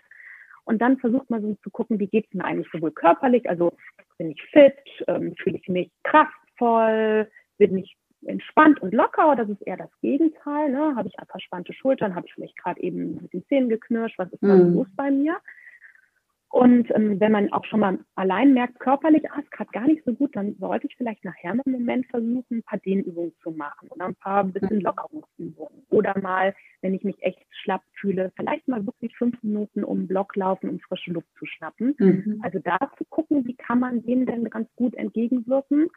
Und 0.65 0.81
dann 0.81 0.97
versucht 0.97 1.29
man 1.29 1.41
so 1.41 1.55
zu 1.63 1.69
gucken, 1.71 1.99
wie 1.99 2.07
geht 2.07 2.27
es 2.27 2.33
mir 2.33 2.45
eigentlich 2.45 2.69
sowohl 2.71 2.91
körperlich, 2.91 3.49
also 3.49 3.73
bin 4.19 4.31
ich 4.31 4.41
fit, 4.51 4.75
ähm, 5.07 5.33
fühle 5.41 5.57
ich 5.57 5.67
mich 5.67 5.89
kraft, 6.03 6.31
voll, 6.59 7.27
bin 7.57 7.77
ich 7.79 7.97
entspannt 8.25 8.81
und 8.81 8.93
locker, 8.93 9.35
das 9.35 9.49
ist 9.49 9.61
eher 9.61 9.77
das 9.77 9.89
Gegenteil. 10.01 10.69
Ne? 10.71 10.95
Habe 10.95 11.07
ich 11.07 11.15
verspannte 11.27 11.73
Schultern, 11.73 12.15
habe 12.15 12.27
ich 12.27 12.33
vielleicht 12.33 12.57
gerade 12.57 12.81
eben 12.81 13.19
mit 13.21 13.33
den 13.33 13.45
Zähnen 13.47 13.69
geknirscht, 13.69 14.19
was 14.19 14.31
ist 14.31 14.43
da 14.43 14.55
mm. 14.55 14.73
los 14.73 14.87
bei 14.95 15.09
mir? 15.09 15.37
Und 16.51 16.89
ähm, 16.95 17.19
wenn 17.19 17.31
man 17.31 17.53
auch 17.53 17.63
schon 17.65 17.79
mal 17.79 17.99
allein 18.15 18.55
merkt, 18.55 18.79
körperlich, 18.79 19.29
ah, 19.31 19.39
ist 19.39 19.51
gerade 19.51 19.69
gar 19.71 19.85
nicht 19.85 20.03
so 20.03 20.13
gut, 20.13 20.35
dann 20.35 20.55
sollte 20.59 20.87
ich 20.87 20.95
vielleicht 20.97 21.23
nachher 21.23 21.51
einen 21.51 21.61
Moment 21.67 22.07
versuchen, 22.07 22.57
ein 22.57 22.63
paar 22.63 22.79
Dehnübungen 22.79 23.33
zu 23.43 23.51
machen 23.51 23.87
oder 23.89 24.05
ein 24.05 24.15
paar 24.15 24.43
bisschen 24.45 24.81
Lockerungsübungen. 24.81 25.85
Oder 25.91 26.19
mal, 26.19 26.55
wenn 26.81 26.95
ich 26.95 27.03
mich 27.03 27.21
echt 27.21 27.45
schlapp 27.61 27.83
fühle, 27.93 28.31
vielleicht 28.35 28.67
mal 28.67 28.83
wirklich 28.83 29.15
fünf 29.15 29.41
Minuten 29.43 29.83
um 29.83 29.99
den 29.99 30.07
Block 30.07 30.35
laufen, 30.35 30.69
um 30.69 30.79
frische 30.79 31.11
Luft 31.11 31.29
zu 31.37 31.45
schnappen. 31.45 31.93
Mhm. 31.99 32.39
Also 32.41 32.57
da 32.57 32.79
zu 32.97 33.05
gucken, 33.05 33.45
wie 33.45 33.55
kann 33.55 33.79
man 33.79 34.01
dem 34.01 34.25
denn 34.25 34.49
ganz 34.49 34.67
gut 34.75 34.95
entgegenwirken. 34.95 35.89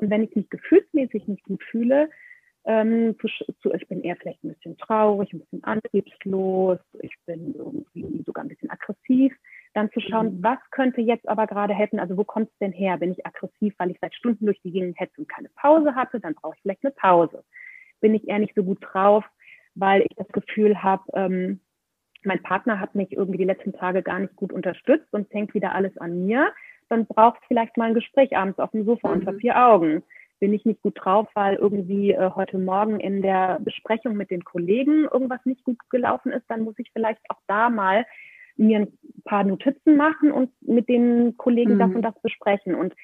Und 0.00 0.10
wenn 0.10 0.24
ich 0.24 0.34
mich 0.34 0.48
gefühlsmäßig 0.48 1.28
nicht 1.28 1.44
gut 1.44 1.62
fühle, 1.64 2.08
ähm, 2.64 3.16
zu, 3.20 3.28
zu, 3.62 3.72
ich 3.72 3.88
bin 3.88 4.02
eher 4.02 4.16
vielleicht 4.16 4.44
ein 4.44 4.54
bisschen 4.54 4.76
traurig, 4.76 5.32
ein 5.32 5.40
bisschen 5.40 5.64
antriebslos, 5.64 6.78
ich 7.00 7.14
bin 7.26 7.54
irgendwie 7.54 8.22
sogar 8.24 8.44
ein 8.44 8.48
bisschen 8.48 8.70
aggressiv, 8.70 9.34
dann 9.72 9.90
zu 9.92 10.00
schauen, 10.00 10.36
mhm. 10.36 10.42
was 10.42 10.58
könnte 10.70 11.00
jetzt 11.00 11.28
aber 11.28 11.46
gerade 11.46 11.74
helfen, 11.74 12.00
also 12.00 12.16
wo 12.16 12.24
kommt 12.24 12.50
es 12.50 12.58
denn 12.58 12.72
her? 12.72 12.98
Bin 12.98 13.12
ich 13.12 13.26
aggressiv, 13.26 13.74
weil 13.78 13.90
ich 13.90 13.98
seit 14.00 14.14
Stunden 14.14 14.46
durch 14.46 14.60
die 14.62 14.72
Gegend 14.72 14.98
hetze 14.98 15.20
und 15.20 15.28
keine 15.28 15.48
Pause 15.56 15.94
hatte, 15.94 16.20
dann 16.20 16.34
brauche 16.34 16.54
ich 16.56 16.62
vielleicht 16.62 16.84
eine 16.84 16.92
Pause. 16.92 17.44
Bin 18.00 18.14
ich 18.14 18.28
eher 18.28 18.38
nicht 18.38 18.54
so 18.54 18.64
gut 18.64 18.78
drauf, 18.80 19.24
weil 19.74 20.02
ich 20.02 20.16
das 20.16 20.28
Gefühl 20.28 20.82
habe, 20.82 21.04
ähm, 21.14 21.60
mein 22.24 22.42
Partner 22.42 22.80
hat 22.80 22.94
mich 22.94 23.12
irgendwie 23.12 23.38
die 23.38 23.44
letzten 23.44 23.72
Tage 23.72 24.02
gar 24.02 24.18
nicht 24.18 24.36
gut 24.36 24.52
unterstützt 24.52 25.12
und 25.12 25.32
hängt 25.32 25.54
wieder 25.54 25.74
alles 25.74 25.96
an 25.96 26.26
mir, 26.26 26.52
dann 26.90 27.06
braucht 27.06 27.38
es 27.40 27.46
vielleicht 27.48 27.76
mal 27.76 27.88
ein 27.88 27.94
Gespräch 27.94 28.36
abends 28.36 28.58
auf 28.58 28.70
dem 28.72 28.84
Sofa 28.84 29.08
mhm. 29.08 29.14
unter 29.14 29.34
vier 29.34 29.56
Augen. 29.56 30.02
Bin 30.40 30.52
ich 30.52 30.64
nicht 30.64 30.82
gut 30.82 30.98
drauf, 31.02 31.28
weil 31.34 31.56
irgendwie 31.56 32.12
äh, 32.12 32.30
heute 32.34 32.58
Morgen 32.58 32.98
in 32.98 33.22
der 33.22 33.58
Besprechung 33.60 34.16
mit 34.16 34.30
den 34.30 34.44
Kollegen 34.44 35.04
irgendwas 35.04 35.40
nicht 35.44 35.64
gut 35.64 35.78
gelaufen 35.90 36.32
ist, 36.32 36.44
dann 36.48 36.62
muss 36.62 36.78
ich 36.78 36.90
vielleicht 36.92 37.20
auch 37.28 37.38
da 37.46 37.70
mal 37.70 38.04
mir 38.56 38.80
ein 38.80 38.98
paar 39.24 39.44
Notizen 39.44 39.96
machen 39.96 40.32
und 40.32 40.50
mit 40.60 40.88
den 40.88 41.36
Kollegen 41.36 41.74
mhm. 41.74 41.78
das 41.78 41.90
und 41.94 42.02
das 42.02 42.22
besprechen. 42.22 42.74
Und 42.74 42.94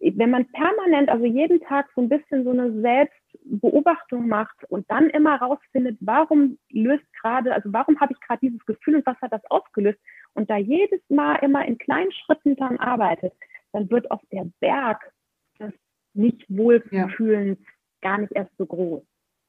wenn 0.00 0.30
man 0.30 0.46
permanent, 0.52 1.08
also 1.08 1.24
jeden 1.24 1.60
Tag 1.60 1.88
so 1.94 2.02
ein 2.02 2.08
bisschen 2.08 2.44
so 2.44 2.50
eine 2.50 2.80
Selbstbeobachtung 2.80 4.28
macht 4.28 4.64
und 4.68 4.90
dann 4.90 5.10
immer 5.10 5.36
rausfindet, 5.36 5.96
warum 6.00 6.58
löst 6.70 7.06
gerade, 7.20 7.54
also 7.54 7.72
warum 7.72 7.98
habe 8.00 8.12
ich 8.12 8.20
gerade 8.20 8.40
dieses 8.40 8.64
Gefühl 8.66 8.96
und 8.96 9.06
was 9.06 9.20
hat 9.20 9.32
das 9.32 9.44
ausgelöst 9.50 9.98
und 10.34 10.50
da 10.50 10.56
jedes 10.56 11.00
Mal 11.08 11.36
immer 11.36 11.64
in 11.66 11.78
kleinen 11.78 12.12
Schritten 12.12 12.56
dran 12.56 12.78
arbeitet, 12.78 13.32
dann 13.72 13.90
wird 13.90 14.10
auch 14.10 14.22
der 14.30 14.46
Berg 14.60 15.12
des 15.58 15.72
nicht 16.14 16.44
Wohlfühlens 16.48 17.58
ja. 17.58 17.66
gar 18.02 18.18
nicht 18.18 18.32
erst 18.32 18.56
so 18.56 18.66
groß. 18.66 19.02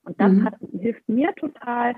Und 0.03 0.19
das 0.19 0.31
mhm. 0.31 0.45
hat, 0.45 0.55
hilft 0.79 1.07
mir 1.09 1.33
total, 1.35 1.95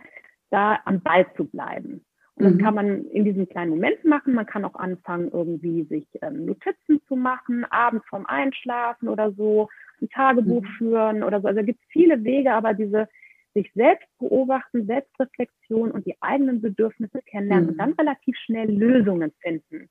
da 0.50 0.80
am 0.86 1.02
Ball 1.02 1.26
zu 1.36 1.46
bleiben. 1.46 2.04
Das 2.42 2.54
mhm. 2.54 2.58
kann 2.60 2.76
man 2.76 3.06
in 3.06 3.24
diesen 3.24 3.48
kleinen 3.48 3.72
Momenten 3.72 4.10
machen. 4.10 4.34
Man 4.34 4.46
kann 4.46 4.66
auch 4.66 4.76
anfangen, 4.76 5.30
irgendwie 5.32 5.84
sich 5.84 6.08
ähm, 6.22 6.46
Notizen 6.46 7.02
zu 7.08 7.16
machen, 7.16 7.66
abends 7.70 8.06
vorm 8.08 8.26
Einschlafen 8.26 9.10
oder 9.10 9.32
so, 9.34 9.70
ein 10.02 10.10
Tagebuch 10.10 10.64
mhm. 10.64 10.76
führen 10.78 11.24
oder 11.24 11.42
so. 11.42 11.48
Also 11.48 11.60
es 11.60 11.66
gibt 11.66 11.82
viele 11.89 12.24
Wege, 12.24 12.54
aber 12.54 12.74
diese 12.74 13.08
sich 13.54 13.72
selbst 13.74 14.08
beobachten, 14.18 14.86
Selbstreflexion 14.86 15.92
und 15.92 16.06
die 16.06 16.16
eigenen 16.22 16.62
Bedürfnisse 16.62 17.22
kennenlernen 17.24 17.66
mhm. 17.66 17.72
und 17.72 17.78
dann 17.78 17.94
relativ 17.94 18.36
schnell 18.38 18.72
Lösungen 18.72 19.32
finden. 19.42 19.89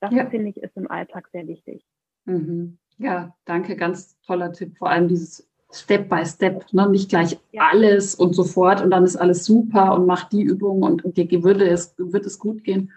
Das 0.00 0.12
ja. 0.12 0.26
finde 0.26 0.50
ich 0.50 0.58
ist 0.58 0.76
im 0.76 0.90
Alltag 0.90 1.28
sehr 1.32 1.46
wichtig. 1.46 1.84
Mhm. 2.26 2.78
Ja, 2.98 3.34
danke, 3.44 3.76
ganz 3.76 4.20
toller 4.22 4.52
Tipp. 4.52 4.76
Vor 4.76 4.90
allem 4.90 5.08
dieses 5.08 5.47
Step 5.70 6.08
by 6.08 6.24
Step, 6.24 6.72
ne? 6.72 6.88
nicht 6.88 7.10
gleich 7.10 7.38
ja. 7.52 7.68
alles 7.70 8.14
und 8.14 8.32
sofort 8.32 8.82
und 8.82 8.90
dann 8.90 9.04
ist 9.04 9.16
alles 9.16 9.44
super 9.44 9.94
und 9.94 10.06
mach 10.06 10.28
die 10.28 10.42
Übung 10.42 10.82
und, 10.82 11.04
und 11.04 11.16
dir 11.16 11.44
würde 11.44 11.68
es, 11.68 11.94
wird 11.98 12.24
es 12.24 12.38
gut 12.38 12.64
gehen. 12.64 12.92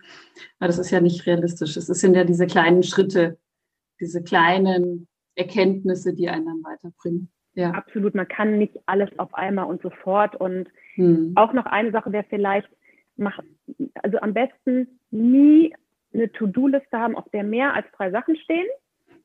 Weil 0.59 0.67
das 0.67 0.79
ist 0.79 0.89
ja 0.91 1.01
nicht 1.01 1.25
realistisch. 1.25 1.75
Es 1.75 1.87
sind 1.87 2.15
ja 2.15 2.23
diese 2.23 2.47
kleinen 2.47 2.83
Schritte, 2.83 3.37
diese 3.99 4.23
kleinen 4.23 5.07
Erkenntnisse, 5.35 6.13
die 6.13 6.29
einen 6.29 6.45
dann 6.45 6.63
weiterbringen. 6.63 7.29
Ja. 7.53 7.71
Absolut, 7.71 8.15
man 8.15 8.27
kann 8.27 8.57
nicht 8.57 8.77
alles 8.85 9.09
auf 9.19 9.33
einmal 9.33 9.65
und 9.65 9.81
sofort. 9.81 10.35
Und 10.35 10.69
hm. 10.95 11.33
auch 11.35 11.51
noch 11.51 11.65
eine 11.65 11.91
Sache 11.91 12.11
wäre 12.13 12.25
vielleicht, 12.29 12.69
mach, 13.17 13.39
also 14.01 14.17
am 14.19 14.33
besten 14.33 14.99
nie 15.09 15.75
eine 16.13 16.31
To-Do-Liste 16.31 16.97
haben, 16.97 17.17
auf 17.17 17.29
der 17.29 17.43
mehr 17.43 17.73
als 17.73 17.85
drei 17.97 18.11
Sachen 18.11 18.35
stehen. 18.37 18.67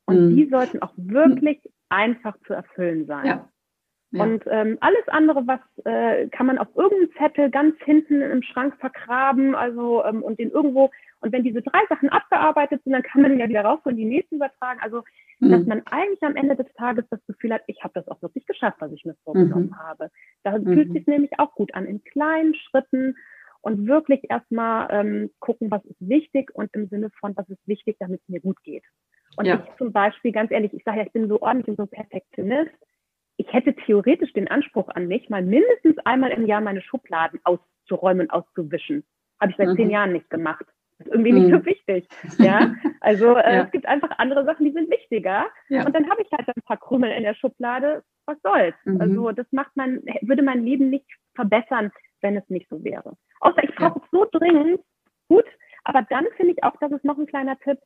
Und 0.07 0.17
hm. 0.17 0.37
die 0.37 0.49
sollten 0.49 0.81
auch 0.83 0.93
wirklich 0.97 1.63
hm 1.65 1.73
einfach 1.89 2.37
zu 2.47 2.55
erfüllen 2.55 3.07
sein. 3.07 3.27
Ja. 3.27 3.49
Ja. 4.13 4.23
Und 4.23 4.45
ähm, 4.49 4.79
alles 4.81 5.07
andere, 5.09 5.47
was 5.49 5.61
äh, 5.85 6.29
kann 6.29 6.47
man 6.47 6.59
auf 6.59 6.69
irgendeinem 6.77 7.11
Zettel 7.19 7.51
ganz 7.51 7.75
hinten 7.85 8.23
im 8.23 8.41
Schrank 8.43 8.77
vergraben, 8.79 9.57
also 9.57 10.05
ähm, 10.05 10.23
und 10.23 10.39
den 10.39 10.51
irgendwo, 10.53 10.91
und 11.21 11.33
wenn 11.33 11.43
diese 11.43 11.61
drei 11.61 11.81
Sachen 11.89 12.09
abgearbeitet 12.09 12.83
sind, 12.85 12.93
dann 12.93 13.03
kann 13.03 13.23
man 13.23 13.37
ja 13.37 13.49
wieder 13.49 13.63
raus 13.63 13.81
und 13.83 13.97
die 13.97 14.05
nächsten 14.05 14.37
übertragen. 14.37 14.79
Also, 14.81 15.03
mhm. 15.41 15.51
dass 15.51 15.67
man 15.67 15.83
eigentlich 15.87 16.23
am 16.23 16.37
Ende 16.37 16.55
des 16.55 16.73
Tages 16.75 17.05
das 17.11 17.19
Gefühl 17.27 17.53
hat, 17.53 17.63
ich 17.67 17.83
habe 17.83 17.95
das 17.95 18.07
auch 18.07 18.23
wirklich 18.23 18.47
geschafft, 18.47 18.77
was 18.79 18.93
ich 18.93 19.05
mir 19.05 19.17
vorgenommen 19.25 19.71
mhm. 19.71 19.79
habe. 19.79 20.11
Da 20.45 20.57
mhm. 20.57 20.65
fühlt 20.65 20.93
sich 20.93 21.07
nämlich 21.09 21.33
auch 21.39 21.53
gut 21.55 21.75
an, 21.75 21.85
in 21.85 22.05
kleinen 22.05 22.55
Schritten 22.55 23.17
und 23.61 23.89
wirklich 23.89 24.21
erstmal 24.31 24.87
ähm, 24.91 25.31
gucken, 25.41 25.69
was 25.73 25.85
ist 25.85 26.09
wichtig 26.09 26.55
und 26.55 26.73
im 26.75 26.87
Sinne 26.87 27.11
von, 27.19 27.37
was 27.37 27.49
ist 27.49 27.67
wichtig, 27.67 27.97
damit 27.99 28.21
es 28.23 28.29
mir 28.29 28.41
gut 28.41 28.63
geht. 28.63 28.85
Und 29.37 29.45
ja. 29.47 29.62
ich 29.64 29.76
zum 29.76 29.93
Beispiel, 29.93 30.32
ganz 30.32 30.51
ehrlich, 30.51 30.72
ich 30.72 30.82
sage 30.84 30.99
ja, 30.99 31.07
ich 31.07 31.12
bin 31.12 31.28
so 31.28 31.41
ordentlich 31.41 31.68
und 31.68 31.76
so 31.76 31.87
Perfektionist. 31.87 32.72
Ich 33.37 33.53
hätte 33.53 33.74
theoretisch 33.74 34.32
den 34.32 34.49
Anspruch 34.49 34.89
an 34.89 35.09
mich, 35.09 35.28
mal 35.28 35.43
mindestens 35.43 35.99
einmal 36.05 36.30
im 36.30 36.47
Jahr 36.47 36.62
meine 36.62 36.80
Schubladen 36.80 37.39
auszuräumen 37.45 38.22
und 38.22 38.30
auszuwischen. 38.30 39.05
Habe 39.41 39.51
ich 39.51 39.57
seit 39.59 39.68
mhm. 39.68 39.76
zehn 39.76 39.91
Jahren 39.91 40.12
nicht 40.12 40.30
gemacht. 40.30 40.64
Das 40.99 41.07
ist 41.07 41.12
irgendwie 41.12 41.32
nicht 41.32 41.49
mhm. 41.49 41.59
so 41.59 41.66
wichtig. 41.66 42.09
Ja, 42.39 42.74
also 43.01 43.37
äh, 43.37 43.57
ja. 43.57 43.64
es 43.64 43.70
gibt 43.70 43.87
einfach 43.87 44.11
andere 44.16 44.47
Sachen, 44.47 44.64
die 44.64 44.72
sind 44.72 44.91
wichtiger. 44.91 45.47
Ja. 45.68 45.84
Und 45.84 45.95
dann 45.95 46.09
habe 46.09 46.22
ich 46.22 46.32
halt 46.32 46.49
ein 46.49 46.62
paar 46.64 46.78
Krümel 46.78 47.11
in 47.11 47.22
der 47.22 47.34
Schublade. 47.34 48.03
Was 48.24 48.41
soll's? 48.43 48.74
Mhm. 48.84 49.01
Also 49.01 49.32
das 49.32 49.47
macht 49.53 49.76
man, 49.76 50.03
würde 50.22 50.43
mein 50.43 50.64
Leben 50.64 50.89
nicht 50.89 51.07
verbessern, 51.34 51.93
wenn 52.22 52.37
es 52.37 52.49
nicht 52.49 52.68
so 52.70 52.82
wäre. 52.82 53.14
Außer 53.41 53.62
ich 53.62 53.74
brauche 53.74 54.01
es 54.01 54.11
so 54.11 54.26
dringend. 54.32 54.80
Gut, 55.28 55.45
aber 55.84 56.03
dann 56.03 56.26
finde 56.37 56.53
ich 56.53 56.64
auch, 56.64 56.74
das 56.80 56.93
ist 56.93 57.05
noch 57.05 57.18
ein 57.18 57.26
kleiner 57.26 57.59
Tipp, 57.59 57.78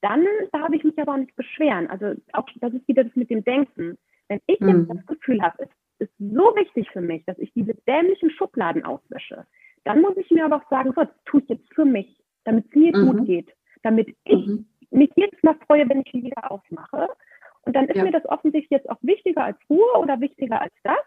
dann 0.00 0.24
darf 0.52 0.70
ich 0.72 0.84
mich 0.84 0.98
aber 0.98 1.12
auch 1.14 1.18
nicht 1.18 1.36
beschweren. 1.36 1.88
Also 1.88 2.14
auch 2.32 2.46
das 2.60 2.72
ist 2.72 2.86
wieder 2.88 3.04
das 3.04 3.16
mit 3.16 3.30
dem 3.30 3.44
Denken. 3.44 3.98
Wenn 4.28 4.40
ich 4.46 4.60
mhm. 4.60 4.68
jetzt 4.68 4.90
das 4.90 5.06
Gefühl 5.06 5.42
habe, 5.42 5.64
es 5.98 6.08
ist 6.08 6.12
so 6.18 6.54
wichtig 6.56 6.88
für 6.90 7.00
mich, 7.00 7.24
dass 7.24 7.38
ich 7.38 7.52
diese 7.54 7.74
dämlichen 7.86 8.30
Schubladen 8.30 8.84
auswische, 8.84 9.46
dann 9.84 10.00
muss 10.00 10.16
ich 10.16 10.30
mir 10.30 10.44
aber 10.44 10.56
auch 10.56 10.70
sagen, 10.70 10.92
so, 10.94 11.02
das 11.02 11.24
tue 11.24 11.40
ich 11.40 11.48
jetzt 11.48 11.74
für 11.74 11.84
mich, 11.84 12.22
damit 12.44 12.66
es 12.66 12.74
mir 12.74 12.96
mhm. 12.96 13.06
gut 13.06 13.26
geht, 13.26 13.52
damit 13.82 14.14
ich 14.24 14.46
mhm. 14.46 14.66
mich 14.90 15.10
jedes 15.16 15.42
Mal 15.42 15.56
freue, 15.66 15.88
wenn 15.88 16.00
ich 16.00 16.12
die 16.12 16.22
wieder 16.22 16.50
aufmache. 16.50 17.08
Und 17.62 17.74
dann 17.74 17.88
ist 17.88 17.96
ja. 17.96 18.04
mir 18.04 18.12
das 18.12 18.26
offensichtlich 18.26 18.70
jetzt 18.70 18.88
auch 18.88 18.98
wichtiger 19.02 19.44
als 19.44 19.58
Ruhe 19.68 19.98
oder 19.98 20.20
wichtiger 20.20 20.60
als 20.60 20.72
das. 20.84 20.98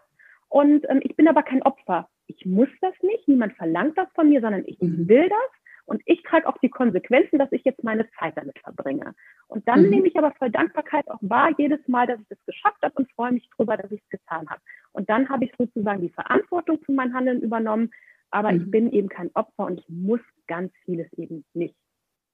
Und 0.48 0.88
ähm, 0.90 1.00
ich 1.02 1.16
bin 1.16 1.28
aber 1.28 1.42
kein 1.42 1.62
Opfer. 1.62 2.08
ich 2.26 2.46
muss 2.46 2.68
das 2.80 2.94
nicht, 3.02 3.26
niemand 3.28 3.54
verlangt 3.54 3.96
das 3.98 4.08
von 4.14 4.28
mir, 4.28 4.40
sondern 4.40 4.64
ich 4.66 4.80
Mhm. 4.80 5.08
will 5.08 5.28
das 5.28 5.61
und 5.84 6.00
ich 6.06 6.22
trage 6.22 6.46
auch 6.48 6.56
die 6.58 6.68
Konsequenzen, 6.70 7.38
dass 7.38 7.50
ich 7.52 7.64
jetzt 7.64 7.82
meine 7.84 8.08
Zeit 8.18 8.36
damit 8.36 8.58
verbringe. 8.60 9.14
Und 9.48 9.66
dann 9.68 9.82
Mhm. 9.82 9.90
nehme 9.90 10.06
ich 10.08 10.16
aber 10.16 10.32
voll 10.32 10.50
Dankbarkeit 10.50 11.08
auch 11.10 11.18
wahr 11.20 11.50
jedes 11.58 11.86
Mal, 11.88 12.06
dass 12.06 12.20
ich 12.20 12.28
das 12.28 12.38
geschafft 12.46 12.82
habe 12.82 12.94
und 12.96 13.10
freue 13.12 13.32
mich 13.32 13.48
drüber, 13.56 13.76
dass 13.76 13.90
ich 13.90 14.00
es 14.02 14.08
getan 14.08 14.48
habe. 14.48 14.60
Und 14.92 15.10
dann 15.10 15.28
habe 15.28 15.44
ich 15.44 15.52
sozusagen 15.58 16.00
die 16.00 16.08
Verantwortung 16.10 16.78
für 16.84 16.92
mein 16.92 17.12
Handeln 17.14 17.40
übernommen, 17.42 17.90
aber 18.30 18.52
ich 18.52 18.64
Mhm. 18.66 18.70
bin 18.70 18.92
eben 18.92 19.08
kein 19.08 19.30
Opfer 19.34 19.66
und 19.66 19.80
ich 19.80 19.88
muss 19.88 20.20
ganz 20.46 20.72
vieles 20.84 21.12
eben 21.14 21.44
nicht. 21.54 21.74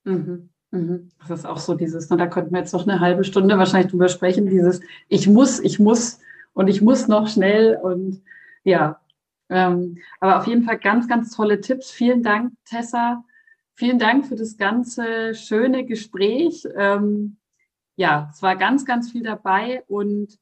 Mhm. 0.04 0.50
Mhm. 0.70 1.10
Das 1.20 1.30
ist 1.30 1.46
auch 1.46 1.58
so 1.58 1.74
dieses, 1.74 2.10
na, 2.10 2.16
da 2.16 2.26
könnten 2.26 2.52
wir 2.52 2.58
jetzt 2.60 2.72
noch 2.74 2.86
eine 2.86 3.00
halbe 3.00 3.24
Stunde 3.24 3.56
wahrscheinlich 3.58 3.90
drüber 3.90 4.08
sprechen, 4.08 4.46
dieses 4.48 4.80
ich 5.08 5.26
muss, 5.26 5.58
ich 5.60 5.78
muss 5.78 6.20
und 6.52 6.68
ich 6.68 6.82
muss 6.82 7.08
noch 7.08 7.28
schnell 7.28 7.76
und 7.82 8.22
ja. 8.64 9.00
Ähm, 9.50 9.96
aber 10.20 10.36
auf 10.38 10.46
jeden 10.46 10.64
Fall 10.64 10.78
ganz, 10.78 11.08
ganz 11.08 11.34
tolle 11.34 11.60
Tipps. 11.62 11.90
Vielen 11.90 12.22
Dank, 12.22 12.52
Tessa. 12.66 13.24
Vielen 13.78 14.00
Dank 14.00 14.26
für 14.26 14.34
das 14.34 14.56
ganze 14.56 15.36
schöne 15.36 15.84
Gespräch. 15.86 16.66
Ähm, 16.74 17.36
ja, 17.94 18.28
es 18.32 18.42
war 18.42 18.56
ganz, 18.56 18.84
ganz 18.84 19.12
viel 19.12 19.22
dabei 19.22 19.84
und 19.86 20.36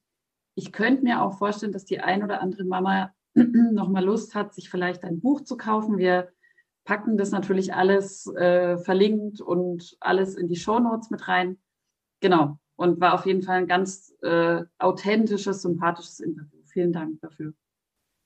ich 0.55 0.71
könnte 0.71 1.03
mir 1.03 1.21
auch 1.21 1.37
vorstellen, 1.37 1.71
dass 1.71 1.85
die 1.85 1.99
ein 1.99 2.23
oder 2.23 2.41
andere 2.41 2.63
Mama 2.63 3.13
nochmal 3.35 4.03
Lust 4.03 4.33
hat, 4.33 4.55
sich 4.55 4.71
vielleicht 4.71 5.03
ein 5.03 5.19
Buch 5.21 5.41
zu 5.41 5.55
kaufen. 5.55 5.99
Wir 5.99 6.31
packen 6.83 7.15
das 7.15 7.29
natürlich 7.29 7.75
alles 7.75 8.25
äh, 8.25 8.79
verlinkt 8.79 9.39
und 9.39 9.95
alles 9.99 10.33
in 10.35 10.47
die 10.47 10.55
Shownotes 10.55 11.11
mit 11.11 11.27
rein. 11.27 11.59
Genau. 12.21 12.57
Und 12.75 12.99
war 12.99 13.13
auf 13.13 13.27
jeden 13.27 13.43
Fall 13.43 13.57
ein 13.57 13.67
ganz 13.67 14.15
äh, 14.23 14.63
authentisches, 14.79 15.61
sympathisches 15.61 16.21
Interview. 16.21 16.63
Vielen 16.65 16.91
Dank 16.91 17.21
dafür. 17.21 17.53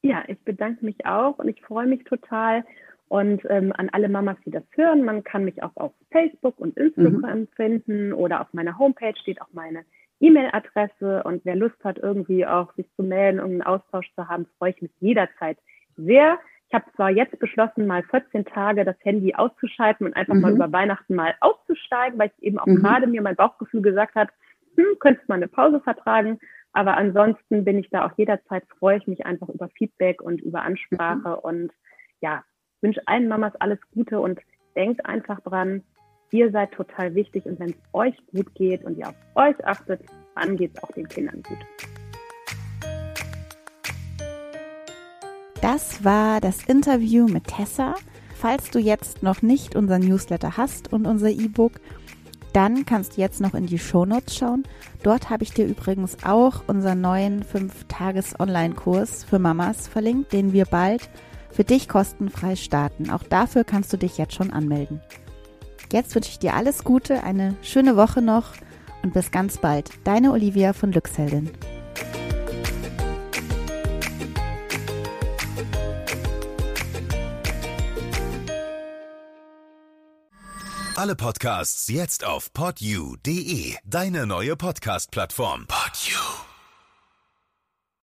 Ja, 0.03 0.23
ich 0.29 0.39
bedanke 0.39 0.85
mich 0.85 1.05
auch 1.05 1.37
und 1.37 1.49
ich 1.49 1.61
freue 1.61 1.85
mich 1.85 2.05
total. 2.05 2.63
Und 3.11 3.41
ähm, 3.49 3.73
an 3.75 3.89
alle 3.91 4.07
Mamas, 4.07 4.37
die 4.45 4.51
das 4.51 4.63
hören, 4.71 5.03
man 5.03 5.25
kann 5.25 5.43
mich 5.43 5.61
auch 5.63 5.75
auf 5.75 5.91
Facebook 6.11 6.57
und 6.61 6.77
Instagram 6.77 7.45
finden 7.57 8.13
oder 8.13 8.39
auf 8.39 8.47
meiner 8.53 8.77
Homepage 8.79 9.13
steht 9.19 9.41
auch 9.41 9.49
meine 9.51 9.83
E-Mail-Adresse. 10.21 11.21
Und 11.23 11.43
wer 11.43 11.57
Lust 11.57 11.75
hat, 11.83 11.97
irgendwie 11.97 12.45
auch 12.45 12.73
sich 12.75 12.85
zu 12.95 13.03
melden, 13.03 13.41
um 13.41 13.51
einen 13.51 13.63
Austausch 13.63 14.09
zu 14.15 14.29
haben, 14.29 14.45
freue 14.57 14.69
ich 14.69 14.81
mich 14.81 14.91
jederzeit 15.01 15.57
sehr. 15.97 16.39
Ich 16.69 16.73
habe 16.73 16.85
zwar 16.95 17.09
jetzt 17.09 17.37
beschlossen, 17.37 17.85
mal 17.85 18.01
14 18.03 18.45
Tage 18.45 18.85
das 18.85 18.95
Handy 19.01 19.35
auszuschalten 19.35 20.07
und 20.07 20.13
einfach 20.15 20.35
mal 20.35 20.51
Mhm. 20.51 20.55
über 20.55 20.71
Weihnachten 20.71 21.13
mal 21.13 21.35
auszusteigen, 21.41 22.17
weil 22.17 22.29
es 22.33 22.41
eben 22.41 22.59
auch 22.59 22.65
Mhm. 22.65 22.75
gerade 22.81 23.07
mir 23.07 23.21
mein 23.21 23.35
Bauchgefühl 23.35 23.81
gesagt 23.81 24.15
hat, 24.15 24.29
hm, 24.77 24.85
könntest 25.01 25.27
mal 25.27 25.35
eine 25.35 25.49
Pause 25.49 25.81
vertragen. 25.81 26.39
Aber 26.71 26.95
ansonsten 26.95 27.65
bin 27.65 27.77
ich 27.77 27.89
da 27.89 28.05
auch 28.05 28.17
jederzeit, 28.17 28.63
freue 28.79 28.99
ich 28.99 29.07
mich 29.07 29.25
einfach 29.25 29.49
über 29.49 29.67
Feedback 29.67 30.21
und 30.21 30.39
über 30.39 30.61
Ansprache 30.61 31.35
und 31.41 31.73
ja, 32.21 32.45
wünsche 32.81 33.01
allen 33.05 33.27
Mamas 33.27 33.55
alles 33.59 33.79
Gute 33.93 34.19
und 34.19 34.39
denkt 34.75 35.05
einfach 35.05 35.39
dran, 35.41 35.83
ihr 36.31 36.51
seid 36.51 36.71
total 36.71 37.13
wichtig 37.15 37.45
und 37.45 37.59
wenn 37.59 37.69
es 37.69 37.75
euch 37.93 38.15
gut 38.31 38.53
geht 38.55 38.83
und 38.83 38.97
ihr 38.97 39.07
auf 39.07 39.15
euch 39.35 39.65
achtet, 39.65 40.01
dann 40.35 40.57
geht 40.57 40.75
es 40.75 40.83
auch 40.83 40.91
den 40.91 41.07
Kindern 41.07 41.43
gut. 41.43 41.57
Das 45.61 46.03
war 46.03 46.41
das 46.41 46.65
Interview 46.65 47.27
mit 47.27 47.45
Tessa. 47.45 47.93
Falls 48.35 48.71
du 48.71 48.79
jetzt 48.79 49.21
noch 49.21 49.43
nicht 49.43 49.75
unser 49.75 49.99
Newsletter 49.99 50.57
hast 50.57 50.91
und 50.91 51.05
unser 51.05 51.29
E-Book, 51.29 51.73
dann 52.53 52.85
kannst 52.85 53.15
du 53.15 53.21
jetzt 53.21 53.39
noch 53.39 53.53
in 53.53 53.67
die 53.67 53.77
Shownotes 53.77 54.35
schauen. 54.35 54.63
Dort 55.03 55.29
habe 55.29 55.43
ich 55.43 55.53
dir 55.53 55.67
übrigens 55.67 56.17
auch 56.23 56.63
unseren 56.67 57.01
neuen 57.01 57.43
5-Tages-Online-Kurs 57.43 59.23
für 59.23 59.37
Mamas 59.37 59.87
verlinkt, 59.87 60.33
den 60.33 60.51
wir 60.51 60.65
bald 60.65 61.07
für 61.51 61.63
dich 61.63 61.87
kostenfrei 61.87 62.55
starten. 62.55 63.09
Auch 63.09 63.23
dafür 63.23 63.63
kannst 63.63 63.91
du 63.93 63.97
dich 63.97 64.17
jetzt 64.17 64.33
schon 64.33 64.51
anmelden. 64.51 65.01
Jetzt 65.91 66.15
wünsche 66.15 66.29
ich 66.29 66.39
dir 66.39 66.55
alles 66.55 66.83
Gute, 66.83 67.23
eine 67.23 67.55
schöne 67.61 67.97
Woche 67.97 68.21
noch 68.21 68.53
und 69.03 69.13
bis 69.13 69.31
ganz 69.31 69.57
bald. 69.57 69.89
Deine 70.03 70.31
Olivia 70.31 70.73
von 70.73 70.91
Glücksheldin. 70.91 71.51
Alle 80.95 81.15
Podcasts 81.15 81.87
jetzt 81.87 82.23
auf 82.23 82.53
podyou.de, 82.53 83.75
deine 83.85 84.27
neue 84.27 84.55
Podcast-Plattform. 84.55 85.65
Podyou. 85.65 86.50